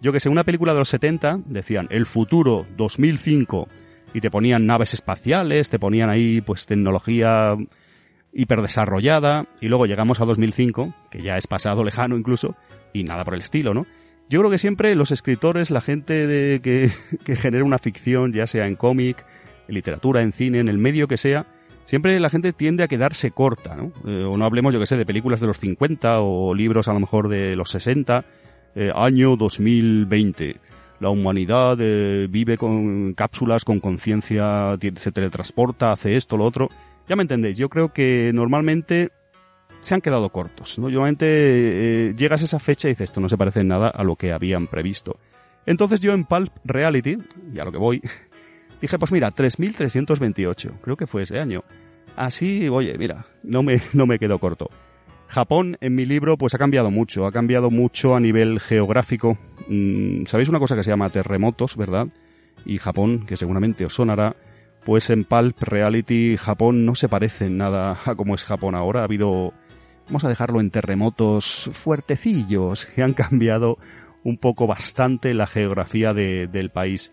yo 0.00 0.12
que 0.12 0.20
sé, 0.20 0.28
una 0.28 0.44
película 0.44 0.72
de 0.72 0.78
los 0.78 0.88
70, 0.90 1.40
decían 1.46 1.88
el 1.90 2.06
futuro 2.06 2.66
2005 2.76 3.68
y 4.14 4.20
te 4.20 4.30
ponían 4.30 4.64
naves 4.64 4.94
espaciales, 4.94 5.70
te 5.70 5.78
ponían 5.78 6.08
ahí 6.08 6.40
pues 6.40 6.66
tecnología 6.66 7.56
hiperdesarrollada 8.32 9.46
y 9.60 9.68
luego 9.68 9.86
llegamos 9.86 10.20
a 10.20 10.24
2005, 10.24 10.94
que 11.10 11.22
ya 11.22 11.36
es 11.36 11.46
pasado 11.46 11.84
lejano 11.84 12.16
incluso, 12.16 12.54
y 12.92 13.04
nada 13.04 13.24
por 13.24 13.34
el 13.34 13.40
estilo, 13.40 13.74
¿no? 13.74 13.86
Yo 14.28 14.40
creo 14.40 14.50
que 14.50 14.58
siempre 14.58 14.94
los 14.94 15.10
escritores, 15.10 15.70
la 15.70 15.80
gente 15.80 16.26
de, 16.26 16.60
que, 16.60 16.90
que 17.24 17.36
genera 17.36 17.64
una 17.64 17.78
ficción, 17.78 18.32
ya 18.32 18.46
sea 18.46 18.66
en 18.66 18.76
cómic, 18.76 19.24
en 19.68 19.74
literatura, 19.74 20.22
en 20.22 20.32
cine, 20.32 20.60
en 20.60 20.68
el 20.68 20.78
medio 20.78 21.08
que 21.08 21.16
sea, 21.16 21.46
siempre 21.84 22.20
la 22.20 22.28
gente 22.28 22.52
tiende 22.52 22.82
a 22.82 22.88
quedarse 22.88 23.30
corta, 23.30 23.74
¿no? 23.74 23.92
Eh, 24.06 24.24
o 24.24 24.36
no 24.36 24.44
hablemos, 24.44 24.74
yo 24.74 24.80
que 24.80 24.86
sé, 24.86 24.96
de 24.96 25.06
películas 25.06 25.40
de 25.40 25.46
los 25.46 25.58
50 25.58 26.20
o 26.20 26.54
libros 26.54 26.88
a 26.88 26.92
lo 26.92 27.00
mejor 27.00 27.28
de 27.28 27.56
los 27.56 27.70
60, 27.70 28.24
eh, 28.74 28.92
año 28.94 29.36
2020. 29.36 30.56
La 31.00 31.10
humanidad 31.10 31.78
eh, 31.80 32.26
vive 32.28 32.58
con 32.58 33.14
cápsulas, 33.14 33.64
con 33.64 33.80
conciencia, 33.80 34.76
se 34.96 35.12
teletransporta, 35.12 35.92
hace 35.92 36.16
esto, 36.16 36.36
lo 36.36 36.44
otro. 36.44 36.68
Ya 37.08 37.16
me 37.16 37.22
entendéis, 37.22 37.56
yo 37.56 37.68
creo 37.68 37.92
que 37.92 38.30
normalmente 38.34 39.10
se 39.80 39.94
han 39.94 40.00
quedado 40.00 40.28
cortos. 40.30 40.78
¿no? 40.78 40.88
Normalmente 40.88 41.26
eh, 42.08 42.14
llegas 42.14 42.42
a 42.42 42.44
esa 42.44 42.58
fecha 42.58 42.88
y 42.88 42.92
dices, 42.92 43.10
esto 43.10 43.20
no 43.20 43.28
se 43.28 43.38
parece 43.38 43.60
en 43.60 43.68
nada 43.68 43.88
a 43.88 44.04
lo 44.04 44.16
que 44.16 44.32
habían 44.32 44.66
previsto. 44.66 45.18
Entonces 45.66 46.00
yo 46.00 46.12
en 46.12 46.24
Pulp 46.24 46.52
Reality, 46.64 47.18
y 47.54 47.58
a 47.58 47.64
lo 47.64 47.72
que 47.72 47.78
voy, 47.78 48.02
dije, 48.80 48.98
pues 48.98 49.12
mira, 49.12 49.30
3.328, 49.32 50.80
creo 50.80 50.96
que 50.96 51.06
fue 51.06 51.22
ese 51.22 51.38
año. 51.38 51.64
Así, 52.16 52.68
oye, 52.68 52.96
mira, 52.98 53.26
no 53.42 53.62
me, 53.62 53.80
no 53.92 54.06
me 54.06 54.18
quedo 54.18 54.38
corto. 54.38 54.68
Japón 55.28 55.76
en 55.80 55.94
mi 55.94 56.06
libro 56.06 56.38
pues 56.38 56.54
ha 56.54 56.58
cambiado 56.58 56.90
mucho, 56.90 57.26
ha 57.26 57.32
cambiado 57.32 57.70
mucho 57.70 58.16
a 58.16 58.20
nivel 58.20 58.60
geográfico. 58.60 59.38
Mm, 59.68 60.24
Sabéis 60.24 60.48
una 60.48 60.58
cosa 60.58 60.74
que 60.74 60.82
se 60.82 60.90
llama 60.90 61.10
terremotos, 61.10 61.76
¿verdad? 61.76 62.08
Y 62.64 62.78
Japón, 62.78 63.24
que 63.26 63.36
seguramente 63.36 63.84
os 63.84 63.92
sonará, 63.94 64.34
pues 64.84 65.10
en 65.10 65.24
Pulp 65.24 65.60
Reality 65.60 66.36
Japón 66.36 66.84
no 66.84 66.94
se 66.94 67.08
parece 67.08 67.46
en 67.46 67.58
nada 67.58 67.98
a 68.04 68.14
como 68.14 68.34
es 68.34 68.44
Japón 68.44 68.74
ahora. 68.74 69.00
Ha 69.00 69.04
habido, 69.04 69.52
vamos 70.06 70.24
a 70.24 70.28
dejarlo 70.28 70.60
en 70.60 70.70
terremotos 70.70 71.70
fuertecillos 71.72 72.86
que 72.86 73.02
han 73.02 73.12
cambiado 73.14 73.78
un 74.24 74.38
poco 74.38 74.66
bastante 74.66 75.34
la 75.34 75.46
geografía 75.46 76.14
del 76.14 76.70
país. 76.70 77.12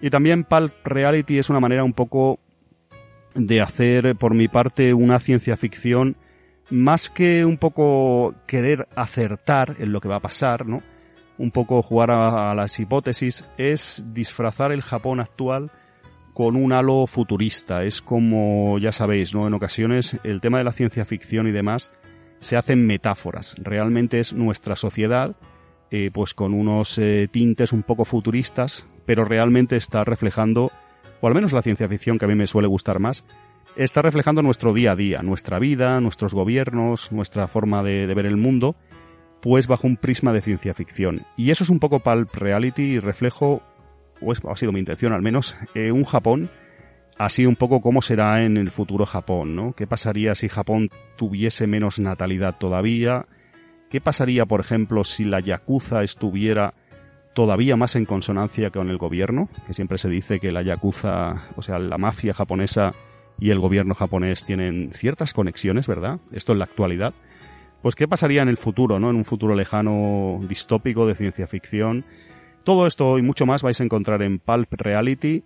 Y 0.00 0.10
también 0.10 0.44
Pulp 0.44 0.72
Reality 0.84 1.38
es 1.38 1.48
una 1.48 1.60
manera 1.60 1.84
un 1.84 1.92
poco 1.92 2.40
de 3.34 3.60
hacer, 3.60 4.16
por 4.16 4.34
mi 4.34 4.48
parte, 4.48 4.92
una 4.94 5.18
ciencia 5.18 5.56
ficción 5.56 6.16
más 6.70 7.10
que 7.10 7.44
un 7.44 7.58
poco 7.58 8.34
querer 8.46 8.88
acertar 8.96 9.76
en 9.78 9.92
lo 9.92 10.00
que 10.00 10.08
va 10.08 10.16
a 10.16 10.20
pasar, 10.20 10.66
¿no? 10.66 10.82
Un 11.38 11.50
poco 11.50 11.82
jugar 11.82 12.10
a, 12.10 12.54
las 12.54 12.78
hipótesis, 12.78 13.44
es 13.58 14.04
disfrazar 14.12 14.72
el 14.72 14.82
Japón 14.82 15.20
actual 15.20 15.70
con 16.32 16.56
un 16.56 16.72
halo 16.72 17.06
futurista. 17.06 17.84
Es 17.84 18.00
como, 18.00 18.78
ya 18.78 18.92
sabéis, 18.92 19.34
¿no? 19.34 19.46
En 19.46 19.54
ocasiones 19.54 20.18
el 20.24 20.40
tema 20.40 20.58
de 20.58 20.64
la 20.64 20.72
ciencia 20.72 21.04
ficción 21.04 21.46
y 21.46 21.52
demás 21.52 21.92
se 22.40 22.56
hacen 22.56 22.86
metáforas. 22.86 23.54
Realmente 23.58 24.18
es 24.18 24.32
nuestra 24.32 24.76
sociedad, 24.76 25.36
eh, 25.90 26.10
pues 26.12 26.34
con 26.34 26.54
unos 26.54 26.98
eh, 26.98 27.28
tintes 27.30 27.72
un 27.72 27.82
poco 27.82 28.04
futuristas, 28.04 28.86
pero 29.06 29.24
realmente 29.24 29.76
está 29.76 30.04
reflejando, 30.04 30.72
o 31.20 31.26
al 31.26 31.34
menos 31.34 31.52
la 31.52 31.62
ciencia 31.62 31.88
ficción 31.88 32.18
que 32.18 32.24
a 32.24 32.28
mí 32.28 32.34
me 32.34 32.46
suele 32.46 32.66
gustar 32.66 32.98
más, 32.98 33.24
está 33.76 34.02
reflejando 34.02 34.42
nuestro 34.42 34.72
día 34.72 34.92
a 34.92 34.96
día, 34.96 35.22
nuestra 35.22 35.58
vida, 35.58 36.00
nuestros 36.00 36.34
gobiernos, 36.34 37.12
nuestra 37.12 37.46
forma 37.46 37.82
de, 37.82 38.06
ver 38.06 38.26
el 38.26 38.36
mundo, 38.36 38.76
pues 39.40 39.66
bajo 39.66 39.86
un 39.86 39.96
prisma 39.96 40.32
de 40.32 40.40
ciencia 40.40 40.74
ficción. 40.74 41.22
Y 41.36 41.50
eso 41.50 41.64
es 41.64 41.70
un 41.70 41.78
poco 41.78 42.00
pulp 42.00 42.34
reality 42.34 42.82
y 42.82 42.98
reflejo, 42.98 43.62
o 44.24 44.50
ha 44.50 44.56
sido 44.56 44.72
mi 44.72 44.80
intención 44.80 45.12
al 45.12 45.22
menos, 45.22 45.56
eh, 45.74 45.92
un 45.92 46.04
Japón 46.04 46.50
así 47.18 47.46
un 47.46 47.56
poco 47.56 47.80
cómo 47.80 48.02
será 48.02 48.44
en 48.44 48.56
el 48.56 48.70
futuro 48.70 49.06
Japón, 49.06 49.54
¿no? 49.54 49.72
¿Qué 49.74 49.86
pasaría 49.86 50.34
si 50.34 50.48
Japón 50.48 50.88
tuviese 51.16 51.66
menos 51.66 51.98
natalidad 51.98 52.56
todavía? 52.58 53.26
¿Qué 53.90 54.00
pasaría, 54.00 54.46
por 54.46 54.60
ejemplo, 54.60 55.04
si 55.04 55.24
la 55.24 55.40
Yakuza 55.40 56.02
estuviera 56.02 56.74
todavía 57.34 57.76
más 57.76 57.94
en 57.94 58.06
consonancia 58.06 58.70
con 58.70 58.88
el 58.88 58.98
gobierno? 58.98 59.48
Que 59.66 59.74
siempre 59.74 59.98
se 59.98 60.08
dice 60.08 60.40
que 60.40 60.52
la 60.52 60.62
Yakuza, 60.62 61.48
o 61.56 61.62
sea, 61.62 61.78
la 61.78 61.98
mafia 61.98 62.32
japonesa 62.32 62.92
y 63.38 63.50
el 63.50 63.58
gobierno 63.58 63.94
japonés 63.94 64.44
tienen 64.44 64.92
ciertas 64.94 65.34
conexiones, 65.34 65.86
¿verdad? 65.86 66.20
Esto 66.32 66.52
en 66.52 66.58
la 66.58 66.64
actualidad. 66.64 67.14
Pues 67.82 67.96
qué 67.96 68.06
pasaría 68.06 68.42
en 68.42 68.48
el 68.48 68.56
futuro, 68.56 68.98
¿no? 68.98 69.10
En 69.10 69.16
un 69.16 69.24
futuro 69.24 69.54
lejano 69.54 70.38
distópico 70.48 71.06
de 71.06 71.14
ciencia 71.14 71.46
ficción. 71.46 72.04
Todo 72.64 72.86
esto 72.86 73.18
y 73.18 73.22
mucho 73.22 73.46
más 73.46 73.62
vais 73.62 73.80
a 73.80 73.84
encontrar 73.84 74.22
en 74.22 74.38
Pulp 74.38 74.72
Reality. 74.72 75.44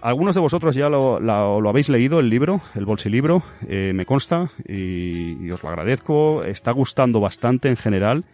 Algunos 0.00 0.34
de 0.34 0.40
vosotros 0.40 0.76
ya 0.76 0.88
lo, 0.88 1.68
habéis 1.68 1.88
leído, 1.88 2.20
el 2.20 2.28
libro, 2.28 2.60
el 2.74 2.84
bolsilibro, 2.84 3.42
eh, 3.68 3.92
me 3.94 4.06
consta, 4.06 4.52
y, 4.66 5.44
y 5.44 5.50
os 5.50 5.62
lo 5.62 5.68
agradezco. 5.70 6.44
Está 6.44 6.70
gustando 6.72 7.18
bastante 7.20 7.68
en 7.68 7.76
general. 7.76 8.24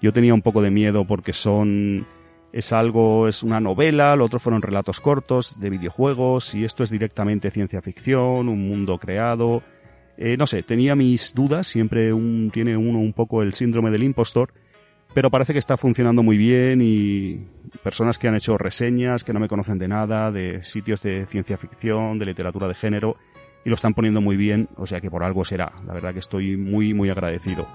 Yo 0.00 0.12
tenía 0.12 0.32
un 0.32 0.42
poco 0.42 0.62
de 0.62 0.70
miedo 0.70 1.04
porque 1.04 1.32
son 1.32 2.06
es 2.52 2.72
algo, 2.72 3.28
es 3.28 3.42
una 3.42 3.60
novela, 3.60 4.16
lo 4.16 4.24
otro 4.24 4.38
fueron 4.38 4.62
relatos 4.62 5.00
cortos 5.00 5.54
de 5.58 5.70
videojuegos, 5.70 6.54
y 6.54 6.64
esto 6.64 6.82
es 6.82 6.90
directamente 6.90 7.50
ciencia 7.50 7.82
ficción, 7.82 8.48
un 8.48 8.68
mundo 8.68 8.98
creado. 8.98 9.62
Eh, 10.16 10.36
no 10.36 10.46
sé, 10.46 10.62
tenía 10.62 10.96
mis 10.96 11.34
dudas, 11.34 11.66
siempre 11.66 12.12
un, 12.12 12.50
tiene 12.52 12.76
uno 12.76 12.98
un 12.98 13.12
poco 13.12 13.42
el 13.42 13.54
síndrome 13.54 13.90
del 13.90 14.02
impostor, 14.02 14.52
pero 15.14 15.30
parece 15.30 15.52
que 15.52 15.58
está 15.58 15.76
funcionando 15.76 16.22
muy 16.22 16.36
bien 16.36 16.80
y 16.82 17.46
personas 17.82 18.18
que 18.18 18.28
han 18.28 18.34
hecho 18.34 18.58
reseñas, 18.58 19.24
que 19.24 19.32
no 19.32 19.40
me 19.40 19.48
conocen 19.48 19.78
de 19.78 19.88
nada, 19.88 20.30
de 20.30 20.62
sitios 20.62 21.02
de 21.02 21.26
ciencia 21.26 21.56
ficción, 21.56 22.18
de 22.18 22.26
literatura 22.26 22.68
de 22.68 22.74
género, 22.74 23.16
y 23.64 23.68
lo 23.68 23.74
están 23.74 23.94
poniendo 23.94 24.20
muy 24.20 24.36
bien, 24.36 24.68
o 24.76 24.86
sea 24.86 25.00
que 25.00 25.10
por 25.10 25.24
algo 25.24 25.44
será. 25.44 25.72
La 25.86 25.94
verdad 25.94 26.12
que 26.12 26.20
estoy 26.20 26.56
muy, 26.56 26.94
muy 26.94 27.10
agradecido. 27.10 27.66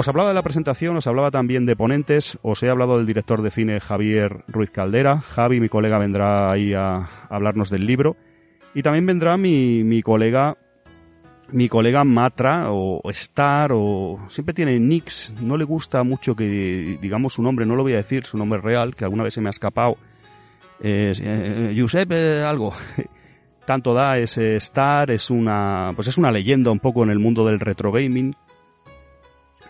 Os 0.00 0.06
hablaba 0.06 0.28
de 0.28 0.34
la 0.34 0.42
presentación, 0.42 0.96
os 0.96 1.08
hablaba 1.08 1.32
también 1.32 1.66
de 1.66 1.74
ponentes, 1.74 2.38
os 2.42 2.62
he 2.62 2.70
hablado 2.70 2.98
del 2.98 3.06
director 3.06 3.42
de 3.42 3.50
cine 3.50 3.80
Javier 3.80 4.44
Ruiz 4.46 4.70
Caldera. 4.70 5.20
Javi, 5.20 5.58
mi 5.58 5.68
colega, 5.68 5.98
vendrá 5.98 6.52
ahí 6.52 6.72
a 6.72 7.08
hablarnos 7.28 7.68
del 7.68 7.84
libro. 7.84 8.16
Y 8.74 8.82
también 8.82 9.06
vendrá 9.06 9.36
mi, 9.36 9.82
mi 9.82 10.02
colega 10.02 10.56
mi 11.50 11.68
colega 11.68 12.04
Matra 12.04 12.70
o 12.70 13.00
Star 13.10 13.72
o 13.72 14.20
siempre 14.28 14.54
tiene 14.54 14.78
Nix, 14.78 15.34
no 15.40 15.56
le 15.56 15.64
gusta 15.64 16.02
mucho 16.02 16.34
que 16.36 16.98
digamos 17.00 17.34
su 17.34 17.42
nombre, 17.42 17.66
no 17.66 17.76
lo 17.76 17.82
voy 17.82 17.94
a 17.94 17.98
decir, 17.98 18.24
su 18.24 18.36
nombre 18.36 18.60
real, 18.60 18.94
que 18.94 19.04
alguna 19.04 19.24
vez 19.24 19.34
se 19.34 19.40
me 19.40 19.48
ha 19.48 19.50
escapado. 19.50 19.96
Eh, 20.80 21.72
Giuseppe 21.74 22.42
algo. 22.42 22.72
Tanto 23.66 23.92
da, 23.92 24.18
es 24.18 24.38
Star, 24.38 25.10
es 25.10 25.30
una 25.30 25.92
pues 25.94 26.08
es 26.08 26.16
una 26.16 26.30
leyenda 26.30 26.70
un 26.70 26.80
poco 26.80 27.02
en 27.02 27.10
el 27.10 27.18
mundo 27.18 27.44
del 27.46 27.60
retro 27.60 27.92
gaming. 27.92 28.34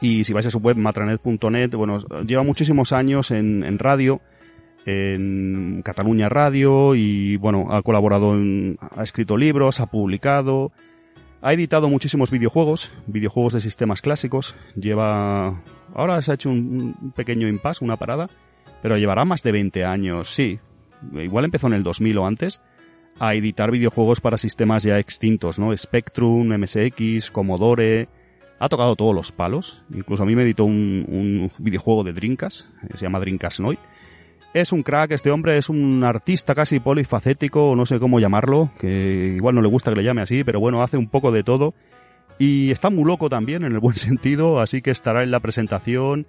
Y 0.01 0.23
si 0.23 0.33
vais 0.33 0.47
a 0.47 0.51
su 0.51 0.59
web 0.59 0.77
matranet.net, 0.77 1.71
bueno, 1.73 1.99
lleva 2.25 2.45
muchísimos 2.45 2.93
años 2.93 3.33
en, 3.33 3.79
radio, 3.81 4.21
en 4.87 5.83
Cataluña 5.85 6.29
Radio 6.29 6.95
y 6.95 7.37
bueno, 7.37 7.67
ha 7.73 7.83
colaborado, 7.83 8.33
ha 8.97 9.03
escrito 9.03 9.37
libros, 9.37 9.81
ha 9.81 9.87
publicado, 9.87 10.71
ha 11.41 11.53
editado 11.53 11.89
muchísimos 11.89 12.31
videojuegos, 12.31 12.93
videojuegos 13.07 13.53
de 13.55 13.61
sistemas 13.61 14.03
clásicos, 14.03 14.57
lleva, 14.75 15.63
ahora 15.95 16.21
se 16.23 16.31
ha 16.31 16.35
hecho 16.35 16.51
un, 16.51 17.13
pequeño 17.15 17.49
impasse, 17.49 17.85
una 17.85 17.97
parada, 17.97 18.29
pero 18.83 18.97
llevará 18.97 19.25
más 19.25 19.43
de 19.43 19.53
20 19.53 19.85
años, 19.85 20.35
sí, 20.35 20.59
igual 21.13 21.45
empezó 21.45 21.67
en 21.69 21.75
el 21.75 21.83
2000 21.83 22.19
o 22.19 22.27
antes, 22.27 22.61
a 23.21 23.35
editar 23.35 23.71
videojuegos 23.71 24.21
para 24.21 24.37
sistemas 24.37 24.83
ya 24.83 24.99
extintos, 24.99 25.59
¿no? 25.59 25.77
Spectrum, 25.77 26.55
MSX, 26.57 27.31
Commodore, 27.31 28.09
ha 28.61 28.69
tocado 28.69 28.97
todos 28.97 29.15
los 29.15 29.33
palos. 29.33 29.83
Incluso 29.93 30.23
a 30.23 30.27
mí 30.27 30.37
me 30.37 30.43
editó 30.43 30.65
un, 30.65 31.51
videojuego 31.59 32.05
de 32.05 32.13
Drinkas, 32.13 32.69
se 32.95 32.99
llama 33.05 33.21
Drinkas 33.21 33.61
Noy. 33.61 33.79
Es 34.59 34.73
un 34.73 34.83
crack, 34.83 35.13
este 35.13 35.31
hombre 35.31 35.57
es 35.57 35.69
un 35.69 36.03
artista 36.03 36.53
casi 36.53 36.81
polifacético, 36.81 37.77
no 37.77 37.87
sé 37.87 38.01
cómo 38.01 38.19
llamarlo, 38.19 38.73
que 38.77 39.35
igual 39.37 39.55
no 39.55 39.63
le 39.63 39.69
gusta 39.69 39.93
que 39.93 39.99
le 39.99 40.03
llame 40.03 40.21
así, 40.21 40.43
pero 40.43 40.59
bueno, 40.59 40.83
hace 40.83 40.97
un 40.97 41.09
poco 41.09 41.31
de 41.31 41.45
todo. 41.45 41.75
Y 42.41 42.73
está 42.73 42.91
muy 42.91 43.05
loco 43.05 43.31
también, 43.31 43.63
en 43.63 43.71
el 43.71 43.79
buen 43.79 43.95
sentido, 43.95 44.59
así 44.59 44.83
que 44.83 44.91
estará 44.91 45.23
en 45.23 45.31
la 45.31 45.39
presentación 45.39 46.27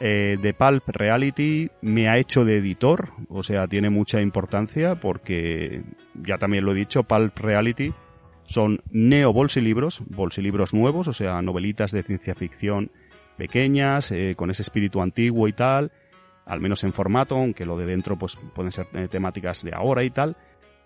eh, 0.00 0.38
de 0.42 0.54
Pulp 0.54 0.88
Reality. 0.88 1.70
Me 1.80 2.08
ha 2.08 2.18
hecho 2.18 2.44
de 2.44 2.56
editor, 2.56 3.10
o 3.28 3.44
sea, 3.44 3.68
tiene 3.68 3.90
mucha 3.90 4.20
importancia 4.20 4.96
porque, 4.96 5.82
ya 6.14 6.36
también 6.36 6.64
lo 6.64 6.72
he 6.72 6.74
dicho, 6.74 7.04
Pulp 7.04 7.38
Reality 7.38 7.94
son 8.42 8.80
neo 8.90 9.32
bolsilibros, 9.32 10.02
bolsilibros 10.04 10.74
nuevos, 10.74 11.06
o 11.06 11.12
sea, 11.12 11.40
novelitas 11.42 11.92
de 11.92 12.02
ciencia 12.02 12.34
ficción 12.34 12.90
pequeñas, 13.36 14.10
eh, 14.10 14.34
con 14.36 14.50
ese 14.50 14.62
espíritu 14.62 15.00
antiguo 15.00 15.46
y 15.46 15.52
tal, 15.52 15.92
al 16.48 16.60
menos 16.60 16.82
en 16.84 16.92
formato, 16.92 17.36
aunque 17.36 17.66
lo 17.66 17.76
de 17.76 17.86
dentro 17.86 18.18
pues 18.18 18.36
pueden 18.54 18.72
ser 18.72 18.88
eh, 18.94 19.08
temáticas 19.08 19.62
de 19.62 19.72
ahora 19.74 20.02
y 20.02 20.10
tal. 20.10 20.36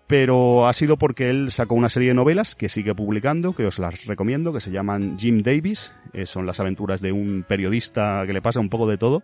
pero 0.05 0.67
ha 0.67 0.73
sido 0.73 0.97
porque 0.97 1.29
él 1.29 1.49
sacó 1.49 1.75
una 1.75 1.89
serie 1.89 2.09
de 2.09 2.15
novelas 2.15 2.55
que 2.55 2.69
sigue 2.69 2.93
publicando, 2.93 3.53
que 3.53 3.65
os 3.65 3.79
las 3.79 4.05
recomiendo, 4.05 4.51
que 4.51 4.59
se 4.59 4.69
llaman 4.69 5.17
Jim 5.17 5.41
Davis, 5.41 5.95
eh, 6.11 6.25
son 6.25 6.45
las 6.45 6.59
aventuras 6.59 7.01
de 7.01 7.11
un 7.11 7.45
periodista 7.47 8.23
que 8.27 8.33
le 8.33 8.41
pasa 8.41 8.59
un 8.59 8.69
poco 8.69 8.87
de 8.87 8.97
todo. 8.97 9.23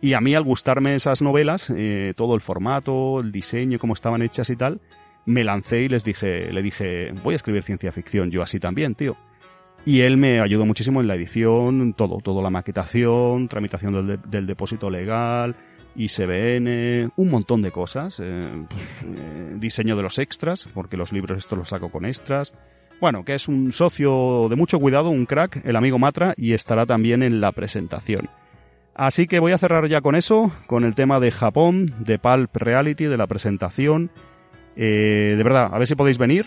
Y 0.00 0.14
a 0.14 0.20
mí 0.20 0.34
al 0.34 0.44
gustarme 0.44 0.94
esas 0.94 1.22
novelas, 1.22 1.72
eh, 1.74 2.12
todo 2.16 2.34
el 2.34 2.40
formato, 2.40 3.20
el 3.20 3.32
diseño, 3.32 3.78
cómo 3.78 3.94
estaban 3.94 4.22
hechas 4.22 4.50
y 4.50 4.56
tal, 4.56 4.80
me 5.26 5.44
lancé 5.44 5.82
y 5.82 5.88
les 5.88 6.04
dije, 6.04 6.52
le 6.52 6.62
dije, 6.62 7.12
voy 7.22 7.34
a 7.34 7.36
escribir 7.36 7.62
ciencia 7.62 7.92
ficción, 7.92 8.30
yo 8.30 8.42
así 8.42 8.60
también, 8.60 8.94
tío. 8.94 9.16
Y 9.84 10.00
él 10.00 10.16
me 10.16 10.40
ayudó 10.40 10.66
muchísimo 10.66 11.00
en 11.00 11.06
la 11.06 11.14
edición, 11.14 11.94
todo, 11.94 12.18
todo 12.18 12.42
la 12.42 12.50
maquetación, 12.50 13.48
tramitación 13.48 14.20
del 14.28 14.46
depósito 14.46 14.90
legal, 14.90 15.56
ISBN, 15.98 17.12
un 17.16 17.28
montón 17.28 17.60
de 17.60 17.72
cosas, 17.72 18.20
eh, 18.20 18.24
eh, 18.24 19.54
diseño 19.56 19.96
de 19.96 20.02
los 20.02 20.18
extras, 20.18 20.68
porque 20.72 20.96
los 20.96 21.12
libros 21.12 21.38
estos 21.38 21.58
los 21.58 21.68
saco 21.68 21.90
con 21.90 22.06
extras. 22.06 22.54
Bueno, 23.00 23.24
que 23.24 23.34
es 23.34 23.48
un 23.48 23.72
socio 23.72 24.48
de 24.48 24.56
mucho 24.56 24.78
cuidado, 24.78 25.10
un 25.10 25.26
crack, 25.26 25.64
el 25.64 25.76
amigo 25.76 25.98
Matra, 25.98 26.34
y 26.36 26.52
estará 26.52 26.86
también 26.86 27.22
en 27.22 27.40
la 27.40 27.52
presentación. 27.52 28.28
Así 28.94 29.26
que 29.26 29.38
voy 29.38 29.52
a 29.52 29.58
cerrar 29.58 29.86
ya 29.86 30.00
con 30.00 30.14
eso, 30.14 30.52
con 30.66 30.84
el 30.84 30.94
tema 30.94 31.20
de 31.20 31.30
Japón, 31.30 31.94
de 32.00 32.18
Pulp 32.18 32.56
Reality, 32.56 33.04
de 33.04 33.16
la 33.16 33.26
presentación. 33.26 34.10
Eh, 34.76 35.34
de 35.36 35.42
verdad, 35.42 35.68
a 35.72 35.78
ver 35.78 35.86
si 35.86 35.94
podéis 35.94 36.18
venir. 36.18 36.46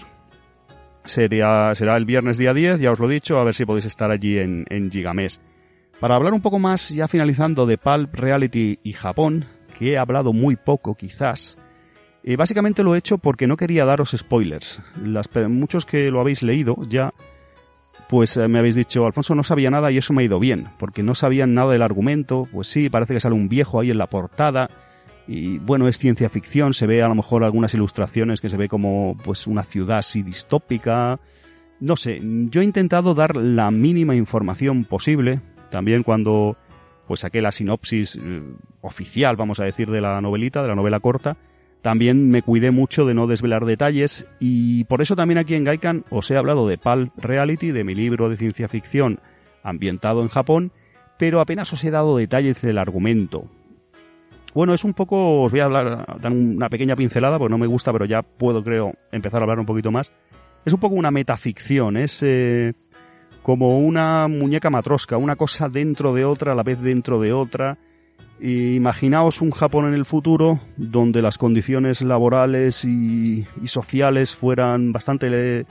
Sería, 1.03 1.73
será 1.75 1.97
el 1.97 2.05
viernes 2.05 2.37
día 2.37 2.53
10, 2.53 2.79
ya 2.79 2.91
os 2.91 2.99
lo 2.99 3.09
he 3.09 3.13
dicho, 3.13 3.39
a 3.39 3.43
ver 3.43 3.53
si 3.53 3.65
podéis 3.65 3.85
estar 3.85 4.11
allí 4.11 4.37
en, 4.37 4.65
en. 4.69 4.89
Para 6.01 6.15
hablar 6.15 6.33
un 6.33 6.41
poco 6.41 6.57
más, 6.57 6.89
ya 6.89 7.07
finalizando, 7.07 7.67
de 7.67 7.77
Pulp 7.77 8.15
Reality 8.15 8.79
y 8.81 8.93
Japón, 8.93 9.45
que 9.77 9.91
he 9.91 9.97
hablado 9.99 10.33
muy 10.33 10.55
poco 10.55 10.95
quizás, 10.95 11.59
eh, 12.23 12.35
básicamente 12.37 12.81
lo 12.81 12.95
he 12.95 12.97
hecho 12.97 13.19
porque 13.19 13.45
no 13.45 13.55
quería 13.55 13.85
daros 13.85 14.15
spoilers. 14.17 14.81
Las, 14.99 15.29
muchos 15.47 15.85
que 15.85 16.09
lo 16.09 16.19
habéis 16.19 16.41
leído 16.41 16.75
ya, 16.89 17.13
pues 18.09 18.35
eh, 18.35 18.47
me 18.47 18.57
habéis 18.57 18.73
dicho, 18.73 19.05
Alfonso 19.05 19.35
no 19.35 19.43
sabía 19.43 19.69
nada 19.69 19.91
y 19.91 19.99
eso 19.99 20.11
me 20.11 20.23
ha 20.23 20.25
ido 20.25 20.39
bien, 20.39 20.69
porque 20.79 21.03
no 21.03 21.13
sabían 21.13 21.53
nada 21.53 21.73
del 21.73 21.83
argumento, 21.83 22.47
pues 22.51 22.67
sí, 22.67 22.89
parece 22.89 23.13
que 23.13 23.19
sale 23.19 23.35
un 23.35 23.47
viejo 23.47 23.79
ahí 23.79 23.91
en 23.91 23.99
la 23.99 24.09
portada, 24.09 24.71
y 25.27 25.59
bueno, 25.59 25.87
es 25.87 25.99
ciencia 25.99 26.31
ficción, 26.31 26.73
se 26.73 26.87
ve 26.87 27.03
a 27.03 27.09
lo 27.09 27.15
mejor 27.15 27.43
algunas 27.43 27.75
ilustraciones 27.75 28.41
que 28.41 28.49
se 28.49 28.57
ve 28.57 28.67
como 28.67 29.15
pues 29.23 29.45
una 29.45 29.61
ciudad 29.61 29.99
así 29.99 30.23
distópica, 30.23 31.19
no 31.79 31.95
sé, 31.95 32.19
yo 32.21 32.61
he 32.61 32.63
intentado 32.63 33.15
dar 33.15 33.35
la 33.35 33.71
mínima 33.71 34.15
información 34.15 34.83
posible, 34.83 35.41
también 35.71 36.03
cuando 36.03 36.55
pues 37.07 37.21
saqué 37.21 37.41
la 37.41 37.51
sinopsis 37.51 38.15
eh, 38.15 38.41
oficial, 38.81 39.35
vamos 39.35 39.59
a 39.59 39.65
decir, 39.65 39.89
de 39.89 40.01
la 40.01 40.21
novelita, 40.21 40.61
de 40.61 40.67
la 40.67 40.75
novela 40.75 40.99
corta, 40.99 41.37
también 41.81 42.29
me 42.29 42.43
cuidé 42.43 42.69
mucho 42.69 43.05
de 43.05 43.15
no 43.15 43.25
desvelar 43.25 43.65
detalles 43.65 44.27
y 44.39 44.83
por 44.83 45.01
eso 45.01 45.15
también 45.15 45.39
aquí 45.39 45.55
en 45.55 45.63
Gaikan 45.63 46.05
os 46.11 46.29
he 46.29 46.37
hablado 46.37 46.67
de 46.67 46.77
Pulp 46.77 47.11
Reality, 47.17 47.71
de 47.71 47.83
mi 47.83 47.95
libro 47.95 48.29
de 48.29 48.37
ciencia 48.37 48.67
ficción 48.67 49.19
ambientado 49.63 50.21
en 50.21 50.27
Japón, 50.27 50.71
pero 51.17 51.39
apenas 51.39 51.73
os 51.73 51.83
he 51.83 51.91
dado 51.91 52.17
detalles 52.17 52.61
del 52.61 52.77
argumento. 52.77 53.45
Bueno, 54.53 54.73
es 54.73 54.83
un 54.83 54.93
poco, 54.93 55.43
os 55.43 55.51
voy 55.51 55.61
a 55.61 55.65
hablar, 55.65 56.19
dar 56.19 56.31
una 56.31 56.69
pequeña 56.69 56.95
pincelada, 56.95 57.39
porque 57.39 57.51
no 57.51 57.57
me 57.57 57.67
gusta, 57.67 57.93
pero 57.93 58.05
ya 58.05 58.21
puedo, 58.21 58.63
creo, 58.63 58.93
empezar 59.11 59.41
a 59.41 59.43
hablar 59.43 59.59
un 59.59 59.65
poquito 59.65 59.91
más. 59.91 60.13
Es 60.65 60.73
un 60.73 60.79
poco 60.79 60.95
una 60.95 61.09
metaficción, 61.09 61.95
es 61.95 62.21
eh, 62.21 62.73
como 63.41 63.79
una 63.79 64.27
muñeca 64.27 64.69
matrosca, 64.69 65.17
una 65.17 65.35
cosa 65.35 65.69
dentro 65.69 66.13
de 66.13 66.25
otra, 66.25 66.51
a 66.51 66.55
la 66.55 66.63
vez 66.63 66.81
dentro 66.81 67.19
de 67.19 67.33
otra. 67.33 67.77
imaginaos 68.39 69.41
un 69.41 69.51
Japón 69.51 69.87
en 69.87 69.93
el 69.93 70.05
futuro 70.05 70.59
donde 70.77 71.21
las 71.21 71.37
condiciones 71.37 72.01
laborales 72.01 72.85
y, 72.85 73.45
sociales 73.65 74.35
fueran 74.35 74.91
bastante 74.91 75.65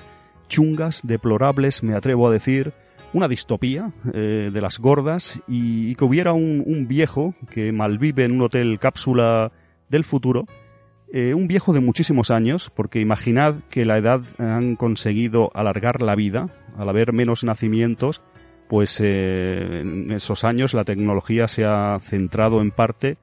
chungas, 0.49 1.03
deplorables, 1.05 1.83
me 1.83 1.95
atrevo 1.95 2.29
a 2.29 2.33
decir, 2.33 2.73
una 3.13 3.29
distopía 3.29 3.93
eh, 4.13 4.51
de 4.53 4.61
las 4.61 4.79
gordas 4.79 5.43
y, 5.49 5.95
que 5.95 6.05
hubiera 6.05 6.33
un, 6.33 6.87
viejo 6.89 7.35
que 7.51 7.73
malvive 7.73 8.25
en 8.25 8.33
un 8.33 8.43
hotel 8.43 8.79
cápsula 8.79 9.53
del 9.89 10.05
futuro, 10.05 10.47
eh, 11.13 11.35
un 11.35 11.49
viejo 11.49 11.73
de 11.73 11.81
muchísimos 11.81 12.31
años, 12.31 12.71
porque 12.71 13.01
imaginad 13.01 13.57
que 13.69 13.85
la 13.85 13.99
edad 13.99 14.23
han 14.39 14.77
conseguido 14.77 15.51
alargar 15.55 16.03
la 16.03 16.15
vida, 16.15 16.47
al 16.81 16.89
haber 16.89 17.13
menos 17.13 17.45
nacimientos, 17.45 18.23
pues 18.69 19.01
eh, 19.01 19.81
en 19.83 20.11
esos 20.13 20.45
años 20.45 20.75
la 20.75 20.85
tecnología 20.85 21.47
se 21.47 21.65
ha 21.65 21.99
centrado 22.01 22.61
en 22.63 22.71
parte 22.71 23.19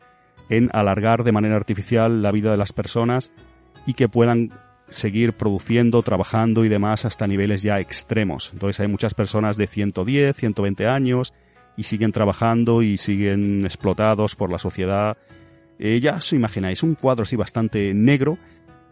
en 0.50 0.70
alargar 0.74 1.24
de 1.24 1.32
manera 1.32 1.56
artificial 1.56 2.22
la 2.22 2.32
vida 2.32 2.52
de 2.52 2.58
las 2.58 2.72
personas 2.72 3.34
y 3.86 3.96
que 3.96 4.08
puedan 4.08 4.52
seguir 4.90 5.34
produciendo, 5.34 6.04
trabajando 6.04 6.64
y 6.64 6.70
demás 6.70 7.04
hasta 7.04 7.28
niveles 7.28 7.64
ya 7.64 7.80
extremos. 7.80 8.52
Entonces 8.54 8.80
hay 8.80 8.88
muchas 8.88 9.14
personas 9.14 9.58
de 9.58 9.68
110, 9.68 10.36
120 10.36 10.88
años 10.88 11.34
y 11.76 11.84
siguen 11.84 12.12
trabajando 12.12 12.82
y 12.84 12.98
siguen 12.98 13.66
explotados 13.66 14.36
por 14.36 14.52
la 14.52 14.60
sociedad. 14.60 15.18
Eh, 15.80 16.00
ya 16.00 16.16
os 16.16 16.32
imagináis, 16.32 16.84
un 16.84 16.96
cuadro 16.96 17.24
así 17.24 17.36
bastante 17.36 17.94
negro 17.94 18.38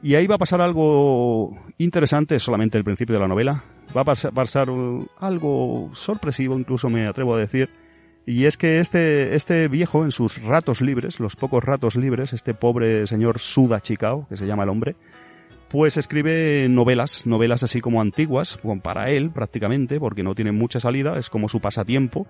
y 0.06 0.14
ahí 0.14 0.28
va 0.28 0.36
a 0.36 0.38
pasar 0.38 0.62
algo 0.62 1.58
interesante, 1.80 2.38
solamente 2.38 2.78
el 2.78 2.84
principio 2.84 3.16
de 3.16 3.22
la 3.22 3.28
novela. 3.28 3.64
Va 3.98 4.02
a 4.02 4.06
pasar, 4.06 4.68
algo 5.18 5.90
sorpresivo, 5.94 6.60
incluso 6.60 6.92
me 6.92 7.08
atrevo 7.08 7.34
a 7.34 7.40
decir. 7.40 7.72
Y 8.24 8.46
es 8.46 8.56
que 8.56 8.80
este, 8.80 9.34
este 9.34 9.68
viejo, 9.68 10.04
en 10.04 10.12
sus 10.12 10.44
ratos 10.44 10.82
libres, 10.82 11.20
los 11.20 11.36
pocos 11.36 11.64
ratos 11.64 11.96
libres, 11.96 12.34
este 12.34 12.54
pobre 12.54 13.08
señor 13.08 13.40
Suda 13.40 13.82
Chikao, 13.82 14.28
que 14.30 14.38
se 14.38 14.46
llama 14.46 14.62
el 14.62 14.70
hombre, 14.70 14.96
pues 15.70 15.98
escribe 15.98 16.68
novelas, 16.70 17.26
novelas 17.26 17.64
así 17.64 17.82
como 17.82 18.00
antiguas, 18.00 18.60
para 18.84 19.10
él 19.10 19.32
prácticamente, 19.32 20.00
porque 20.00 20.22
no 20.22 20.36
tiene 20.36 20.52
mucha 20.52 20.80
salida, 20.80 21.18
es 21.18 21.32
como 21.32 21.50
su 21.50 21.62
pasatiempo. 21.62 22.28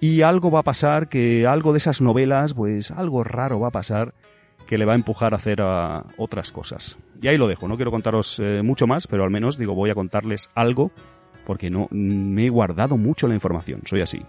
Y 0.00 0.22
algo 0.22 0.50
va 0.50 0.58
a 0.58 0.64
pasar, 0.64 1.08
que 1.08 1.46
algo 1.46 1.70
de 1.70 1.78
esas 1.78 2.00
novelas, 2.00 2.54
pues 2.54 2.90
algo 2.90 3.22
raro 3.22 3.60
va 3.60 3.68
a 3.68 3.70
pasar, 3.70 4.14
que 4.66 4.78
le 4.78 4.84
va 4.84 4.94
a 4.94 4.96
empujar 4.96 5.32
a 5.32 5.36
hacer 5.36 5.62
otras 6.16 6.50
cosas. 6.50 6.98
Y 7.20 7.28
ahí 7.28 7.38
lo 7.38 7.48
dejo, 7.48 7.68
no 7.68 7.76
quiero 7.76 7.90
contaros 7.90 8.38
eh, 8.40 8.62
mucho 8.62 8.86
más, 8.86 9.06
pero 9.06 9.24
al 9.24 9.30
menos 9.30 9.56
digo, 9.56 9.74
voy 9.74 9.90
a 9.90 9.94
contarles 9.94 10.50
algo, 10.54 10.90
porque 11.46 11.70
no 11.70 11.88
me 11.90 12.46
he 12.46 12.50
guardado 12.50 12.96
mucho 12.96 13.28
la 13.28 13.34
información, 13.34 13.82
soy 13.84 14.00
así. 14.00 14.22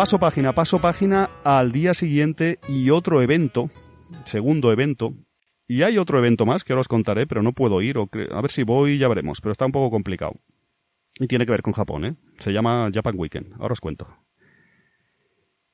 Paso 0.00 0.18
página, 0.18 0.54
paso 0.54 0.78
página 0.78 1.28
al 1.44 1.72
día 1.72 1.92
siguiente 1.92 2.58
y 2.66 2.88
otro 2.88 3.20
evento, 3.20 3.70
segundo 4.24 4.72
evento. 4.72 5.12
Y 5.68 5.82
hay 5.82 5.98
otro 5.98 6.16
evento 6.16 6.46
más 6.46 6.64
que 6.64 6.72
ahora 6.72 6.80
os 6.80 6.88
contaré, 6.88 7.26
pero 7.26 7.42
no 7.42 7.52
puedo 7.52 7.82
ir. 7.82 7.98
O 7.98 8.08
a 8.32 8.40
ver 8.40 8.50
si 8.50 8.62
voy, 8.62 8.96
ya 8.96 9.08
veremos, 9.08 9.42
pero 9.42 9.52
está 9.52 9.66
un 9.66 9.72
poco 9.72 9.90
complicado. 9.90 10.40
Y 11.18 11.26
tiene 11.26 11.44
que 11.44 11.50
ver 11.50 11.60
con 11.60 11.74
Japón, 11.74 12.06
¿eh? 12.06 12.16
Se 12.38 12.50
llama 12.50 12.88
Japan 12.90 13.14
Weekend. 13.14 13.52
Ahora 13.60 13.74
os 13.74 13.80
cuento. 13.82 14.08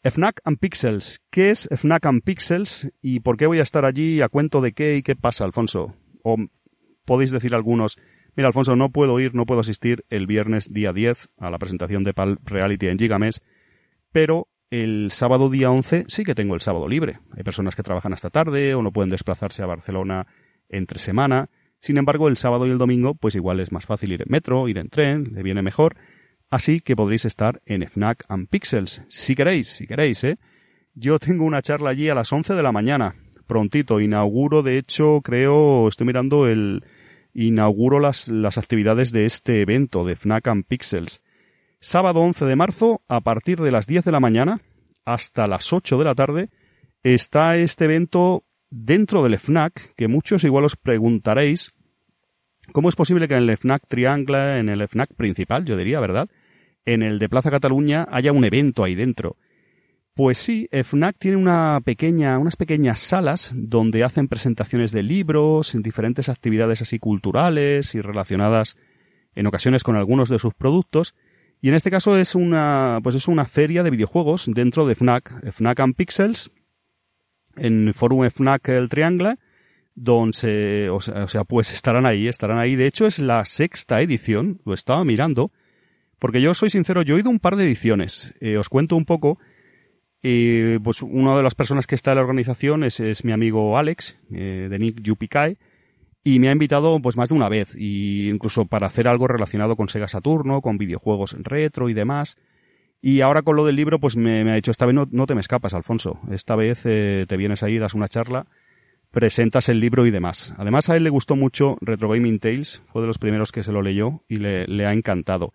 FNAC 0.03 0.41
and 0.43 0.59
Pixels. 0.59 1.21
¿Qué 1.31 1.51
es 1.51 1.69
FNAC 1.71 2.07
and 2.07 2.25
Pixels 2.25 2.91
y 3.01 3.21
por 3.21 3.37
qué 3.37 3.47
voy 3.47 3.61
a 3.61 3.63
estar 3.63 3.85
allí? 3.85 4.23
¿A 4.23 4.29
cuento 4.29 4.61
de 4.61 4.73
qué 4.73 4.97
y 4.97 5.05
qué 5.05 5.15
pasa, 5.15 5.45
Alfonso? 5.45 5.95
O 6.25 6.37
podéis 7.05 7.31
decir 7.31 7.55
algunos, 7.55 7.97
mira, 8.35 8.49
Alfonso, 8.49 8.75
no 8.75 8.91
puedo 8.91 9.21
ir, 9.21 9.37
no 9.37 9.47
puedo 9.47 9.61
asistir 9.61 10.05
el 10.11 10.27
viernes 10.27 10.73
día 10.73 10.93
10 10.93 11.29
a 11.39 11.49
la 11.49 11.59
presentación 11.59 12.03
de 12.03 12.13
PAL 12.13 12.41
Reality 12.45 12.89
en 12.89 12.99
Gigamesh 12.99 13.39
pero 14.17 14.49
el 14.71 15.11
sábado 15.11 15.51
día 15.51 15.71
11 15.71 16.07
sí 16.09 16.25
que 16.25 16.35
tengo 16.35 16.55
el 16.55 16.63
sábado 16.63 16.89
libre. 16.89 17.19
Hay 17.37 17.43
personas 17.43 17.77
que 17.77 17.83
trabajan 17.83 18.15
hasta 18.15 18.31
tarde 18.31 18.75
o 18.75 18.81
no 18.81 18.91
pueden 18.91 19.11
desplazarse 19.11 19.63
a 19.63 19.67
Barcelona 19.67 20.27
entre 20.71 20.99
semana. 20.99 21.51
Sin 21.81 21.99
embargo, 21.99 22.27
el 22.29 22.39
sábado 22.39 22.67
y 22.67 22.71
el 22.71 22.79
domingo, 22.79 23.15
pues 23.15 23.35
igual 23.35 23.61
es 23.61 23.73
más 23.73 23.85
fácil 23.85 24.13
ir 24.13 24.23
en 24.23 24.31
metro, 24.31 24.69
ir 24.69 24.79
en 24.79 24.89
tren, 24.89 25.35
le 25.35 25.43
viene 25.43 25.61
mejor. 25.61 25.97
Así 26.49 26.81
que 26.81 26.97
podréis 26.97 27.27
estar 27.27 27.61
en 27.67 27.87
FNAC 27.87 28.25
and 28.29 28.49
Pixels, 28.49 29.03
si 29.09 29.35
queréis, 29.35 29.67
si 29.69 29.87
queréis, 29.87 30.25
¿eh? 30.25 30.39
Yo 30.95 31.19
tengo 31.19 31.45
una 31.45 31.61
charla 31.61 31.91
allí 31.91 32.09
a 32.09 32.15
las 32.15 32.33
11 32.33 32.55
de 32.55 32.63
la 32.63 32.73
mañana, 32.73 33.17
prontito. 33.47 34.01
Inauguro, 34.01 34.63
de 34.63 34.79
hecho, 34.79 35.21
creo, 35.21 35.89
estoy 35.89 36.07
mirando 36.07 36.49
el, 36.49 36.87
inauguro 37.35 38.01
las, 38.01 38.29
las 38.29 38.57
actividades 38.57 39.13
de 39.13 39.27
este 39.27 39.61
evento 39.61 40.07
de 40.07 40.17
FNAC 40.17 40.49
and 40.49 40.65
Pixels 40.65 41.23
sábado 41.81 42.21
11 42.21 42.45
de 42.47 42.57
marzo, 42.57 43.03
a 43.09 43.21
partir 43.21 43.61
de 43.61 43.71
las 43.71 43.87
10 43.87 44.05
de 44.05 44.13
la 44.13 44.21
mañana 44.21 44.61
hasta 45.05 45.47
las 45.47 45.73
8 45.73 45.99
de 45.99 46.05
la 46.05 46.15
tarde, 46.15 46.51
está 47.03 47.57
este 47.57 47.85
evento 47.85 48.45
dentro 48.71 49.23
del 49.23 49.39
FNAC, 49.39 49.95
que 49.95 50.09
muchos 50.09 50.45
igual 50.45 50.65
os 50.65 50.77
preguntaréis, 50.77 51.75
¿cómo 52.73 52.89
es 52.89 52.97
posible 52.97 53.29
que 53.29 53.35
en 53.35 53.49
el 53.49 53.57
FNAC 53.57 53.87
Triangle, 53.87 54.59
en 54.59 54.69
el 54.69 54.87
FNAC 54.89 55.15
principal, 55.15 55.65
yo 55.65 55.77
diría, 55.77 56.01
¿verdad? 56.01 56.29
En 56.85 57.03
el 57.03 57.19
de 57.19 57.29
Plaza 57.29 57.51
Cataluña 57.51 58.07
haya 58.11 58.33
un 58.33 58.45
evento 58.45 58.85
ahí 58.85 58.95
dentro. 58.95 59.37
Pues 60.15 60.39
sí, 60.39 60.69
FNAC 60.73 61.19
tiene 61.19 61.37
una 61.37 61.79
pequeña, 61.85 62.39
unas 62.39 62.57
pequeñas 62.57 63.01
salas 63.01 63.53
donde 63.55 64.03
hacen 64.03 64.29
presentaciones 64.29 64.91
de 64.91 65.03
libros, 65.03 65.75
en 65.75 65.83
diferentes 65.83 66.29
actividades 66.29 66.81
así 66.81 66.99
culturales 66.99 67.95
y 67.95 68.01
relacionadas 68.01 68.79
en 69.35 69.47
ocasiones 69.47 69.83
con 69.83 69.95
algunos 69.95 70.31
de 70.31 70.39
sus 70.39 70.55
productos. 70.55 71.15
Y 71.61 71.69
en 71.69 71.75
este 71.75 71.91
caso 71.91 72.17
es 72.17 72.35
una, 72.35 73.01
pues 73.03 73.15
es 73.15 73.29
una 73.29 73.47
feria 73.47 73.83
de 73.83 73.91
videojuegos 73.91 74.47
dentro 74.53 74.87
de 74.87 74.95
FNAC, 74.95 75.53
FNAC 75.53 75.81
and 75.81 75.95
Pixels, 75.95 76.51
en 77.57 77.93
Forum 77.95 78.29
FNAC 78.31 78.69
El 78.69 78.89
Triangle, 78.89 79.37
donde, 79.95 80.91
o 80.91 81.01
sea, 81.01 81.25
o 81.25 81.29
sea, 81.29 81.45
pues 81.45 81.73
estarán 81.73 82.07
ahí, 82.07 82.29
estarán 82.29 82.59
ahí. 82.59 82.77
De 82.77 82.87
hecho, 82.87 83.07
es 83.07 83.19
la 83.19 83.45
sexta 83.45 84.01
edición, 84.01 84.61
lo 84.65 84.75
estaba 84.75 85.05
mirando, 85.05 85.51
porque 86.19 86.41
yo 86.41 86.55
soy 86.55 86.71
sincero, 86.71 87.03
yo 87.03 87.17
he 87.17 87.21
ido 87.21 87.31
un 87.31 87.41
par 87.41 87.57
de 87.57 87.65
ediciones. 87.65 88.35
Eh, 88.41 88.57
os 88.59 88.69
cuento 88.69 88.97
un 88.97 89.05
poco. 89.05 89.39
Eh, 90.23 90.81
pues 90.83 91.03
una 91.03 91.37
de 91.37 91.43
las 91.43 91.55
personas 91.55 91.87
que 91.87 91.95
está 91.95 92.11
en 92.11 92.17
la 92.17 92.23
organización 92.23 92.85
es, 92.85 93.01
es 93.01 93.25
mi 93.25 93.33
amigo 93.33 93.79
Alex, 93.79 94.19
eh, 94.33 94.67
de 94.69 94.79
Nick 94.79 95.01
Yupikai, 95.01 95.57
y 96.27 96.41
me 96.41 96.49
ha 96.49 96.53
invitado 96.53 96.99
pues 97.01 97.17
más 97.17 97.29
de 97.29 97.37
una 97.37 97.49
vez, 97.49 97.77
y 97.79 98.29
incluso 98.29 98.65
para 98.65 98.89
hacer 98.89 99.07
algo 99.07 99.29
relacionado 99.29 99.77
con 99.77 99.89
Sega 99.89 100.09
Saturno, 100.09 100.61
con 100.61 100.77
videojuegos 100.77 101.37
retro 101.39 101.89
y 101.89 101.95
demás. 101.95 102.37
Y 103.01 103.21
ahora 103.21 103.43
con 103.43 103.55
lo 103.55 103.65
del 103.65 103.77
libro, 103.77 104.01
pues 104.01 104.17
me, 104.17 104.51
ha 104.51 104.57
dicho, 104.57 104.73
esta 104.73 104.87
vez 104.87 104.97
no, 104.97 105.27
te 105.27 105.35
me 105.37 105.41
escapas, 105.41 105.73
Alfonso. 105.73 106.19
Esta 106.33 106.57
vez 106.57 106.83
eh, 106.85 107.27
te 107.29 107.37
vienes 107.37 107.63
ahí, 107.63 107.79
das 107.79 107.95
una 107.95 108.09
charla, 108.09 108.49
presentas 109.13 109.69
el 109.69 109.79
libro 109.79 110.05
y 110.05 110.11
demás. 110.11 110.53
Además, 110.59 110.91
a 110.91 110.97
él 110.97 111.05
le 111.05 111.11
gustó 111.11 111.37
mucho 111.37 111.77
Retro 111.81 112.09
Gaming 112.09 112.41
Tales, 112.41 112.83
fue 112.89 113.03
de 113.03 113.07
los 113.07 113.19
primeros 113.19 113.53
que 113.53 113.63
se 113.63 113.71
lo 113.71 113.81
leyó 113.81 114.25
y 114.29 114.39
le, 114.39 114.67
le 114.67 114.85
ha 114.85 114.93
encantado. 114.93 115.53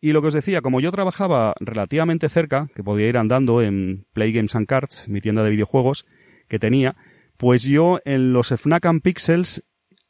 Y 0.00 0.10
lo 0.10 0.20
que 0.20 0.28
os 0.28 0.34
decía, 0.34 0.62
como 0.62 0.80
yo 0.80 0.90
trabajaba 0.90 1.54
relativamente 1.60 2.28
cerca, 2.28 2.66
que 2.74 2.82
podía 2.82 3.06
ir 3.06 3.18
andando 3.18 3.62
en 3.62 4.04
Play 4.14 4.32
Games 4.32 4.56
and 4.56 4.66
Cards, 4.66 5.08
mi 5.08 5.20
tienda 5.20 5.44
de 5.44 5.50
videojuegos 5.50 6.06
que 6.48 6.58
tenía, 6.58 6.96
pues 7.36 7.62
yo 7.62 8.00
en 8.04 8.32
los 8.32 8.48
Fnac 8.48 8.84
and 8.86 9.00
Pixels 9.00 9.62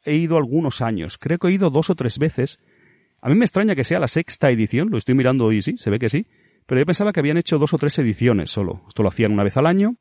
he 0.09 0.15
ido 0.15 0.37
algunos 0.37 0.81
años. 0.81 1.17
Creo 1.17 1.37
que 1.37 1.47
he 1.47 1.51
ido 1.51 1.69
dos 1.69 1.89
o 1.89 1.95
tres 1.95 2.19
veces. 2.19 2.59
A 3.21 3.29
mí 3.29 3.35
me 3.35 3.45
extraña 3.45 3.75
que 3.75 3.83
sea 3.83 3.99
la 3.99 4.07
sexta 4.07 4.49
edición, 4.49 4.89
lo 4.89 4.97
estoy 4.97 5.15
mirando 5.15 5.45
hoy, 5.45 5.61
sí, 5.61 5.77
se 5.77 5.89
ve 5.89 5.99
que 5.99 6.09
sí. 6.09 6.25
Pero 6.65 6.81
yo 6.81 6.85
pensaba 6.85 7.11
que 7.11 7.19
habían 7.19 7.37
hecho 7.37 7.57
dos 7.57 7.73
o 7.73 7.77
tres 7.77 7.97
ediciones 7.99 8.51
solo. 8.51 8.83
Esto 8.87 9.03
lo 9.03 9.09
hacían 9.09 9.31
una 9.31 9.43
vez 9.43 9.57
al 9.57 9.65
año. 9.65 9.95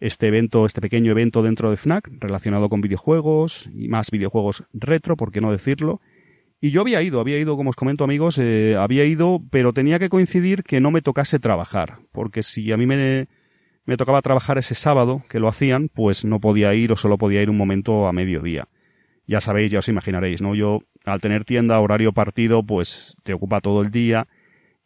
Este 0.00 0.28
evento, 0.28 0.66
este 0.66 0.80
pequeño 0.80 1.12
evento 1.12 1.42
dentro 1.42 1.70
de 1.70 1.76
FNAC, 1.76 2.10
relacionado 2.20 2.68
con 2.68 2.80
videojuegos 2.80 3.68
y 3.74 3.88
más 3.88 4.10
videojuegos 4.10 4.64
retro, 4.72 5.16
por 5.16 5.30
qué 5.32 5.40
no 5.40 5.50
decirlo. 5.50 6.00
Y 6.60 6.70
yo 6.70 6.82
había 6.82 7.00
ido, 7.00 7.20
había 7.20 7.38
ido, 7.38 7.56
como 7.56 7.70
os 7.70 7.76
comento 7.76 8.04
amigos, 8.04 8.38
eh, 8.38 8.76
había 8.78 9.06
ido, 9.06 9.40
pero 9.50 9.72
tenía 9.72 9.98
que 9.98 10.10
coincidir 10.10 10.62
que 10.62 10.80
no 10.80 10.90
me 10.90 11.00
tocase 11.00 11.38
trabajar, 11.38 12.00
porque 12.12 12.42
si 12.42 12.70
a 12.70 12.76
mí 12.76 12.86
me, 12.86 13.28
me 13.86 13.96
tocaba 13.96 14.20
trabajar 14.20 14.58
ese 14.58 14.74
sábado, 14.74 15.24
que 15.30 15.40
lo 15.40 15.48
hacían, 15.48 15.88
pues 15.88 16.24
no 16.24 16.38
podía 16.38 16.74
ir 16.74 16.92
o 16.92 16.96
solo 16.96 17.16
podía 17.16 17.42
ir 17.42 17.48
un 17.48 17.56
momento 17.56 18.06
a 18.06 18.12
mediodía. 18.12 18.68
Ya 19.30 19.40
sabéis, 19.40 19.70
ya 19.70 19.78
os 19.78 19.88
imaginaréis, 19.88 20.42
¿no? 20.42 20.56
Yo, 20.56 20.80
al 21.04 21.20
tener 21.20 21.44
tienda, 21.44 21.78
horario 21.78 22.10
partido, 22.10 22.64
pues 22.64 23.16
te 23.22 23.32
ocupa 23.32 23.60
todo 23.60 23.80
el 23.80 23.92
día, 23.92 24.26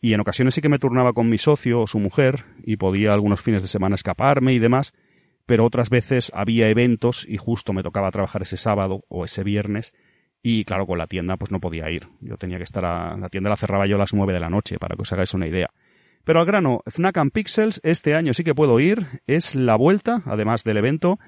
y 0.02 0.12
en 0.12 0.20
ocasiones 0.20 0.52
sí 0.52 0.60
que 0.60 0.68
me 0.68 0.78
turnaba 0.78 1.14
con 1.14 1.30
mi 1.30 1.38
socio 1.38 1.80
o 1.80 1.86
su 1.86 1.98
mujer, 1.98 2.44
y 2.62 2.76
podía 2.76 3.14
algunos 3.14 3.40
fines 3.40 3.62
de 3.62 3.68
semana 3.68 3.94
escaparme 3.94 4.52
y 4.52 4.58
demás, 4.58 4.92
pero 5.46 5.64
otras 5.64 5.88
veces 5.88 6.30
había 6.34 6.68
eventos 6.68 7.26
y 7.26 7.38
justo 7.38 7.72
me 7.72 7.82
tocaba 7.82 8.10
trabajar 8.10 8.42
ese 8.42 8.58
sábado 8.58 9.02
o 9.08 9.24
ese 9.24 9.44
viernes, 9.44 9.94
y 10.42 10.66
claro, 10.66 10.86
con 10.86 10.98
la 10.98 11.06
tienda 11.06 11.38
pues 11.38 11.50
no 11.50 11.58
podía 11.58 11.88
ir. 11.88 12.08
Yo 12.20 12.36
tenía 12.36 12.58
que 12.58 12.64
estar 12.64 12.84
a... 12.84 13.16
La 13.16 13.30
tienda 13.30 13.48
la 13.48 13.56
cerraba 13.56 13.86
yo 13.86 13.96
a 13.96 14.00
las 14.00 14.12
nueve 14.12 14.34
de 14.34 14.40
la 14.40 14.50
noche, 14.50 14.78
para 14.78 14.94
que 14.94 15.00
os 15.00 15.12
hagáis 15.14 15.32
una 15.32 15.48
idea. 15.48 15.70
Pero 16.22 16.40
al 16.40 16.44
grano, 16.44 16.82
Fnac 16.86 17.16
and 17.16 17.32
Pixels, 17.32 17.80
este 17.82 18.14
año 18.14 18.34
sí 18.34 18.44
que 18.44 18.54
puedo 18.54 18.78
ir. 18.78 19.22
Es 19.26 19.54
la 19.54 19.76
vuelta, 19.76 20.22
además 20.26 20.64
del 20.64 20.76
evento, 20.76 21.18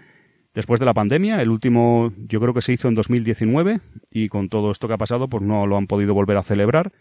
después 0.56 0.80
de 0.80 0.86
la 0.86 0.94
pandemia. 0.94 1.40
El 1.40 1.50
último 1.50 2.12
yo 2.16 2.40
creo 2.40 2.54
que 2.54 2.62
se 2.62 2.72
hizo 2.72 2.88
en 2.88 2.94
2019 2.96 3.80
y 4.10 4.28
con 4.28 4.48
todo 4.48 4.72
esto 4.72 4.88
que 4.88 4.94
ha 4.94 4.98
pasado 4.98 5.28
pues 5.28 5.44
no 5.44 5.66
lo 5.66 5.76
han 5.76 5.86
podido 5.86 6.14
volver 6.14 6.38
a 6.38 6.42
celebrar. 6.42 6.92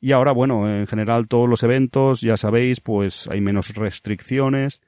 Y 0.00 0.12
ahora, 0.12 0.32
bueno, 0.32 0.68
en 0.68 0.86
general 0.86 1.28
todos 1.28 1.48
los 1.48 1.62
eventos, 1.62 2.20
ya 2.20 2.36
sabéis, 2.36 2.80
pues 2.80 3.28
hay 3.28 3.40
menos 3.40 3.74
restricciones, 3.74 4.82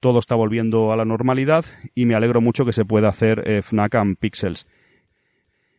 todo 0.00 0.18
está 0.18 0.34
volviendo 0.34 0.92
a 0.92 0.96
la 0.96 1.04
normalidad 1.04 1.64
y 1.94 2.06
me 2.06 2.14
alegro 2.14 2.40
mucho 2.40 2.64
que 2.64 2.72
se 2.72 2.84
pueda 2.84 3.08
hacer 3.08 3.42
eh, 3.46 3.62
Fnac 3.62 3.94
and 3.94 4.16
Pixels. 4.16 4.66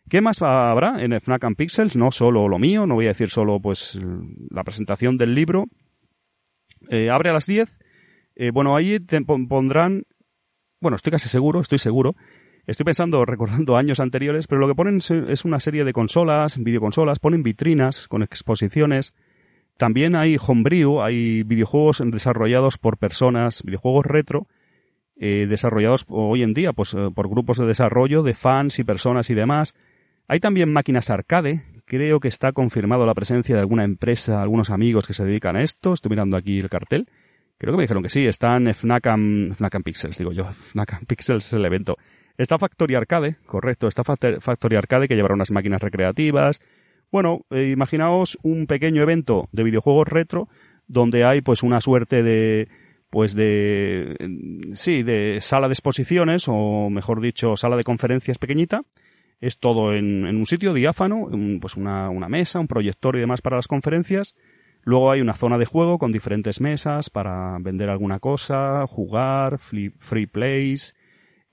¿Qué 0.09 0.21
más 0.21 0.41
habrá 0.41 1.03
en 1.03 1.19
Fnac 1.19 1.43
and 1.43 1.55
Pixels? 1.55 1.95
No 1.95 2.11
solo 2.11 2.47
lo 2.47 2.59
mío, 2.59 2.85
no 2.85 2.95
voy 2.95 3.05
a 3.05 3.09
decir 3.09 3.29
solo 3.29 3.59
pues 3.59 3.99
la 4.49 4.63
presentación 4.63 5.17
del 5.17 5.33
libro. 5.33 5.65
Eh, 6.89 7.09
abre 7.09 7.31
a 7.31 7.33
las 7.33 7.47
10. 7.47 7.79
Eh, 8.35 8.51
bueno, 8.51 8.75
ahí 8.75 8.99
te 8.99 9.21
pondrán, 9.21 10.05
bueno, 10.83 10.97
estoy 10.97 11.11
casi 11.11 11.29
seguro, 11.29 11.61
estoy 11.61 11.79
seguro. 11.79 12.15
Estoy 12.67 12.83
pensando, 12.83 13.25
recordando 13.25 13.75
años 13.77 13.99
anteriores, 13.99 14.47
pero 14.47 14.61
lo 14.61 14.67
que 14.67 14.75
ponen 14.75 14.97
es 14.97 15.45
una 15.45 15.59
serie 15.59 15.83
de 15.83 15.93
consolas, 15.93 16.61
videoconsolas, 16.61 17.19
ponen 17.19 17.41
vitrinas 17.41 18.07
con 18.07 18.21
exposiciones. 18.21 19.15
También 19.77 20.15
hay 20.15 20.37
homebrew, 20.39 21.01
hay 21.01 21.43
videojuegos 21.43 22.03
desarrollados 22.05 22.77
por 22.77 22.97
personas, 22.97 23.63
videojuegos 23.63 24.05
retro, 24.05 24.47
eh, 25.15 25.47
desarrollados 25.47 26.05
hoy 26.09 26.43
en 26.43 26.53
día 26.53 26.73
pues, 26.73 26.95
por 27.15 27.29
grupos 27.29 27.57
de 27.57 27.65
desarrollo 27.65 28.21
de 28.21 28.35
fans 28.35 28.77
y 28.77 28.83
personas 28.83 29.29
y 29.29 29.33
demás. 29.33 29.75
Hay 30.27 30.39
también 30.39 30.71
máquinas 30.71 31.09
arcade. 31.09 31.63
Creo 31.85 32.19
que 32.19 32.27
está 32.27 32.51
confirmado 32.51 33.05
la 33.05 33.13
presencia 33.13 33.55
de 33.55 33.61
alguna 33.61 33.83
empresa, 33.83 34.41
algunos 34.41 34.69
amigos 34.69 35.07
que 35.07 35.13
se 35.13 35.25
dedican 35.25 35.55
a 35.55 35.63
esto. 35.63 35.93
Estoy 35.93 36.09
mirando 36.09 36.37
aquí 36.37 36.59
el 36.59 36.69
cartel. 36.69 37.07
Creo 37.63 37.75
que 37.75 37.77
me 37.77 37.83
dijeron 37.83 38.03
que 38.03 38.09
sí. 38.09 38.27
Están 38.27 38.73
Fnac 38.73 39.07
and, 39.07 39.83
Pixels, 39.85 40.17
digo 40.17 40.33
yo. 40.33 40.51
Fnac 40.73 41.05
Pixels 41.05 41.45
es 41.47 41.53
el 41.53 41.63
evento. 41.63 41.95
Está 42.37 42.59
Factory 42.59 42.95
Arcade, 42.95 43.37
correcto. 43.45 43.87
Está 43.87 44.03
Factory 44.03 44.75
Arcade 44.75 45.07
que 45.07 45.15
llevará 45.15 45.33
unas 45.33 45.49
máquinas 45.49 45.81
recreativas. 45.81 46.59
Bueno, 47.09 47.45
eh, 47.51 47.69
imaginaos 47.69 48.37
un 48.43 48.67
pequeño 48.67 49.01
evento 49.01 49.47
de 49.53 49.63
videojuegos 49.63 50.09
retro 50.09 50.49
donde 50.87 51.23
hay 51.23 51.39
pues 51.39 51.63
una 51.63 51.79
suerte 51.79 52.21
de 52.21 52.67
pues 53.09 53.33
de 53.33 54.17
sí, 54.73 55.03
de 55.03 55.39
sala 55.39 55.69
de 55.69 55.73
exposiciones 55.73 56.47
o 56.49 56.89
mejor 56.89 57.21
dicho, 57.21 57.55
sala 57.55 57.77
de 57.77 57.85
conferencias 57.85 58.39
pequeñita 58.39 58.81
es 59.39 59.59
todo 59.59 59.93
en, 59.93 60.25
un 60.25 60.45
sitio 60.45 60.73
diáfano, 60.73 61.29
pues 61.59 61.75
una, 61.75 62.09
mesa, 62.29 62.59
un 62.61 62.67
proyector 62.67 63.15
y 63.17 63.19
demás 63.19 63.41
para 63.41 63.57
las 63.57 63.67
conferencias. 63.67 64.35
Luego 64.83 65.11
hay 65.11 65.21
una 65.21 65.33
zona 65.33 65.57
de 65.57 65.65
juego 65.65 65.97
con 65.97 66.11
diferentes 66.11 66.59
mesas 66.59 67.09
para 67.09 67.57
vender 67.59 67.89
alguna 67.89 68.19
cosa, 68.19 68.85
jugar, 68.87 69.57
free, 69.59 70.25
plays, 70.27 70.95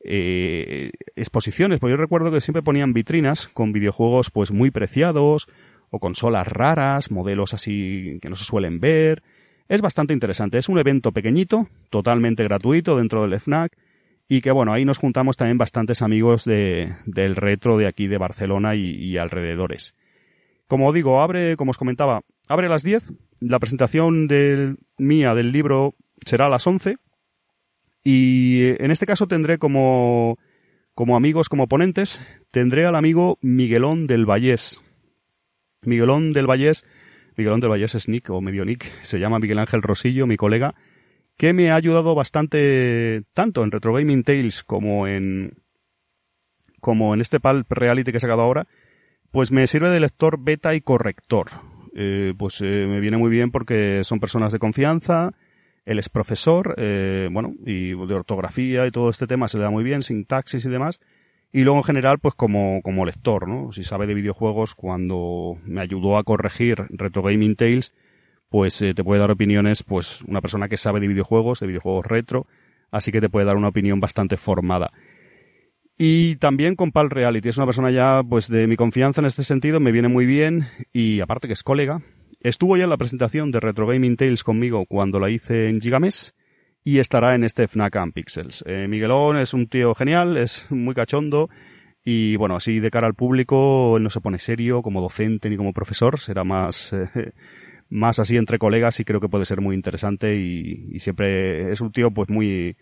eh, 0.05 0.91
exposiciones. 1.15 1.79
Porque 1.79 1.93
yo 1.93 1.97
recuerdo 1.97 2.33
que 2.33 2.41
siempre 2.41 2.63
ponían 2.63 2.93
vitrinas 2.93 3.49
con 3.49 3.73
videojuegos 3.73 4.31
pues 4.31 4.51
muy 4.51 4.71
preciados 4.71 5.49
o 5.91 6.01
consolas 6.01 6.47
raras, 6.49 7.11
modelos 7.11 7.55
así 7.55 8.19
que 8.21 8.29
no 8.29 8.37
se 8.37 8.45
suelen 8.45 8.81
ver. 8.81 9.23
Es 9.69 9.81
bastante 9.81 10.13
interesante. 10.13 10.59
Es 10.59 10.69
un 10.69 10.79
evento 10.79 11.13
pequeñito, 11.13 11.69
totalmente 11.91 12.43
gratuito 12.43 12.97
dentro 12.97 13.23
del 13.23 13.39
FNAC 13.39 13.77
y 14.33 14.43
que 14.43 14.53
bueno, 14.53 14.73
ahí 14.73 14.85
nos 14.85 14.99
juntamos 14.99 15.37
también 15.37 15.59
bastantes 15.59 16.03
amigos 16.03 16.45
de, 16.45 16.95
del 17.05 17.35
retro 17.35 17.77
de 17.77 17.89
aquí 17.89 18.07
de 18.07 18.17
Barcelona 18.17 18.77
y, 18.77 19.17
alrededores. 19.17 19.97
Como 20.69 20.93
digo, 20.93 21.21
abre, 21.21 21.57
como 21.57 21.73
os 21.73 21.79
comentaba, 21.79 22.23
abre 22.51 22.67
a 22.67 22.71
las 22.71 22.83
10, 22.83 23.13
la 23.39 23.61
presentación 23.61 24.27
del, 24.27 24.79
mía 24.99 25.37
del 25.37 25.53
libro 25.53 25.95
será 26.27 26.47
a 26.47 26.49
las 26.49 26.67
11 26.67 26.97
y 28.03 28.63
en 28.83 28.91
este 28.91 29.07
caso 29.07 29.29
tendré 29.29 29.59
como, 29.59 30.37
como 30.95 31.15
amigos, 31.15 31.49
como 31.49 31.69
ponentes, 31.69 32.21
tendré 32.51 32.87
al 32.87 32.97
amigo 32.97 33.39
Miguelón 33.41 34.09
del 34.09 34.29
Vallés. 34.29 34.83
Miguelón 35.83 36.33
del 36.33 36.49
Vallés, 36.49 36.85
Miguelón 37.37 37.61
del 37.61 37.71
Vallés 37.71 37.95
es 37.95 38.09
Nick 38.09 38.29
o 38.31 38.41
medio 38.41 38.65
Nick, 38.65 39.01
se 39.03 39.21
llama 39.21 39.39
Miguel 39.39 39.61
Ángel 39.61 39.81
Rosillo, 39.81 40.27
mi 40.27 40.37
colega, 40.37 40.75
que 41.37 41.53
me 41.53 41.71
ha 41.71 41.77
ayudado 41.77 42.17
bastante 42.17 43.23
tanto 43.33 43.63
en 43.63 43.71
Retro 43.71 43.95
Gaming 43.95 44.25
Tales 44.25 44.65
como 44.65 45.07
en 45.07 45.63
como 46.81 47.15
en 47.15 47.21
este 47.21 47.39
Palp 47.39 47.71
Reality 47.71 48.11
que 48.11 48.17
he 48.19 48.21
sacado 48.21 48.43
ahora, 48.43 48.67
pues 49.31 49.53
me 49.53 49.69
sirve 49.69 49.91
de 49.91 50.01
lector 50.01 50.43
beta 50.43 50.75
y 50.75 50.81
corrector. 50.81 51.70
Eh, 51.95 52.35
pues 52.39 52.61
eh, 52.61 52.87
me 52.87 53.01
viene 53.01 53.17
muy 53.17 53.31
bien 53.31 53.51
porque 53.51 54.03
son 54.05 54.21
personas 54.21 54.53
de 54.53 54.59
confianza, 54.59 55.33
él 55.85 55.99
es 55.99 56.09
profesor, 56.09 56.75
eh, 56.79 57.29
bueno, 57.33 57.55
y 57.65 57.91
de 57.91 58.15
ortografía 58.15 58.87
y 58.87 58.91
todo 58.91 59.11
este 59.11 59.27
tema 59.27 59.49
se 59.49 59.59
le 59.59 59.65
da 59.65 59.71
muy 59.71 59.83
bien, 59.83 60.03
sintaxis 60.03 60.65
y 60.65 60.69
demás. 60.69 61.01
Y 61.53 61.65
luego 61.65 61.79
en 61.79 61.85
general, 61.85 62.19
pues 62.21 62.35
como, 62.35 62.81
como 62.83 63.05
lector, 63.05 63.49
¿no? 63.49 63.73
Si 63.73 63.83
sabe 63.83 64.07
de 64.07 64.15
videojuegos, 64.15 64.75
cuando 64.77 65.59
me 65.65 65.81
ayudó 65.81 66.17
a 66.17 66.23
corregir 66.23 66.87
Retro 66.91 67.23
Gaming 67.23 67.57
Tales, 67.57 67.93
pues 68.51 68.81
eh, 68.83 68.95
te 68.95 69.03
puede 69.03 69.21
dar 69.21 69.31
opiniones, 69.31 69.83
pues 69.83 70.23
una 70.23 70.41
persona 70.41 70.69
que 70.69 70.77
sabe 70.77 71.01
de 71.01 71.09
videojuegos, 71.09 71.61
de 71.61 71.67
videojuegos 71.67 72.07
retro, 72.07 72.47
así 72.91 73.11
que 73.11 73.21
te 73.21 73.29
puede 73.29 73.47
dar 73.47 73.57
una 73.57 73.69
opinión 73.69 74.01
bastante 74.01 74.37
formada. 74.37 74.93
Y 76.03 76.37
también 76.37 76.77
con 76.77 76.93
Pal 76.93 77.11
Reality, 77.11 77.51
es 77.51 77.59
una 77.59 77.67
persona 77.67 77.91
ya 77.91 78.23
pues 78.27 78.49
de 78.49 78.67
mi 78.67 78.75
confianza 78.75 79.21
en 79.21 79.27
este 79.27 79.45
sentido, 79.45 79.81
me 79.81 79.93
viene 79.93 80.09
muy 80.09 80.25
bien 80.25 80.67
y 80.95 81.21
aparte 81.21 81.47
que 81.47 81.53
es 81.53 81.63
colega. 81.63 82.01
Estuvo 82.41 82.79
ya 82.79 82.85
en 82.85 82.91
la 82.91 82.97
presentación 82.97 83.51
de 83.51 83.61
Retro 83.61 83.87
Gaming 83.87 84.17
Tales 84.17 84.43
conmigo 84.43 84.87
cuando 84.87 85.21
la 85.21 85.29
hice 85.29 85.69
en 85.69 85.79
Gigames 85.79 86.35
y 86.85 87.01
estará 87.01 87.35
en 87.35 87.45
este 87.45 87.69
Fnac 87.69 87.99
Pixels. 88.15 88.65
Eh, 88.67 88.89
Miguelón 88.89 89.37
es 89.37 89.53
un 89.53 89.67
tío 89.69 89.95
genial, 89.95 90.39
es 90.39 90.71
muy 90.71 90.95
cachondo 90.95 91.51
y 92.03 92.35
bueno, 92.37 92.57
así 92.57 92.81
de 92.81 92.91
cara 92.91 93.07
al 93.07 93.15
público 93.15 93.99
él 93.99 94.03
no 94.03 94.09
se 94.09 94.23
pone 94.23 94.39
serio 94.39 94.81
como 94.81 95.03
docente 95.03 95.51
ni 95.51 95.59
como 95.59 95.75
profesor, 95.75 96.19
será 96.19 96.45
más 96.45 96.95
eh, 96.95 97.33
más 97.91 98.19
así 98.19 98.39
entre 98.39 98.59
colegas 98.59 99.01
y 99.01 99.05
creo 99.05 99.21
que 99.21 99.29
puede 99.29 99.45
ser 99.45 99.61
muy 99.61 99.77
interesante 99.77 100.35
y, 100.35 100.93
y 100.93 100.99
siempre 101.01 101.71
es 101.71 101.83
un 101.83 101.93
tío 101.93 102.11
pues 102.11 102.31
muy 102.31 102.79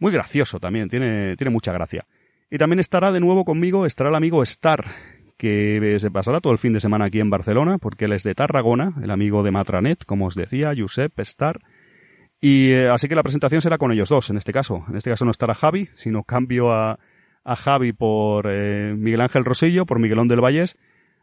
muy 0.00 0.10
gracioso 0.10 0.58
también, 0.58 0.88
tiene 0.88 1.36
tiene 1.36 1.52
mucha 1.52 1.72
gracia. 1.72 2.04
Y 2.50 2.58
también 2.58 2.80
estará 2.80 3.12
de 3.12 3.20
nuevo 3.20 3.44
conmigo, 3.44 3.84
estará 3.84 4.08
el 4.08 4.16
amigo 4.16 4.42
Star, 4.42 4.86
que 5.36 5.96
se 6.00 6.10
pasará 6.10 6.40
todo 6.40 6.52
el 6.52 6.58
fin 6.58 6.72
de 6.72 6.80
semana 6.80 7.06
aquí 7.06 7.20
en 7.20 7.30
Barcelona, 7.30 7.78
porque 7.78 8.06
él 8.06 8.12
es 8.12 8.22
de 8.22 8.34
Tarragona, 8.34 8.94
el 9.02 9.10
amigo 9.10 9.42
de 9.42 9.50
Matranet, 9.50 10.04
como 10.04 10.26
os 10.26 10.34
decía, 10.34 10.72
Josep 10.76 11.18
Star. 11.20 11.60
Y 12.40 12.70
eh, 12.70 12.88
así 12.88 13.08
que 13.08 13.14
la 13.14 13.22
presentación 13.22 13.60
será 13.60 13.76
con 13.76 13.92
ellos 13.92 14.08
dos, 14.08 14.30
en 14.30 14.38
este 14.38 14.52
caso. 14.52 14.84
En 14.88 14.96
este 14.96 15.10
caso 15.10 15.24
no 15.24 15.30
estará 15.30 15.54
Javi, 15.54 15.90
sino 15.92 16.22
cambio 16.24 16.72
a, 16.72 16.98
a 17.44 17.56
Javi 17.56 17.92
por 17.92 18.46
eh, 18.48 18.94
Miguel 18.96 19.20
Ángel 19.20 19.44
Rosillo, 19.44 19.84
por 19.84 19.98
Miguelón 19.98 20.28
del 20.28 20.40
Vallés. 20.40 20.78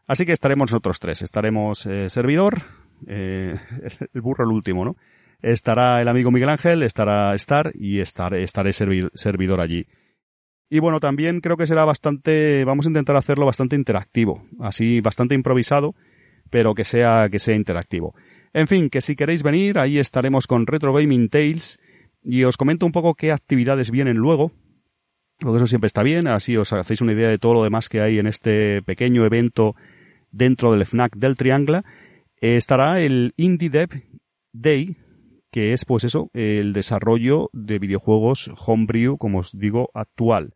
Así 0.06 0.26
que 0.26 0.32
estaremos 0.32 0.70
nosotros 0.70 1.00
tres. 1.00 1.22
Estaremos 1.22 1.86
eh, 1.86 2.08
servidor, 2.08 2.62
el 3.06 3.58
burro 4.14 4.44
el 4.44 4.52
último, 4.52 4.84
¿no? 4.84 4.96
Estará 5.42 6.00
el 6.00 6.08
amigo 6.08 6.30
Miguel 6.30 6.48
Ángel, 6.48 6.82
estará 6.82 7.34
Star 7.34 7.72
y 7.74 7.98
estaré, 7.98 8.42
estaré 8.42 8.72
servidor 8.72 9.60
allí. 9.60 9.86
Y 10.68 10.80
bueno, 10.80 10.98
también 10.98 11.40
creo 11.40 11.56
que 11.56 11.66
será 11.66 11.84
bastante, 11.84 12.64
vamos 12.64 12.86
a 12.86 12.88
intentar 12.88 13.16
hacerlo 13.16 13.46
bastante 13.46 13.76
interactivo, 13.76 14.44
así 14.60 15.00
bastante 15.00 15.34
improvisado, 15.34 15.94
pero 16.50 16.74
que 16.74 16.84
sea, 16.84 17.28
que 17.30 17.38
sea 17.38 17.54
interactivo. 17.54 18.14
En 18.52 18.66
fin, 18.66 18.90
que 18.90 19.00
si 19.00 19.14
queréis 19.14 19.42
venir, 19.42 19.78
ahí 19.78 19.98
estaremos 19.98 20.46
con 20.46 20.66
Retro 20.66 20.92
Gaming 20.92 21.28
Tales 21.28 21.78
y 22.22 22.42
os 22.44 22.56
comento 22.56 22.86
un 22.86 22.92
poco 22.92 23.14
qué 23.14 23.30
actividades 23.30 23.90
vienen 23.90 24.16
luego, 24.16 24.50
porque 25.38 25.58
eso 25.58 25.66
siempre 25.66 25.86
está 25.86 26.02
bien, 26.02 26.26
así 26.26 26.56
os 26.56 26.72
hacéis 26.72 27.00
una 27.00 27.12
idea 27.12 27.28
de 27.28 27.38
todo 27.38 27.54
lo 27.54 27.62
demás 27.62 27.88
que 27.88 28.00
hay 28.00 28.18
en 28.18 28.26
este 28.26 28.82
pequeño 28.82 29.24
evento 29.24 29.76
dentro 30.30 30.72
del 30.72 30.86
FNAC 30.86 31.16
del 31.16 31.36
Triangla. 31.36 31.84
estará 32.40 33.00
el 33.00 33.34
Indie 33.36 33.70
Dev 33.70 34.02
Day, 34.52 34.96
que 35.56 35.72
es 35.72 35.86
pues 35.86 36.04
eso, 36.04 36.28
el 36.34 36.74
desarrollo 36.74 37.48
de 37.54 37.78
videojuegos 37.78 38.50
homebrew, 38.66 39.16
como 39.16 39.38
os 39.38 39.58
digo, 39.58 39.88
actual. 39.94 40.52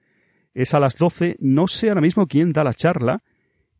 Es 0.52 0.74
a 0.74 0.78
las 0.78 0.98
12, 0.98 1.38
no 1.40 1.68
sé 1.68 1.88
ahora 1.88 2.02
mismo 2.02 2.26
quién 2.26 2.52
da 2.52 2.64
la 2.64 2.74
charla, 2.74 3.22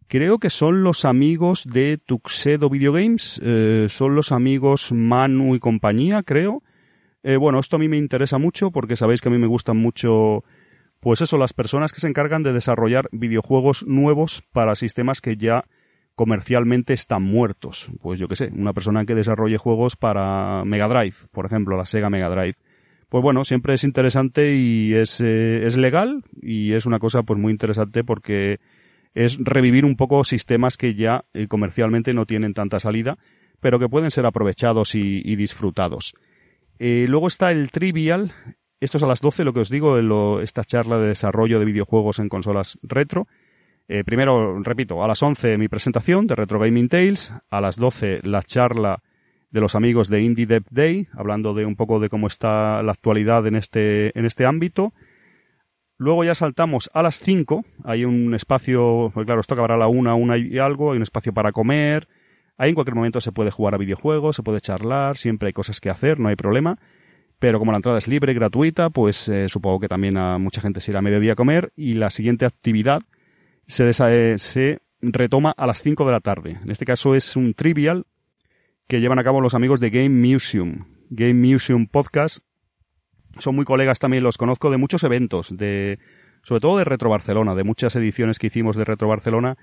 creo 0.06 0.38
que 0.38 0.48
son 0.48 0.82
los 0.82 1.04
amigos 1.04 1.66
de 1.70 1.98
Tuxedo 1.98 2.70
Video 2.70 2.94
Games, 2.94 3.38
eh, 3.44 3.88
son 3.90 4.14
los 4.14 4.32
amigos 4.32 4.92
Manu 4.92 5.54
y 5.54 5.58
compañía, 5.58 6.22
creo. 6.22 6.62
Eh, 7.22 7.36
bueno, 7.36 7.58
esto 7.58 7.76
a 7.76 7.80
mí 7.80 7.88
me 7.88 7.98
interesa 7.98 8.38
mucho 8.38 8.70
porque 8.70 8.96
sabéis 8.96 9.20
que 9.20 9.28
a 9.28 9.32
mí 9.32 9.36
me 9.36 9.46
gustan 9.46 9.76
mucho, 9.76 10.42
pues 11.00 11.20
eso, 11.20 11.36
las 11.36 11.52
personas 11.52 11.92
que 11.92 12.00
se 12.00 12.08
encargan 12.08 12.42
de 12.42 12.54
desarrollar 12.54 13.10
videojuegos 13.12 13.84
nuevos 13.86 14.42
para 14.52 14.74
sistemas 14.74 15.20
que 15.20 15.36
ya 15.36 15.66
comercialmente 16.20 16.92
están 16.92 17.22
muertos. 17.22 17.90
Pues 18.02 18.20
yo 18.20 18.28
qué 18.28 18.36
sé, 18.36 18.50
una 18.54 18.74
persona 18.74 19.06
que 19.06 19.14
desarrolle 19.14 19.56
juegos 19.56 19.96
para 19.96 20.64
Mega 20.66 20.86
Drive, 20.86 21.14
por 21.32 21.46
ejemplo, 21.46 21.78
la 21.78 21.86
Sega 21.86 22.10
Mega 22.10 22.28
Drive. 22.28 22.56
Pues 23.08 23.22
bueno, 23.22 23.42
siempre 23.42 23.72
es 23.72 23.84
interesante 23.84 24.54
y 24.54 24.92
es, 24.92 25.22
eh, 25.22 25.64
es 25.64 25.78
legal 25.78 26.22
y 26.42 26.74
es 26.74 26.84
una 26.84 26.98
cosa 26.98 27.22
pues 27.22 27.40
muy 27.40 27.50
interesante 27.50 28.04
porque 28.04 28.60
es 29.14 29.38
revivir 29.38 29.86
un 29.86 29.96
poco 29.96 30.22
sistemas 30.22 30.76
que 30.76 30.94
ya 30.94 31.24
eh, 31.32 31.46
comercialmente 31.46 32.12
no 32.12 32.26
tienen 32.26 32.52
tanta 32.52 32.80
salida, 32.80 33.16
pero 33.58 33.78
que 33.78 33.88
pueden 33.88 34.10
ser 34.10 34.26
aprovechados 34.26 34.94
y, 34.94 35.36
disfrutados. 35.36 36.12
Eh, 36.78 37.06
luego 37.08 37.28
está 37.28 37.50
el 37.50 37.70
Trivial, 37.70 38.34
esto 38.78 38.98
es 38.98 39.04
a 39.04 39.06
las 39.06 39.22
12, 39.22 39.44
lo 39.44 39.54
que 39.54 39.60
os 39.60 39.70
digo, 39.70 39.98
esta 40.42 40.64
charla 40.64 40.98
de 40.98 41.08
desarrollo 41.08 41.58
de 41.58 41.64
videojuegos 41.64 42.18
en 42.18 42.28
consolas 42.28 42.78
retro, 42.82 43.26
eh, 43.92 44.04
primero, 44.04 44.62
repito, 44.62 45.02
a 45.02 45.08
las 45.08 45.20
11 45.20 45.58
mi 45.58 45.66
presentación 45.66 46.28
de 46.28 46.36
Retro 46.36 46.60
Gaming 46.60 46.88
Tales, 46.88 47.34
a 47.50 47.60
las 47.60 47.74
12 47.74 48.20
la 48.22 48.40
charla 48.40 49.02
de 49.50 49.60
los 49.60 49.74
amigos 49.74 50.08
de 50.08 50.22
Indie 50.22 50.46
Dev 50.46 50.62
Day, 50.70 51.08
hablando 51.12 51.54
de 51.54 51.64
un 51.64 51.74
poco 51.74 51.98
de 51.98 52.08
cómo 52.08 52.28
está 52.28 52.84
la 52.84 52.92
actualidad 52.92 53.44
en 53.48 53.56
este, 53.56 54.16
en 54.16 54.26
este 54.26 54.46
ámbito. 54.46 54.92
Luego 55.96 56.22
ya 56.22 56.36
saltamos 56.36 56.88
a 56.94 57.02
las 57.02 57.16
5, 57.16 57.64
hay 57.82 58.04
un 58.04 58.32
espacio, 58.32 59.10
pues 59.12 59.26
claro, 59.26 59.40
esto 59.40 59.54
acabará 59.54 59.74
a 59.74 59.78
la 59.78 59.88
1, 59.88 60.14
una 60.14 60.38
y 60.38 60.58
algo, 60.58 60.92
hay 60.92 60.96
un 60.98 61.02
espacio 61.02 61.34
para 61.34 61.50
comer, 61.50 62.06
ahí 62.58 62.68
en 62.68 62.76
cualquier 62.76 62.94
momento 62.94 63.20
se 63.20 63.32
puede 63.32 63.50
jugar 63.50 63.74
a 63.74 63.78
videojuegos, 63.78 64.36
se 64.36 64.44
puede 64.44 64.60
charlar, 64.60 65.16
siempre 65.16 65.48
hay 65.48 65.52
cosas 65.52 65.80
que 65.80 65.90
hacer, 65.90 66.20
no 66.20 66.28
hay 66.28 66.36
problema. 66.36 66.78
Pero 67.40 67.58
como 67.58 67.72
la 67.72 67.78
entrada 67.78 67.98
es 67.98 68.06
libre 68.06 68.34
gratuita, 68.34 68.90
pues 68.90 69.28
eh, 69.28 69.48
supongo 69.48 69.80
que 69.80 69.88
también 69.88 70.16
a 70.16 70.38
mucha 70.38 70.60
gente 70.60 70.80
se 70.80 70.92
irá 70.92 71.00
a 71.00 71.02
mediodía 71.02 71.32
a 71.32 71.36
comer. 71.36 71.72
Y 71.74 71.94
la 71.94 72.10
siguiente 72.10 72.44
actividad 72.44 73.00
se, 73.70 74.38
se 74.38 74.80
retoma 75.00 75.54
a 75.56 75.66
las 75.66 75.82
5 75.82 76.04
de 76.04 76.12
la 76.12 76.20
tarde. 76.20 76.58
En 76.62 76.70
este 76.70 76.84
caso 76.84 77.14
es 77.14 77.36
un 77.36 77.54
trivial 77.54 78.06
que 78.88 79.00
llevan 79.00 79.18
a 79.18 79.24
cabo 79.24 79.40
los 79.40 79.54
amigos 79.54 79.80
de 79.80 79.90
Game 79.90 80.08
Museum. 80.08 80.86
Game 81.10 81.34
Museum 81.34 81.86
Podcast. 81.86 82.38
Son 83.38 83.54
muy 83.54 83.64
colegas 83.64 84.00
también, 84.00 84.24
los 84.24 84.36
conozco 84.36 84.70
de 84.70 84.76
muchos 84.76 85.04
eventos, 85.04 85.56
de, 85.56 86.00
sobre 86.42 86.60
todo 86.60 86.78
de 86.78 86.84
Retro 86.84 87.10
Barcelona, 87.10 87.54
de 87.54 87.62
muchas 87.62 87.94
ediciones 87.94 88.40
que 88.40 88.48
hicimos 88.48 88.74
de 88.74 88.84
Retro 88.84 89.06
Barcelona, 89.06 89.56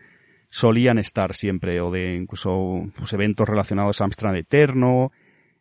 solían 0.49 0.97
estar 0.97 1.35
siempre, 1.35 1.81
o 1.81 1.91
de 1.91 2.15
incluso 2.15 2.89
pues, 2.97 3.11
eventos 3.11 3.47
relacionados 3.47 3.99
a 3.99 4.05
Amstrad 4.05 4.37
Eterno, 4.37 5.11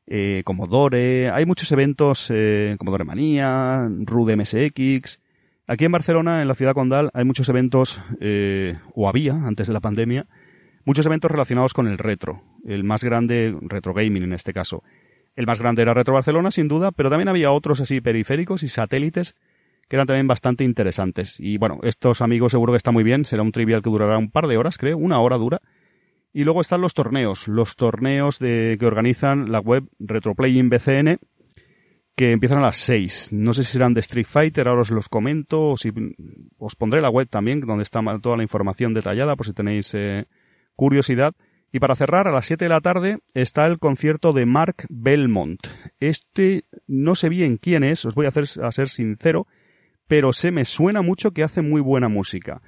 eh, 0.06 0.42
Commodore, 0.44 1.30
hay 1.30 1.46
muchos 1.46 1.72
eventos, 1.72 2.30
eh, 2.32 2.76
Commodore 2.78 3.04
Manía, 3.04 3.88
Rude 3.90 4.36
MSX, 4.36 5.20
Aquí 5.68 5.84
en 5.84 5.92
Barcelona, 5.92 6.42
en 6.42 6.48
la 6.48 6.54
ciudad 6.54 6.74
condal, 6.74 7.10
hay 7.12 7.24
muchos 7.24 7.48
eventos, 7.48 8.00
eh, 8.20 8.78
o 8.94 9.08
había 9.08 9.32
antes 9.34 9.66
de 9.66 9.72
la 9.72 9.80
pandemia, 9.80 10.26
muchos 10.84 11.06
eventos 11.06 11.30
relacionados 11.30 11.74
con 11.74 11.88
el 11.88 11.98
retro. 11.98 12.42
El 12.64 12.84
más 12.84 13.02
grande, 13.02 13.56
retro 13.62 13.92
gaming 13.92 14.22
en 14.22 14.32
este 14.32 14.52
caso. 14.52 14.84
El 15.34 15.46
más 15.46 15.60
grande 15.60 15.82
era 15.82 15.92
Retro 15.92 16.14
Barcelona, 16.14 16.50
sin 16.50 16.68
duda, 16.68 16.92
pero 16.92 17.10
también 17.10 17.28
había 17.28 17.50
otros 17.50 17.80
así 17.80 18.00
periféricos 18.00 18.62
y 18.62 18.68
satélites 18.68 19.36
que 19.88 19.96
eran 19.96 20.06
también 20.06 20.26
bastante 20.26 20.64
interesantes. 20.64 21.38
Y 21.38 21.58
bueno, 21.58 21.78
estos 21.82 22.20
amigos 22.20 22.52
seguro 22.52 22.72
que 22.72 22.78
está 22.78 22.90
muy 22.90 23.04
bien, 23.04 23.24
será 23.24 23.42
un 23.42 23.52
trivial 23.52 23.82
que 23.82 23.90
durará 23.90 24.18
un 24.18 24.30
par 24.30 24.46
de 24.46 24.56
horas, 24.56 24.78
creo, 24.78 24.96
una 24.96 25.20
hora 25.20 25.36
dura. 25.36 25.60
Y 26.32 26.44
luego 26.44 26.60
están 26.60 26.80
los 26.80 26.94
torneos, 26.94 27.48
los 27.48 27.76
torneos 27.76 28.38
de, 28.38 28.76
que 28.78 28.86
organizan 28.86 29.52
la 29.52 29.60
web 29.60 29.84
Retroplaying 29.98 30.68
BCN, 30.68 31.18
que 32.16 32.32
empiezan 32.32 32.58
a 32.58 32.62
las 32.62 32.78
6. 32.78 33.28
No 33.32 33.52
sé 33.52 33.62
si 33.62 33.72
serán 33.72 33.92
de 33.92 34.00
Street 34.00 34.26
Fighter, 34.26 34.66
ahora 34.66 34.80
os 34.80 34.90
los 34.90 35.08
comento, 35.08 35.68
o 35.68 35.76
si 35.76 35.92
os 36.58 36.74
pondré 36.74 37.02
la 37.02 37.10
web 37.10 37.28
también, 37.28 37.60
donde 37.60 37.82
está 37.82 38.00
toda 38.20 38.38
la 38.38 38.42
información 38.42 38.94
detallada, 38.94 39.36
por 39.36 39.44
si 39.44 39.52
tenéis 39.52 39.92
eh, 39.94 40.26
curiosidad. 40.74 41.34
Y 41.72 41.78
para 41.78 41.94
cerrar, 41.94 42.26
a 42.26 42.32
las 42.32 42.46
7 42.46 42.64
de 42.64 42.68
la 42.70 42.80
tarde 42.80 43.18
está 43.34 43.66
el 43.66 43.78
concierto 43.78 44.32
de 44.32 44.46
Mark 44.46 44.86
Belmont. 44.88 45.60
Este 46.00 46.64
no 46.86 47.14
sé 47.14 47.28
bien 47.28 47.58
quién 47.58 47.84
es, 47.84 48.06
os 48.06 48.14
voy 48.14 48.24
a, 48.24 48.30
hacer, 48.30 48.44
a 48.62 48.72
ser 48.72 48.88
sincero, 48.88 49.46
pero 50.06 50.32
se 50.32 50.52
me 50.52 50.64
suena 50.64 51.02
mucho 51.02 51.32
que 51.32 51.42
hace 51.42 51.60
muy 51.60 51.82
buena 51.82 52.08
música. 52.08 52.62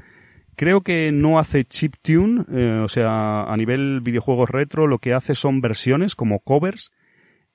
Creo 0.56 0.82
que 0.82 1.10
no 1.10 1.38
hace 1.38 1.64
chiptune, 1.64 2.44
eh, 2.52 2.80
o 2.84 2.88
sea, 2.88 3.44
a 3.44 3.56
nivel 3.56 4.00
videojuegos 4.02 4.50
retro, 4.50 4.86
lo 4.86 4.98
que 4.98 5.14
hace 5.14 5.34
son 5.34 5.62
versiones 5.62 6.14
como 6.14 6.40
covers 6.40 6.92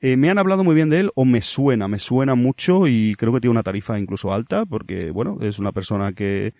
eh, 0.05 0.17
me 0.17 0.29
han 0.29 0.37
hablado 0.37 0.65
muy 0.65 0.75
bien 0.75 0.89
de 0.89 0.99
él 0.99 1.11
o 1.15 1.23
me 1.23 1.39
suena, 1.39 1.87
me 1.87 1.97
suena 1.97 2.35
mucho 2.35 2.89
y 2.89 3.15
creo 3.17 3.31
que 3.31 3.39
tiene 3.39 3.53
una 3.53 3.63
tarifa 3.63 3.97
incluso 3.97 4.33
alta 4.33 4.65
porque, 4.65 5.11
bueno, 5.11 5.37
es 5.39 5.59
una 5.59 5.71
persona 5.71 6.11
que... 6.11 6.53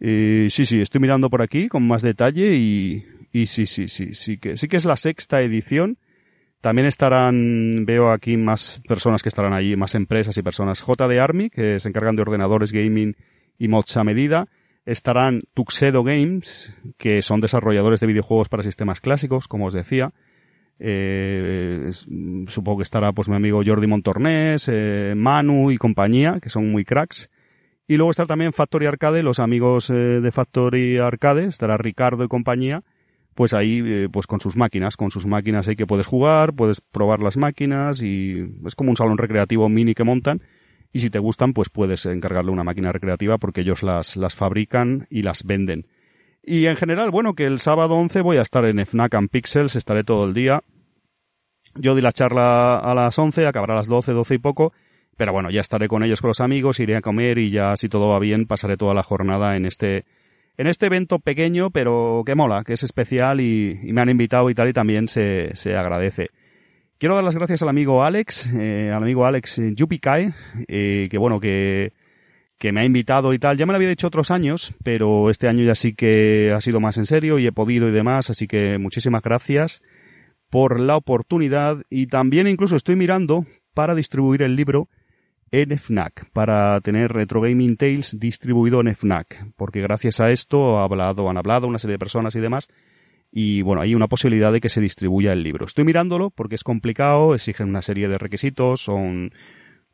Eh, 0.00 0.46
sí, 0.48 0.64
sí, 0.64 0.80
estoy 0.80 0.98
mirando 0.98 1.28
por 1.28 1.42
aquí 1.42 1.68
con 1.68 1.86
más 1.86 2.00
detalle 2.00 2.54
y, 2.54 3.04
y 3.30 3.44
sí, 3.44 3.66
sí, 3.66 3.88
sí, 3.88 4.14
sí 4.14 4.38
que, 4.38 4.56
sí 4.56 4.68
que 4.68 4.78
es 4.78 4.86
la 4.86 4.96
sexta 4.96 5.42
edición. 5.42 5.98
También 6.62 6.86
estarán, 6.86 7.84
veo 7.84 8.10
aquí 8.10 8.38
más 8.38 8.80
personas 8.88 9.22
que 9.22 9.28
estarán 9.28 9.52
allí, 9.52 9.76
más 9.76 9.94
empresas 9.94 10.38
y 10.38 10.42
personas. 10.42 10.82
JD 10.82 11.20
Army, 11.20 11.50
que 11.50 11.80
se 11.80 11.90
encargan 11.90 12.16
de 12.16 12.22
ordenadores 12.22 12.72
gaming 12.72 13.16
y 13.58 13.68
mods 13.68 13.98
a 13.98 14.04
medida. 14.04 14.48
Estarán 14.86 15.42
Tuxedo 15.52 16.04
Games, 16.04 16.74
que 16.96 17.20
son 17.20 17.42
desarrolladores 17.42 18.00
de 18.00 18.06
videojuegos 18.06 18.48
para 18.48 18.62
sistemas 18.62 19.02
clásicos, 19.02 19.46
como 19.46 19.66
os 19.66 19.74
decía. 19.74 20.14
Eh, 20.78 21.90
supongo 22.46 22.78
que 22.78 22.82
estará 22.84 23.12
pues 23.12 23.28
mi 23.28 23.36
amigo 23.36 23.62
Jordi 23.64 23.86
Montornés, 23.86 24.68
eh, 24.72 25.14
Manu 25.16 25.70
y 25.70 25.76
compañía, 25.76 26.38
que 26.40 26.48
son 26.48 26.70
muy 26.70 26.84
cracks. 26.84 27.30
Y 27.86 27.96
luego 27.96 28.10
estará 28.10 28.26
también 28.26 28.52
Factory 28.52 28.86
Arcade, 28.86 29.22
los 29.22 29.40
amigos 29.40 29.90
eh, 29.90 29.94
de 29.94 30.30
Factory 30.30 30.98
Arcade, 30.98 31.46
estará 31.46 31.78
Ricardo 31.78 32.22
y 32.22 32.28
compañía, 32.28 32.82
pues 33.34 33.54
ahí 33.54 33.82
eh, 33.84 34.08
pues 34.12 34.26
con 34.26 34.40
sus 34.40 34.56
máquinas, 34.56 34.96
con 34.96 35.10
sus 35.10 35.26
máquinas 35.26 35.68
ahí 35.68 35.76
que 35.76 35.86
puedes 35.86 36.06
jugar, 36.06 36.52
puedes 36.52 36.80
probar 36.80 37.20
las 37.20 37.36
máquinas 37.36 38.02
y 38.02 38.46
es 38.66 38.74
como 38.74 38.90
un 38.90 38.96
salón 38.96 39.16
recreativo 39.16 39.68
mini 39.68 39.94
que 39.94 40.04
montan 40.04 40.42
y 40.92 41.00
si 41.00 41.10
te 41.10 41.18
gustan, 41.18 41.52
pues 41.52 41.68
puedes 41.68 42.06
encargarle 42.06 42.50
una 42.50 42.64
máquina 42.64 42.92
recreativa 42.92 43.38
porque 43.38 43.60
ellos 43.60 43.82
las, 43.82 44.16
las 44.16 44.34
fabrican 44.34 45.06
y 45.10 45.22
las 45.22 45.44
venden. 45.44 45.86
Y 46.50 46.64
en 46.64 46.76
general, 46.76 47.10
bueno, 47.10 47.34
que 47.34 47.44
el 47.44 47.58
sábado 47.58 47.96
11 47.96 48.22
voy 48.22 48.38
a 48.38 48.40
estar 48.40 48.64
en 48.64 48.78
FNAC 48.78 49.14
and 49.16 49.28
Pixels, 49.28 49.76
estaré 49.76 50.02
todo 50.02 50.24
el 50.24 50.32
día. 50.32 50.62
Yo 51.74 51.94
di 51.94 52.00
la 52.00 52.10
charla 52.10 52.78
a 52.78 52.94
las 52.94 53.18
11, 53.18 53.46
acabará 53.46 53.74
a 53.74 53.76
las 53.76 53.86
12, 53.86 54.12
12 54.12 54.36
y 54.36 54.38
poco, 54.38 54.72
pero 55.18 55.34
bueno, 55.34 55.50
ya 55.50 55.60
estaré 55.60 55.88
con 55.88 56.02
ellos, 56.02 56.22
con 56.22 56.28
los 56.28 56.40
amigos, 56.40 56.80
iré 56.80 56.96
a 56.96 57.02
comer 57.02 57.36
y 57.36 57.50
ya 57.50 57.76
si 57.76 57.90
todo 57.90 58.08
va 58.08 58.18
bien 58.18 58.46
pasaré 58.46 58.78
toda 58.78 58.94
la 58.94 59.02
jornada 59.02 59.56
en 59.56 59.66
este, 59.66 60.06
en 60.56 60.68
este 60.68 60.86
evento 60.86 61.18
pequeño, 61.18 61.68
pero 61.68 62.22
que 62.24 62.34
mola, 62.34 62.64
que 62.64 62.72
es 62.72 62.82
especial 62.82 63.42
y, 63.42 63.78
me 63.84 64.00
han 64.00 64.08
invitado 64.08 64.48
y 64.48 64.54
tal 64.54 64.70
y 64.70 64.72
también 64.72 65.06
se, 65.06 65.54
se 65.54 65.76
agradece. 65.76 66.30
Quiero 66.96 67.14
dar 67.14 67.24
las 67.24 67.34
gracias 67.34 67.60
al 67.60 67.68
amigo 67.68 68.04
Alex, 68.04 68.54
eh, 68.54 68.90
al 68.90 69.02
amigo 69.02 69.26
Alex 69.26 69.60
Yupikai, 69.74 70.32
eh, 70.66 71.08
que 71.10 71.18
bueno, 71.18 71.40
que, 71.40 71.92
que 72.58 72.72
me 72.72 72.80
ha 72.80 72.84
invitado 72.84 73.32
y 73.32 73.38
tal. 73.38 73.56
Ya 73.56 73.66
me 73.66 73.72
lo 73.72 73.76
había 73.76 73.88
dicho 73.88 74.08
otros 74.08 74.30
años, 74.30 74.74
pero 74.82 75.30
este 75.30 75.48
año 75.48 75.64
ya 75.64 75.74
sí 75.74 75.94
que 75.94 76.52
ha 76.54 76.60
sido 76.60 76.80
más 76.80 76.98
en 76.98 77.06
serio 77.06 77.38
y 77.38 77.46
he 77.46 77.52
podido 77.52 77.88
y 77.88 77.92
demás, 77.92 78.30
así 78.30 78.46
que 78.46 78.78
muchísimas 78.78 79.22
gracias 79.22 79.82
por 80.50 80.80
la 80.80 80.96
oportunidad 80.96 81.82
y 81.88 82.06
también 82.06 82.48
incluso 82.48 82.76
estoy 82.76 82.96
mirando 82.96 83.46
para 83.74 83.94
distribuir 83.94 84.42
el 84.42 84.56
libro 84.56 84.88
en 85.50 85.78
FNAC, 85.78 86.30
para 86.32 86.80
tener 86.80 87.12
Retro 87.12 87.40
Gaming 87.40 87.76
Tales 87.76 88.18
distribuido 88.18 88.80
en 88.80 88.94
FNAC, 88.94 89.52
porque 89.56 89.80
gracias 89.80 90.20
a 90.20 90.30
esto 90.30 90.78
ha 90.78 90.84
hablado, 90.84 91.30
han 91.30 91.38
hablado 91.38 91.68
una 91.68 91.78
serie 91.78 91.94
de 91.94 91.98
personas 91.98 92.34
y 92.34 92.40
demás 92.40 92.68
y 93.30 93.62
bueno, 93.62 93.82
hay 93.82 93.94
una 93.94 94.08
posibilidad 94.08 94.52
de 94.52 94.60
que 94.60 94.68
se 94.68 94.80
distribuya 94.80 95.32
el 95.32 95.42
libro. 95.42 95.66
Estoy 95.66 95.84
mirándolo 95.84 96.30
porque 96.30 96.54
es 96.54 96.64
complicado, 96.64 97.34
exigen 97.34 97.68
una 97.68 97.82
serie 97.82 98.08
de 98.08 98.18
requisitos, 98.18 98.82
son 98.82 99.32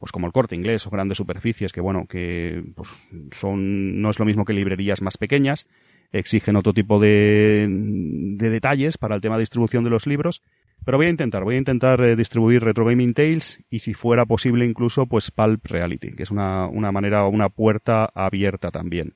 pues 0.05 0.13
como 0.13 0.27
el 0.27 0.35
corte 0.35 0.55
inglés 0.55 0.87
o 0.87 0.91
grandes 0.91 1.17
superficies 1.17 1.73
que 1.73 1.81
bueno, 1.81 2.05
que 2.07 2.63
pues 2.77 2.91
son 3.31 4.03
no 4.03 4.11
es 4.11 4.19
lo 4.19 4.27
mismo 4.27 4.45
que 4.45 4.53
librerías 4.53 5.01
más 5.01 5.17
pequeñas, 5.17 5.67
exigen 6.13 6.57
otro 6.57 6.75
tipo 6.75 7.01
de, 7.01 7.67
de 7.67 8.51
detalles 8.51 8.99
para 8.99 9.15
el 9.15 9.23
tema 9.23 9.37
de 9.37 9.41
distribución 9.41 9.83
de 9.83 9.89
los 9.89 10.07
libros, 10.07 10.43
pero 10.85 10.99
voy 10.99 11.07
a 11.07 11.09
intentar, 11.09 11.43
voy 11.43 11.55
a 11.55 11.59
intentar 11.59 12.03
eh, 12.03 12.17
distribuir 12.17 12.63
Retro 12.63 12.85
Gaming 12.85 13.15
Tales 13.15 13.65
y 13.71 13.79
si 13.79 13.95
fuera 13.95 14.27
posible 14.27 14.67
incluso 14.67 15.07
pues 15.07 15.31
Pulp 15.31 15.65
Reality, 15.65 16.15
que 16.15 16.25
es 16.25 16.31
una, 16.31 16.67
una 16.67 16.93
manera, 16.93 17.27
una 17.27 17.49
puerta 17.49 18.05
abierta 18.15 18.71
también. 18.71 19.15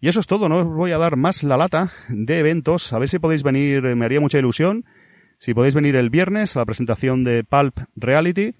Y 0.00 0.08
eso 0.08 0.20
es 0.20 0.26
todo, 0.26 0.48
no 0.48 0.60
os 0.60 0.66
voy 0.66 0.92
a 0.92 0.98
dar 0.98 1.16
más 1.16 1.42
la 1.42 1.58
lata 1.58 1.92
de 2.08 2.38
eventos. 2.38 2.90
A 2.94 2.98
ver 2.98 3.10
si 3.10 3.18
podéis 3.18 3.42
venir, 3.42 3.84
eh, 3.84 3.94
me 3.94 4.06
haría 4.06 4.20
mucha 4.20 4.38
ilusión. 4.38 4.86
Si 5.36 5.52
podéis 5.52 5.74
venir 5.74 5.94
el 5.96 6.08
viernes 6.08 6.56
a 6.56 6.60
la 6.60 6.64
presentación 6.64 7.22
de 7.22 7.44
Pulp 7.44 7.80
Reality 7.96 8.54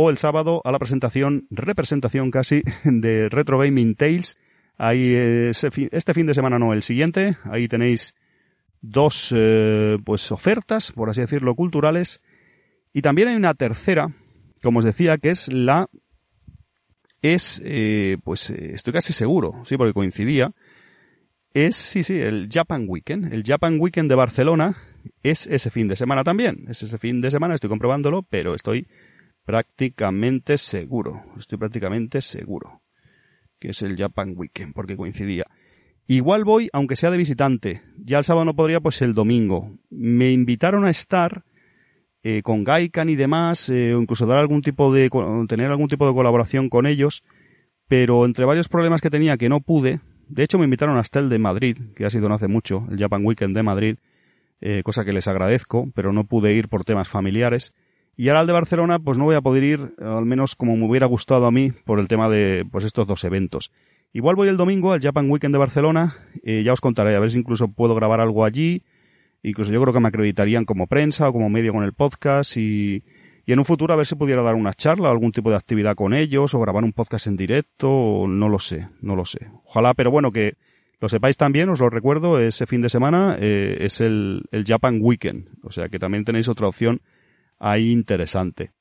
o 0.00 0.10
el 0.10 0.16
sábado 0.16 0.62
a 0.64 0.70
la 0.70 0.78
presentación, 0.78 1.48
representación 1.50 2.30
casi, 2.30 2.62
de 2.84 3.28
Retro 3.28 3.58
Gaming 3.58 3.96
Tales. 3.96 4.38
Ahí, 4.76 5.12
este 5.12 6.14
fin 6.14 6.26
de 6.28 6.34
semana 6.34 6.56
no, 6.60 6.72
el 6.72 6.84
siguiente. 6.84 7.36
Ahí 7.42 7.66
tenéis 7.66 8.14
dos, 8.80 9.34
eh, 9.36 9.98
pues, 10.04 10.30
ofertas, 10.30 10.92
por 10.92 11.10
así 11.10 11.22
decirlo, 11.22 11.56
culturales. 11.56 12.22
Y 12.92 13.02
también 13.02 13.26
hay 13.26 13.34
una 13.34 13.54
tercera, 13.54 14.14
como 14.62 14.78
os 14.78 14.84
decía, 14.84 15.18
que 15.18 15.30
es 15.30 15.52
la, 15.52 15.88
es, 17.20 17.60
eh, 17.64 18.18
pues, 18.22 18.50
estoy 18.50 18.92
casi 18.92 19.12
seguro, 19.12 19.64
sí, 19.66 19.76
porque 19.76 19.94
coincidía, 19.94 20.52
es, 21.54 21.74
sí, 21.74 22.04
sí, 22.04 22.20
el 22.20 22.48
Japan 22.48 22.84
Weekend. 22.86 23.32
El 23.32 23.42
Japan 23.44 23.80
Weekend 23.80 24.08
de 24.08 24.14
Barcelona 24.14 24.76
es 25.24 25.48
ese 25.48 25.70
fin 25.70 25.88
de 25.88 25.96
semana 25.96 26.22
también. 26.22 26.66
Es 26.68 26.84
ese 26.84 26.98
fin 26.98 27.20
de 27.20 27.32
semana, 27.32 27.56
estoy 27.56 27.68
comprobándolo, 27.68 28.22
pero 28.22 28.54
estoy 28.54 28.86
prácticamente 29.48 30.58
seguro. 30.58 31.22
Estoy 31.38 31.56
prácticamente 31.56 32.20
seguro 32.20 32.82
que 33.58 33.70
es 33.70 33.80
el 33.80 33.96
Japan 33.96 34.34
Weekend, 34.36 34.74
porque 34.74 34.94
coincidía. 34.94 35.46
Igual 36.06 36.44
voy, 36.44 36.68
aunque 36.74 36.96
sea 36.96 37.10
de 37.10 37.16
visitante. 37.16 37.80
Ya 37.96 38.18
el 38.18 38.24
sábado 38.24 38.44
no 38.44 38.54
podría, 38.54 38.80
pues 38.80 39.00
el 39.00 39.14
domingo. 39.14 39.72
Me 39.88 40.32
invitaron 40.32 40.84
a 40.84 40.90
estar 40.90 41.44
eh, 42.22 42.42
con 42.42 42.62
Gaikan 42.62 43.08
y 43.08 43.16
demás, 43.16 43.70
eh, 43.70 43.94
o 43.94 44.02
incluso 44.02 44.26
dar 44.26 44.36
algún 44.36 44.60
tipo 44.60 44.92
de, 44.92 45.08
tener 45.48 45.70
algún 45.70 45.88
tipo 45.88 46.06
de 46.06 46.12
colaboración 46.12 46.68
con 46.68 46.84
ellos, 46.84 47.24
pero 47.88 48.26
entre 48.26 48.44
varios 48.44 48.68
problemas 48.68 49.00
que 49.00 49.08
tenía 49.08 49.38
que 49.38 49.48
no 49.48 49.62
pude, 49.62 50.00
de 50.28 50.42
hecho, 50.42 50.58
me 50.58 50.64
invitaron 50.64 50.98
hasta 50.98 51.20
el 51.20 51.30
de 51.30 51.38
Madrid, 51.38 51.78
que 51.96 52.04
ha 52.04 52.10
sido 52.10 52.28
no 52.28 52.34
hace 52.34 52.48
mucho, 52.48 52.86
el 52.90 52.98
Japan 52.98 53.24
Weekend 53.24 53.56
de 53.56 53.62
Madrid, 53.62 53.96
eh, 54.60 54.82
cosa 54.84 55.06
que 55.06 55.14
les 55.14 55.26
agradezco, 55.26 55.90
pero 55.94 56.12
no 56.12 56.24
pude 56.24 56.52
ir 56.52 56.68
por 56.68 56.84
temas 56.84 57.08
familiares. 57.08 57.72
Y 58.20 58.30
ahora 58.30 58.40
al 58.40 58.48
de 58.48 58.52
Barcelona, 58.52 58.98
pues 58.98 59.16
no 59.16 59.26
voy 59.26 59.36
a 59.36 59.40
poder 59.40 59.62
ir, 59.62 59.94
al 60.00 60.24
menos 60.24 60.56
como 60.56 60.76
me 60.76 60.84
hubiera 60.84 61.06
gustado 61.06 61.46
a 61.46 61.52
mí, 61.52 61.70
por 61.84 62.00
el 62.00 62.08
tema 62.08 62.28
de 62.28 62.66
pues 62.68 62.82
estos 62.82 63.06
dos 63.06 63.22
eventos. 63.22 63.70
Igual 64.12 64.34
voy 64.34 64.48
el 64.48 64.56
domingo 64.56 64.92
al 64.92 65.00
Japan 65.00 65.30
Weekend 65.30 65.54
de 65.54 65.58
Barcelona, 65.58 66.16
eh, 66.42 66.64
ya 66.64 66.72
os 66.72 66.80
contaré, 66.80 67.14
a 67.14 67.20
ver 67.20 67.30
si 67.30 67.38
incluso 67.38 67.68
puedo 67.68 67.94
grabar 67.94 68.20
algo 68.20 68.44
allí, 68.44 68.82
incluso 69.44 69.70
yo 69.70 69.80
creo 69.80 69.94
que 69.94 70.00
me 70.00 70.08
acreditarían 70.08 70.64
como 70.64 70.88
prensa 70.88 71.28
o 71.28 71.32
como 71.32 71.48
medio 71.48 71.72
con 71.72 71.84
el 71.84 71.92
podcast 71.92 72.56
y, 72.56 73.04
y 73.46 73.52
en 73.52 73.60
un 73.60 73.64
futuro 73.64 73.94
a 73.94 73.96
ver 73.96 74.06
si 74.06 74.16
pudiera 74.16 74.42
dar 74.42 74.56
una 74.56 74.74
charla 74.74 75.10
o 75.10 75.12
algún 75.12 75.30
tipo 75.30 75.50
de 75.50 75.56
actividad 75.56 75.94
con 75.94 76.12
ellos 76.12 76.54
o 76.54 76.60
grabar 76.60 76.82
un 76.82 76.92
podcast 76.92 77.28
en 77.28 77.36
directo, 77.36 77.88
o 77.88 78.26
no 78.26 78.48
lo 78.48 78.58
sé, 78.58 78.88
no 79.00 79.14
lo 79.14 79.26
sé. 79.26 79.46
Ojalá, 79.64 79.94
pero 79.94 80.10
bueno, 80.10 80.32
que 80.32 80.54
lo 80.98 81.08
sepáis 81.08 81.36
también, 81.36 81.68
os 81.68 81.78
lo 81.78 81.88
recuerdo, 81.88 82.40
ese 82.40 82.66
fin 82.66 82.80
de 82.80 82.88
semana 82.88 83.36
eh, 83.38 83.76
es 83.78 84.00
el, 84.00 84.42
el 84.50 84.64
Japan 84.64 84.98
Weekend, 85.00 85.50
o 85.62 85.70
sea 85.70 85.88
que 85.88 86.00
también 86.00 86.24
tenéis 86.24 86.48
otra 86.48 86.66
opción 86.66 87.00
ahí 87.58 87.90
interesante. 87.90 88.72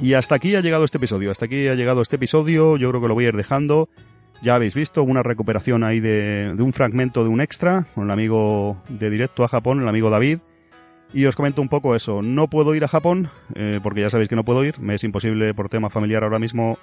Y 0.00 0.14
hasta 0.14 0.34
aquí 0.34 0.54
ha 0.54 0.62
llegado 0.62 0.84
este 0.84 0.96
episodio. 0.96 1.30
Hasta 1.30 1.44
aquí 1.44 1.68
ha 1.68 1.74
llegado 1.74 2.00
este 2.00 2.16
episodio. 2.16 2.78
Yo 2.78 2.88
creo 2.88 3.02
que 3.02 3.08
lo 3.08 3.14
voy 3.14 3.26
a 3.26 3.28
ir 3.28 3.36
dejando. 3.36 3.90
Ya 4.42 4.54
habéis 4.54 4.74
visto 4.74 5.02
una 5.02 5.22
recuperación 5.22 5.84
ahí 5.84 6.00
de, 6.00 6.54
un 6.58 6.72
fragmento 6.72 7.22
de 7.22 7.28
un 7.28 7.42
extra 7.42 7.86
con 7.94 8.04
el 8.04 8.10
amigo 8.10 8.82
de 8.88 9.10
directo 9.10 9.44
a 9.44 9.48
Japón, 9.48 9.82
el 9.82 9.88
amigo 9.88 10.08
David. 10.08 10.38
Y 11.12 11.26
os 11.26 11.34
comento 11.34 11.60
un 11.60 11.68
poco 11.68 11.96
eso. 11.96 12.22
No 12.22 12.48
puedo 12.48 12.74
ir 12.74 12.84
a 12.84 12.88
Japón, 12.88 13.30
eh, 13.54 13.80
porque 13.82 14.02
ya 14.02 14.10
sabéis 14.10 14.28
que 14.28 14.36
no 14.36 14.44
puedo 14.44 14.64
ir. 14.64 14.78
Me 14.78 14.94
es 14.94 15.02
imposible 15.02 15.54
por 15.54 15.68
tema 15.68 15.90
familiar 15.90 16.22
ahora 16.22 16.38
mismo 16.38 16.78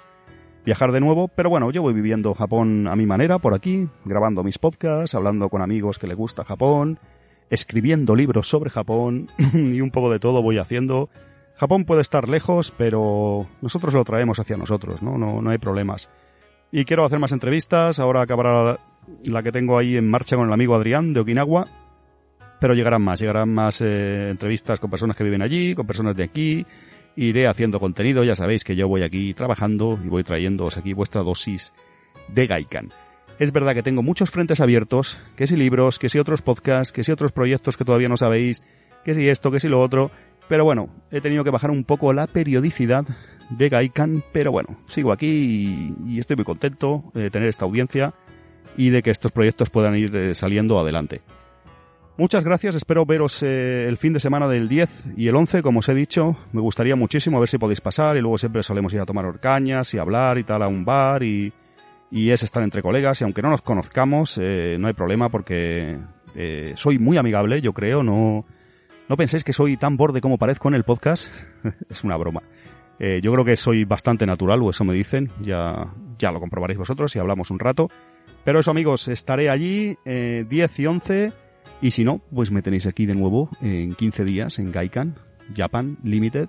viajar 0.66 0.92
de 0.92 1.00
nuevo. 1.00 1.28
Pero 1.28 1.48
bueno, 1.48 1.70
yo 1.70 1.80
voy 1.80 1.94
viviendo 1.94 2.34
Japón 2.34 2.88
a 2.88 2.96
mi 2.96 3.06
manera, 3.06 3.38
por 3.38 3.54
aquí, 3.54 3.88
grabando 4.04 4.42
mis 4.42 4.58
podcasts, 4.58 5.14
hablando 5.14 5.48
con 5.48 5.62
amigos 5.62 5.98
que 5.98 6.06
le 6.06 6.14
gusta 6.14 6.44
Japón, 6.44 6.98
escribiendo 7.48 8.14
libros 8.14 8.48
sobre 8.48 8.68
Japón 8.68 9.28
y 9.54 9.80
un 9.80 9.90
poco 9.90 10.10
de 10.10 10.18
todo 10.18 10.42
voy 10.42 10.58
haciendo. 10.58 11.08
Japón 11.56 11.86
puede 11.86 12.02
estar 12.02 12.28
lejos, 12.28 12.70
pero 12.76 13.46
nosotros 13.62 13.94
lo 13.94 14.04
traemos 14.04 14.38
hacia 14.38 14.58
nosotros, 14.58 15.02
¿no? 15.02 15.16
No, 15.16 15.40
no 15.40 15.50
hay 15.50 15.58
problemas. 15.58 16.10
Y 16.70 16.84
quiero 16.84 17.04
hacer 17.06 17.18
más 17.18 17.32
entrevistas, 17.32 17.98
ahora 17.98 18.20
acabará 18.20 18.78
la 19.24 19.42
que 19.42 19.52
tengo 19.52 19.78
ahí 19.78 19.96
en 19.96 20.08
marcha 20.08 20.36
con 20.36 20.46
el 20.46 20.52
amigo 20.52 20.74
Adrián 20.74 21.14
de 21.14 21.20
Okinawa, 21.20 21.66
pero 22.60 22.74
llegarán 22.74 23.02
más, 23.02 23.20
llegarán 23.20 23.52
más 23.52 23.80
eh, 23.80 24.30
entrevistas 24.30 24.80
con 24.80 24.90
personas 24.90 25.16
que 25.16 25.24
viven 25.24 25.42
allí, 25.42 25.74
con 25.74 25.86
personas 25.86 26.16
de 26.16 26.24
aquí, 26.24 26.66
iré 27.16 27.46
haciendo 27.46 27.80
contenido, 27.80 28.24
ya 28.24 28.36
sabéis 28.36 28.64
que 28.64 28.76
yo 28.76 28.88
voy 28.88 29.02
aquí 29.02 29.34
trabajando 29.34 29.98
y 30.04 30.08
voy 30.08 30.24
trayéndoos 30.24 30.76
aquí 30.76 30.92
vuestra 30.92 31.22
dosis 31.22 31.74
de 32.28 32.46
Gaikan. 32.46 32.90
Es 33.38 33.52
verdad 33.52 33.74
que 33.74 33.82
tengo 33.82 34.02
muchos 34.02 34.30
frentes 34.30 34.60
abiertos, 34.60 35.18
que 35.36 35.46
si 35.46 35.56
libros, 35.56 35.98
que 35.98 36.08
si 36.08 36.18
otros 36.18 36.42
podcasts, 36.42 36.92
que 36.92 37.04
si 37.04 37.12
otros 37.12 37.32
proyectos 37.32 37.76
que 37.76 37.84
todavía 37.84 38.08
no 38.08 38.16
sabéis, 38.16 38.62
que 39.04 39.14
si 39.14 39.28
esto, 39.28 39.50
que 39.50 39.60
si 39.60 39.68
lo 39.68 39.80
otro, 39.80 40.10
pero 40.48 40.64
bueno, 40.64 40.88
he 41.10 41.20
tenido 41.20 41.44
que 41.44 41.50
bajar 41.50 41.70
un 41.70 41.84
poco 41.84 42.12
la 42.12 42.26
periodicidad 42.26 43.04
de 43.50 43.68
Gaikan, 43.68 44.24
pero 44.32 44.50
bueno, 44.50 44.78
sigo 44.86 45.12
aquí 45.12 45.94
y, 46.06 46.18
estoy 46.18 46.36
muy 46.36 46.44
contento 46.44 47.04
de 47.14 47.30
tener 47.30 47.48
esta 47.48 47.64
audiencia 47.64 48.14
y 48.76 48.90
de 48.90 49.02
que 49.02 49.10
estos 49.10 49.32
proyectos 49.32 49.70
puedan 49.70 49.94
ir 49.96 50.14
eh, 50.16 50.34
saliendo 50.34 50.78
adelante. 50.78 51.22
Muchas 52.18 52.42
gracias, 52.42 52.74
espero 52.74 53.06
veros 53.06 53.42
eh, 53.44 53.86
el 53.86 53.96
fin 53.96 54.12
de 54.12 54.18
semana 54.18 54.48
del 54.48 54.68
10 54.68 55.16
y 55.16 55.28
el 55.28 55.36
11, 55.36 55.62
como 55.62 55.78
os 55.78 55.88
he 55.88 55.94
dicho, 55.94 56.36
me 56.52 56.60
gustaría 56.60 56.96
muchísimo 56.96 57.36
a 57.36 57.40
ver 57.40 57.48
si 57.48 57.58
podéis 57.58 57.80
pasar 57.80 58.16
y 58.16 58.20
luego 58.20 58.36
siempre 58.36 58.62
solemos 58.64 58.92
ir 58.92 59.00
a 59.00 59.06
tomar 59.06 59.24
horcañas 59.24 59.94
y 59.94 59.98
hablar 59.98 60.36
y 60.36 60.42
tal 60.42 60.62
a 60.64 60.68
un 60.68 60.84
bar 60.84 61.22
y, 61.22 61.52
es 62.10 62.42
estar 62.42 62.62
entre 62.64 62.82
colegas 62.82 63.20
y 63.20 63.24
aunque 63.24 63.40
no 63.40 63.50
nos 63.50 63.62
conozcamos, 63.62 64.36
eh, 64.42 64.76
no 64.80 64.88
hay 64.88 64.94
problema 64.94 65.28
porque 65.28 65.96
soy 66.74 66.98
muy 66.98 67.16
amigable, 67.18 67.60
yo 67.60 67.72
creo, 67.72 68.02
no, 68.02 68.44
no 69.08 69.16
penséis 69.16 69.42
que 69.42 69.54
soy 69.54 69.76
tan 69.76 69.96
borde 69.96 70.20
como 70.20 70.38
parezco 70.38 70.68
en 70.68 70.74
el 70.74 70.84
podcast. 70.84 71.32
es 71.88 72.04
una 72.04 72.16
broma. 72.16 72.42
Eh, 72.98 73.20
yo 73.22 73.32
creo 73.32 73.44
que 73.44 73.56
soy 73.56 73.84
bastante 73.84 74.26
natural, 74.26 74.62
o 74.62 74.70
eso 74.70 74.84
me 74.84 74.92
dicen. 74.92 75.30
Ya, 75.40 75.94
ya 76.18 76.30
lo 76.30 76.40
comprobaréis 76.40 76.78
vosotros 76.78 77.12
si 77.12 77.18
hablamos 77.18 77.50
un 77.50 77.58
rato. 77.58 77.88
Pero 78.44 78.60
eso, 78.60 78.70
amigos, 78.70 79.08
estaré 79.08 79.50
allí 79.50 79.96
eh, 80.04 80.44
10 80.48 80.80
y 80.80 80.86
11. 80.86 81.32
Y 81.80 81.92
si 81.92 82.04
no, 82.04 82.20
pues 82.34 82.50
me 82.50 82.62
tenéis 82.62 82.86
aquí 82.86 83.06
de 83.06 83.14
nuevo 83.14 83.50
en 83.60 83.94
15 83.94 84.24
días 84.24 84.58
en 84.58 84.72
Gaikan, 84.72 85.16
Japan 85.54 85.96
Limited 86.02 86.48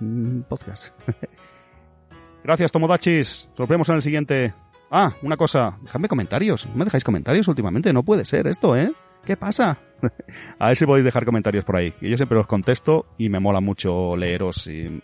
mm, 0.00 0.40
Podcast. 0.42 0.92
Gracias, 2.44 2.72
Tomodachis. 2.72 3.50
Nos 3.56 3.68
vemos 3.68 3.88
en 3.88 3.94
el 3.96 4.02
siguiente. 4.02 4.52
Ah, 4.90 5.14
una 5.22 5.36
cosa, 5.36 5.78
dejadme 5.82 6.08
comentarios. 6.08 6.66
¿No 6.66 6.76
me 6.76 6.84
dejáis 6.84 7.04
comentarios 7.04 7.48
últimamente? 7.48 7.92
No 7.92 8.02
puede 8.02 8.24
ser 8.24 8.46
esto, 8.46 8.76
¿eh? 8.76 8.92
¿Qué 9.24 9.36
pasa? 9.36 9.78
a 10.58 10.68
ver 10.68 10.76
si 10.76 10.84
podéis 10.86 11.04
dejar 11.04 11.24
comentarios 11.24 11.64
por 11.64 11.76
ahí. 11.76 11.94
Yo 12.00 12.16
siempre 12.16 12.36
los 12.36 12.46
contesto 12.46 13.06
y 13.16 13.28
me 13.28 13.40
mola 13.40 13.60
mucho 13.60 14.16
leeros 14.16 14.66
y, 14.66 15.00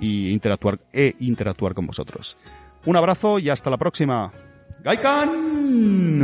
y 0.00 0.30
interactuar, 0.30 0.80
e 0.92 1.14
interactuar 1.20 1.74
con 1.74 1.86
vosotros. 1.86 2.36
Un 2.84 2.96
abrazo 2.96 3.38
y 3.38 3.50
hasta 3.50 3.70
la 3.70 3.76
próxima. 3.76 4.32
¡Gaikan! 4.82 6.20